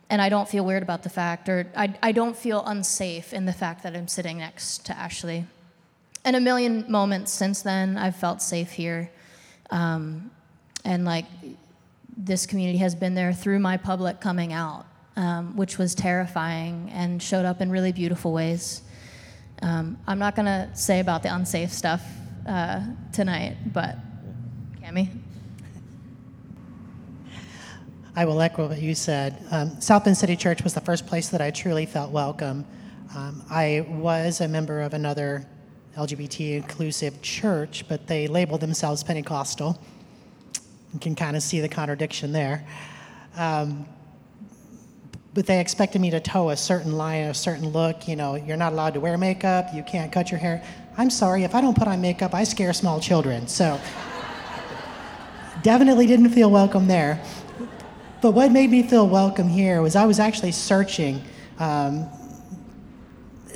[0.10, 3.45] and i don't feel weird about the fact or I, I don't feel unsafe in
[3.45, 5.45] the fact that i'm sitting next to ashley
[6.23, 9.10] and a million moments since then i've felt safe here
[9.69, 10.31] um,
[10.85, 11.26] and like
[12.18, 14.85] this community has been there through my public coming out,
[15.15, 18.81] um, which was terrifying and showed up in really beautiful ways.
[19.61, 22.03] Um, I'm not gonna say about the unsafe stuff
[22.47, 23.97] uh, tonight, but
[24.81, 25.09] Cami.
[28.15, 29.45] I will echo what you said.
[29.51, 32.65] Um, South Bend City Church was the first place that I truly felt welcome.
[33.15, 35.47] Um, I was a member of another
[35.95, 39.79] LGBT inclusive church, but they labeled themselves Pentecostal.
[40.93, 42.65] You can kind of see the contradiction there.
[43.35, 43.87] Um,
[45.38, 48.07] but they expected me to toe a certain line, a certain look.
[48.07, 50.64] You know, you're not allowed to wear makeup, you can't cut your hair.
[50.97, 53.47] I'm sorry, if I don't put on makeup, I scare small children.
[53.47, 53.80] So
[55.61, 57.22] definitely didn't feel welcome there.
[58.19, 61.22] But what made me feel welcome here was I was actually searching.
[61.59, 62.09] Um,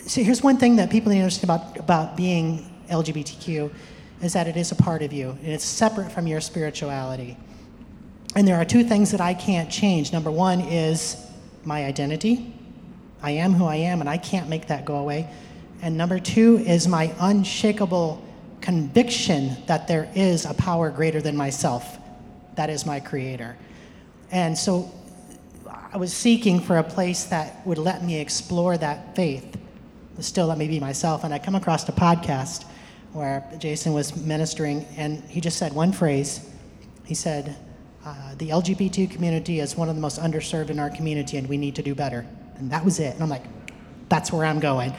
[0.06, 3.74] so here's one thing that people need to understand about, about being LGBTQ
[4.22, 7.38] is that it is a part of you and it's separate from your spirituality.
[8.36, 10.14] And there are two things that I can't change.
[10.14, 11.26] Number one is
[11.64, 12.54] my identity.
[13.22, 15.30] I am who I am and I can't make that go away.
[15.82, 18.24] And number two is my unshakable
[18.62, 21.98] conviction that there is a power greater than myself.
[22.56, 23.58] That is my creator.
[24.32, 24.92] And so
[25.94, 29.58] I was seeking for a place that would let me explore that faith,
[30.20, 31.24] still let me be myself.
[31.24, 32.66] And I come across a podcast
[33.12, 36.50] where Jason was ministering, and he just said one phrase.
[37.04, 37.58] He said,
[38.06, 41.58] uh, The LGBT community is one of the most underserved in our community, and we
[41.58, 42.26] need to do better.
[42.58, 43.14] And that was it.
[43.14, 43.44] And I'm like,
[44.10, 44.94] that's where I'm going.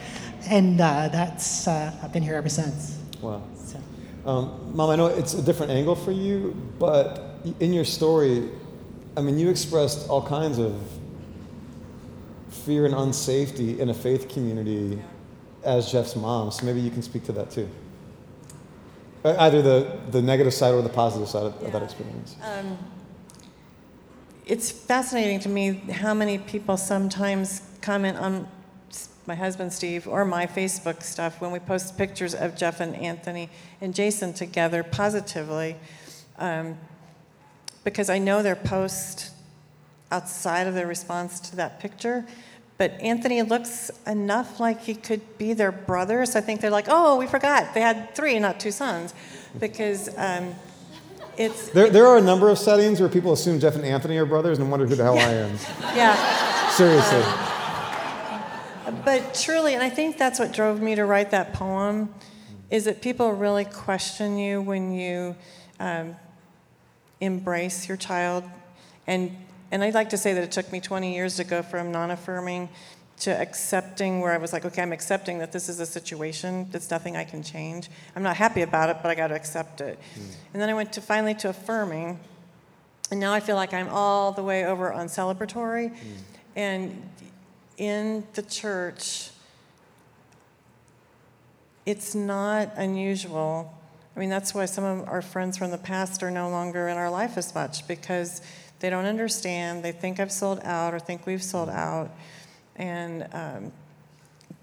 [0.49, 2.99] And uh, that's, uh, I've been here ever since.
[3.21, 3.43] Wow.
[3.65, 3.79] So.
[4.25, 8.49] Um, Mom, I know it's a different angle for you, but in your story,
[9.15, 10.81] I mean, you expressed all kinds of
[12.49, 15.01] fear and unsafety in a faith community
[15.63, 16.51] as Jeff's mom.
[16.51, 17.69] So maybe you can speak to that too.
[19.23, 21.67] Either the, the negative side or the positive side of, yeah.
[21.67, 22.35] of that experience.
[22.43, 22.77] Um,
[24.45, 28.47] it's fascinating to me how many people sometimes comment on
[29.25, 33.49] my husband Steve or my Facebook stuff when we post pictures of Jeff and Anthony
[33.79, 35.77] and Jason together positively.
[36.37, 36.77] Um,
[37.83, 39.31] because I know their post
[40.11, 42.25] outside of their response to that picture.
[42.77, 46.87] But Anthony looks enough like he could be their brother, so I think they're like,
[46.87, 47.73] oh, we forgot.
[47.73, 49.13] They had three, not two sons.
[49.59, 50.55] Because um,
[51.37, 51.69] it's.
[51.69, 54.59] There, there are a number of settings where people assume Jeff and Anthony are brothers
[54.59, 55.27] and wonder who the hell yeah.
[55.27, 55.57] I am.
[55.95, 56.69] Yeah.
[56.69, 57.21] Seriously.
[58.85, 62.13] Um, but truly, and I think that's what drove me to write that poem,
[62.69, 65.35] is that people really question you when you
[65.79, 66.15] um,
[67.21, 68.43] embrace your child.
[69.07, 69.35] And,
[69.71, 72.11] and I'd like to say that it took me 20 years to go from non
[72.11, 72.69] affirming
[73.23, 76.89] to accepting, where I was like, okay, I'm accepting that this is a situation, there's
[76.89, 77.89] nothing I can change.
[78.15, 79.99] I'm not happy about it, but I got to accept it.
[80.15, 80.35] Mm.
[80.53, 82.19] And then I went to finally to affirming,
[83.11, 85.91] and now I feel like I'm all the way over on celebratory.
[85.91, 85.97] Mm.
[86.55, 87.09] And
[87.77, 89.29] in the church,
[91.85, 93.73] it's not unusual
[94.15, 96.97] I mean, that's why some of our friends from the past are no longer in
[96.97, 98.41] our life as much because
[98.79, 99.83] they don't understand.
[99.83, 102.11] They think I've sold out or think we've sold out.
[102.75, 103.71] And um,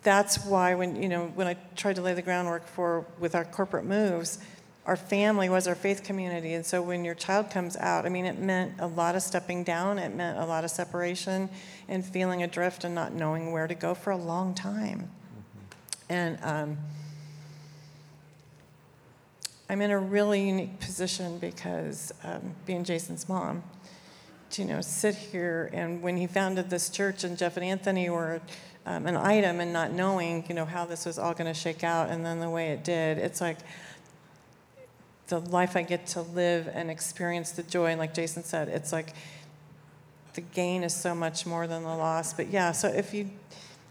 [0.03, 3.45] that's why when, you know, when I tried to lay the groundwork for with our
[3.45, 4.39] corporate moves,
[4.87, 6.55] our family was our faith community.
[6.55, 9.63] And so when your child comes out, I mean, it meant a lot of stepping
[9.63, 11.49] down, it meant a lot of separation
[11.89, 15.11] and feeling adrift and not knowing where to go for a long time.
[16.09, 16.13] Mm-hmm.
[16.13, 16.79] And, um,
[19.71, 23.63] I'm in a really unique position because um, being Jason's mom,
[24.59, 28.41] you know sit here and when he founded this church and Jeff and Anthony were
[28.87, 31.85] um, an item and not knowing you know how this was all going to shake
[31.85, 33.59] out and then the way it did, it's like
[35.29, 38.93] the life I get to live and experience the joy and like Jason said, it's
[38.93, 39.15] like
[40.35, 42.35] the gain is so much more than the loss.
[42.35, 43.31] But yeah, so if you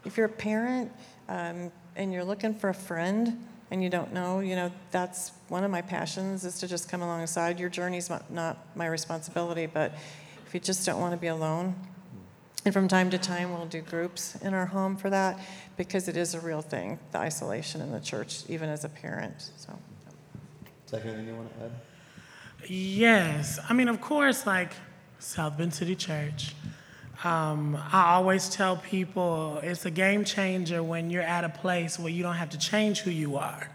[0.06, 0.92] if you're a parent
[1.28, 5.64] um, and you're looking for a friend and you don't know, you know, that's one
[5.64, 7.60] of my passions is to just come alongside.
[7.60, 9.94] Your journey's not my responsibility, but
[10.50, 11.76] if you just don't want to be alone,
[12.66, 15.40] and from time to time we'll do groups in our home for that
[15.78, 19.52] because it is a real thing, the isolation in the church, even as a parent.
[19.58, 19.78] So.
[20.88, 21.72] Second, anything you want to add?
[22.68, 24.74] Yes, I mean, of course, like
[25.20, 26.56] South Bend City Church.
[27.24, 32.10] Um, I always tell people it's a game changer when you're at a place where
[32.10, 33.70] you don't have to change who you are,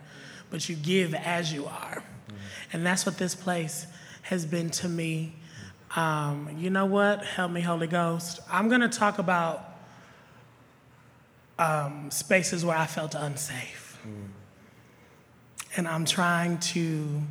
[0.50, 2.02] but you give as you are.
[2.02, 2.36] Mm-hmm.
[2.72, 3.86] And that's what this place
[4.22, 5.34] has been to me.
[5.96, 7.24] Um, you know what?
[7.24, 8.40] Help me, Holy Ghost.
[8.50, 9.76] I'm going to talk about
[11.58, 13.98] um, spaces where I felt unsafe.
[14.06, 14.28] Mm.
[15.76, 17.22] And I'm trying to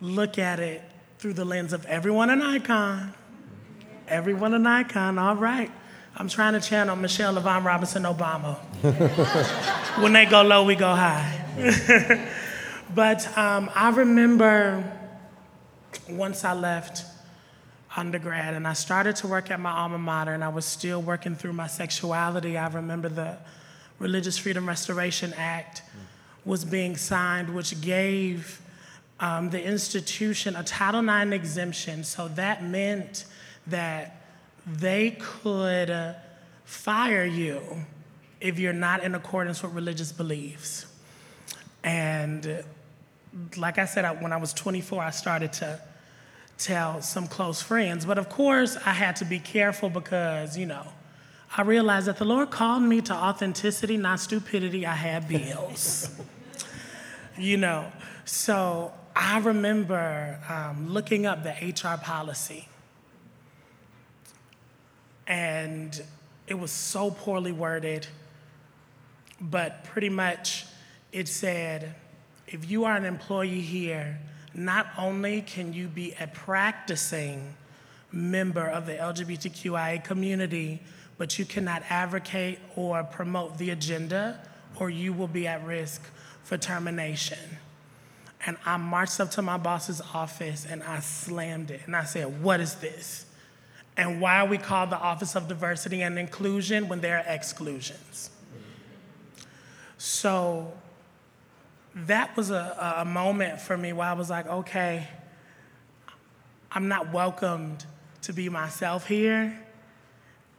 [0.00, 0.82] look at it
[1.18, 3.14] through the lens of everyone an icon
[4.12, 5.70] Everyone an icon, all right.
[6.16, 8.56] I'm trying to channel Michelle LaVaughn Robinson Obama.
[10.02, 12.28] when they go low, we go high.
[12.94, 14.84] but um, I remember
[16.16, 17.04] once I left
[17.96, 21.34] undergrad and I started to work at my alma mater and I was still working
[21.34, 22.56] through my sexuality.
[22.56, 23.36] I remember the
[23.98, 25.82] Religious Freedom Restoration Act
[26.44, 28.60] was being signed, which gave
[29.20, 32.02] um, the institution a Title IX exemption.
[32.02, 33.26] So that meant
[33.66, 34.24] that
[34.66, 36.14] they could uh,
[36.64, 37.60] fire you
[38.40, 40.86] if you're not in accordance with religious beliefs.
[41.84, 42.64] And
[43.56, 45.80] like I said, I, when I was 24, I started to
[46.64, 48.04] tell some close friends.
[48.04, 50.86] But of course, I had to be careful because, you know,
[51.56, 54.86] I realized that the Lord called me to authenticity, not stupidity.
[54.86, 56.08] I had bills.
[57.38, 57.92] you know,
[58.24, 62.68] so I remember um, looking up the HR policy.
[65.26, 66.02] And
[66.46, 68.06] it was so poorly worded,
[69.40, 70.66] but pretty much
[71.12, 71.94] it said
[72.46, 74.18] if you are an employee here,
[74.54, 77.54] not only can you be a practicing
[78.10, 80.82] member of the LGBTQIA community,
[81.18, 84.40] but you cannot advocate or promote the agenda,
[84.76, 86.02] or you will be at risk
[86.42, 87.38] for termination.
[88.44, 91.82] And I marched up to my boss's office and I slammed it.
[91.86, 93.26] And I said, What is this?
[93.96, 98.30] And why are we called the Office of Diversity and Inclusion when there are exclusions?
[99.98, 100.72] So
[101.94, 105.06] that was a, a moment for me where I was like, okay,
[106.70, 107.84] I'm not welcomed
[108.22, 109.58] to be myself here.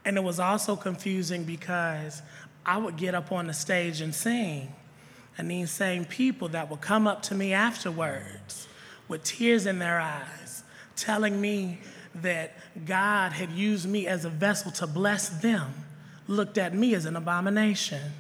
[0.06, 2.22] And it was also confusing because
[2.66, 4.74] I would get up on the stage and sing.
[5.38, 8.68] And these same people that would come up to me afterwards
[9.08, 10.64] with tears in their eyes,
[10.96, 11.80] telling me
[12.16, 12.56] that
[12.86, 15.74] God had used me as a vessel to bless them,
[16.28, 18.12] looked at me as an abomination.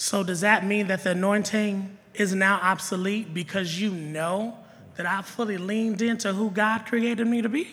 [0.00, 4.56] So, does that mean that the anointing is now obsolete because you know
[4.96, 7.68] that I fully leaned into who God created me to be?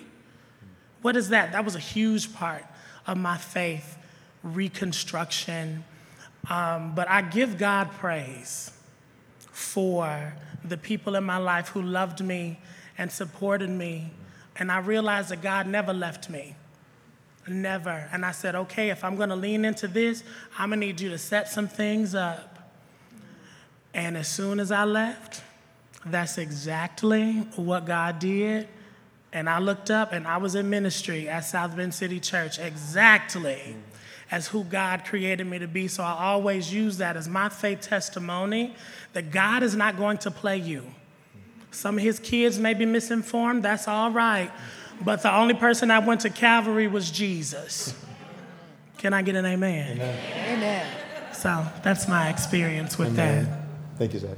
[1.02, 1.54] What is that?
[1.54, 2.66] That was a huge part
[3.06, 3.98] of my faith
[4.44, 5.86] reconstruction.
[6.50, 8.72] Um, but I give God praise
[9.40, 10.36] for
[10.66, 12.60] the people in my life who loved me
[12.98, 14.12] and supported me.
[14.58, 16.57] And I realized that God never left me.
[17.48, 18.10] Never.
[18.12, 20.24] And I said, okay, if I'm going to lean into this,
[20.58, 22.74] I'm going to need you to set some things up.
[23.94, 25.42] And as soon as I left,
[26.06, 28.68] that's exactly what God did.
[29.34, 33.76] And I looked up and I was in ministry at South Bend City Church exactly
[34.30, 35.88] as who God created me to be.
[35.88, 38.76] So I always use that as my faith testimony
[39.14, 40.84] that God is not going to play you.
[41.72, 44.52] Some of his kids may be misinformed, that's all right.
[45.02, 47.96] But the only person I went to Calvary was Jesus.
[48.98, 49.98] Can I get an amen?
[49.98, 50.58] Amen.
[50.58, 50.88] Amen.
[51.34, 53.46] So that's my experience with Amen.
[53.46, 53.98] that.
[53.98, 54.38] Thank you, Zach.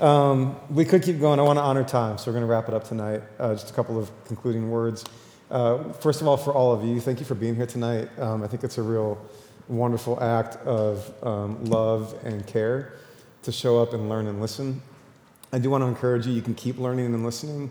[0.00, 1.38] Um, we could keep going.
[1.38, 3.22] I want to honor time, so we're going to wrap it up tonight.
[3.38, 5.04] Uh, just a couple of concluding words.
[5.50, 8.08] Uh, first of all, for all of you, thank you for being here tonight.
[8.18, 9.20] Um, I think it's a real
[9.68, 12.94] wonderful act of um, love and care
[13.42, 14.80] to show up and learn and listen.
[15.52, 17.70] I do want to encourage you, you can keep learning and listening.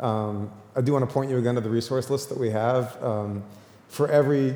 [0.00, 3.02] Um, I do want to point you again to the resource list that we have.
[3.02, 3.42] Um,
[3.88, 4.54] for every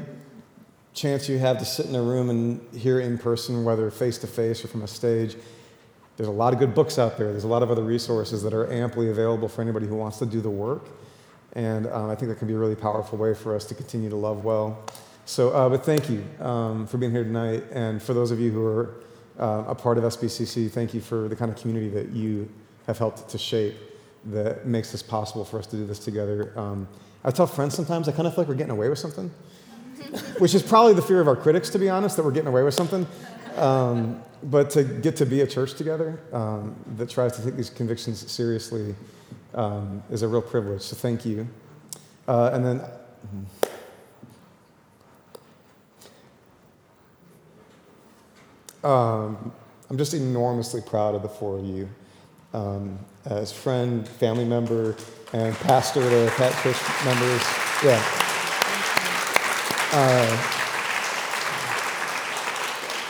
[0.92, 4.26] chance you have to sit in a room and hear in person, whether face to
[4.26, 5.36] face or from a stage,
[6.16, 7.30] there's a lot of good books out there.
[7.30, 10.26] There's a lot of other resources that are amply available for anybody who wants to
[10.26, 10.84] do the work.
[11.54, 14.10] And um, I think that can be a really powerful way for us to continue
[14.10, 14.84] to love well.
[15.24, 17.64] So, uh, but thank you um, for being here tonight.
[17.72, 18.94] And for those of you who are
[19.38, 22.48] uh, a part of SBCC, thank you for the kind of community that you
[22.86, 23.74] have helped to shape
[24.26, 26.52] that makes this possible for us to do this together.
[26.56, 26.88] Um,
[27.24, 29.30] I tell friends sometimes I kind of feel like we're getting away with something,
[30.38, 32.62] which is probably the fear of our critics, to be honest, that we're getting away
[32.62, 33.06] with something.
[33.56, 37.68] Um, but to get to be a church together um, that tries to take these
[37.68, 38.94] convictions seriously
[39.54, 40.82] um, is a real privilege.
[40.82, 41.48] So thank you.
[42.26, 42.82] Uh, and then.
[48.82, 49.52] Um,
[49.90, 51.88] I'm just enormously proud of the four of you
[52.54, 54.96] um, as friend, family member,
[55.32, 57.42] and pastor to Pat Church members.
[57.84, 58.02] Yeah.
[59.92, 60.56] Uh,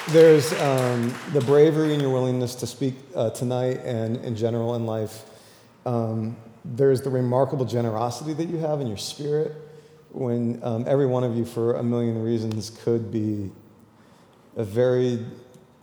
[0.08, 4.86] there's um, the bravery and your willingness to speak uh, tonight and in general in
[4.86, 5.24] life.
[5.86, 9.52] Um, there's the remarkable generosity that you have in your spirit
[10.10, 13.50] when um, every one of you, for a million reasons, could be
[14.56, 15.24] a very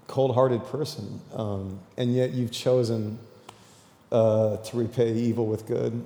[0.08, 1.22] cold hearted person.
[1.34, 3.20] Um, and yet you've chosen
[4.12, 6.02] uh, to repay evil with good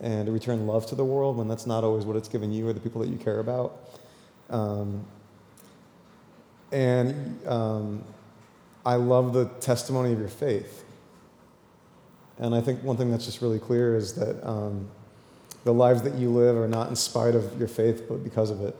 [0.00, 2.68] and to return love to the world when that's not always what it's given you
[2.68, 3.78] or the people that you care about.
[4.50, 5.04] Um,
[6.72, 8.04] and um,
[8.84, 10.84] I love the testimony of your faith.
[12.38, 14.88] And I think one thing that's just really clear is that um,
[15.62, 18.60] the lives that you live are not in spite of your faith, but because of
[18.62, 18.76] it.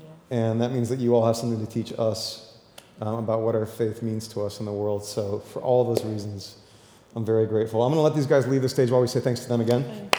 [0.00, 0.38] Yeah.
[0.38, 2.58] And that means that you all have something to teach us
[3.00, 5.04] um, about what our faith means to us in the world.
[5.04, 6.56] So, for all those reasons,
[7.16, 7.82] I'm very grateful.
[7.82, 9.62] I'm going to let these guys leave the stage while we say thanks to them
[9.62, 10.10] again.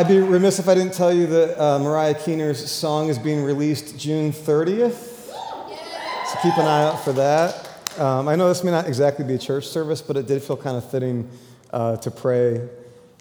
[0.00, 3.44] I'd be remiss if I didn't tell you that uh, Mariah Keener's song is being
[3.44, 4.94] released June 30th.
[4.94, 7.68] So keep an eye out for that.
[7.98, 10.56] Um, I know this may not exactly be a church service, but it did feel
[10.56, 11.28] kind of fitting
[11.70, 12.66] uh, to pray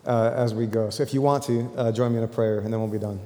[0.06, 0.89] uh, as we go.
[0.89, 2.97] So if you want to, uh, join me in a prayer, and then we'll be
[2.97, 3.19] done.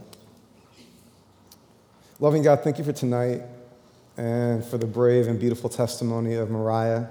[2.20, 3.44] Loving God, thank you for tonight
[4.18, 7.06] and for the brave and beautiful testimony of Mariah,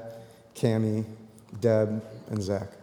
[0.57, 1.05] Cami,
[1.61, 2.82] Deb, and Zach.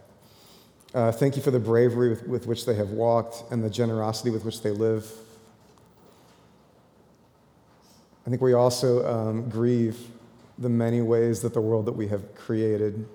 [0.94, 4.32] Uh, thank you for the bravery with, with, which they have walked and the generosity
[4.32, 5.08] with which they live.
[8.26, 10.00] I think we also um, grieve
[10.58, 13.08] the many ways that the world that we have created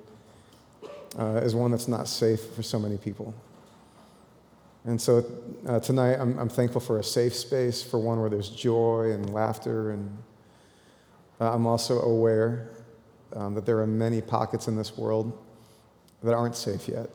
[1.19, 3.35] uh, is one that's not safe for so many people.
[4.85, 5.25] And so
[5.67, 9.33] uh, tonight, I'm, I'm, thankful for a safe space, for one where there's joy and
[9.33, 9.93] laughter.
[9.93, 10.17] And
[11.41, 12.71] uh, I'm also aware
[13.35, 15.37] um, that there are many pockets in this world
[16.23, 17.09] that aren't safe yet.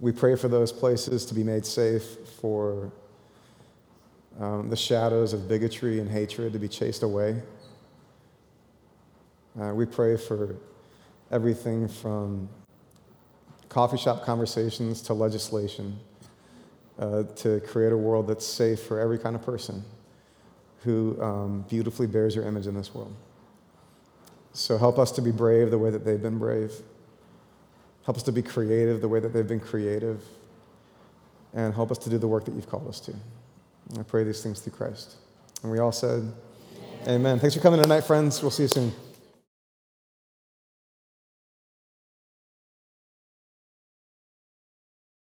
[0.00, 2.02] We pray for those places to be made safe,
[2.40, 2.90] for
[4.40, 7.40] um, the shadows of bigotry and hatred to be chased away.
[9.60, 10.56] Uh, we pray for
[11.30, 12.48] everything from
[13.68, 15.98] coffee shop conversations to legislation
[16.98, 19.82] uh, to create a world that's safe for every kind of person
[20.84, 23.14] who um, beautifully bears your image in this world.
[24.52, 26.72] So help us to be brave the way that they've been brave.
[28.04, 30.22] Help us to be creative the way that they've been creative.
[31.54, 33.12] And help us to do the work that you've called us to.
[33.90, 35.16] And I pray these things through Christ.
[35.62, 36.32] And we all said,
[37.02, 37.14] Amen.
[37.14, 37.38] Amen.
[37.38, 38.40] Thanks for coming tonight, friends.
[38.42, 38.92] We'll see you soon.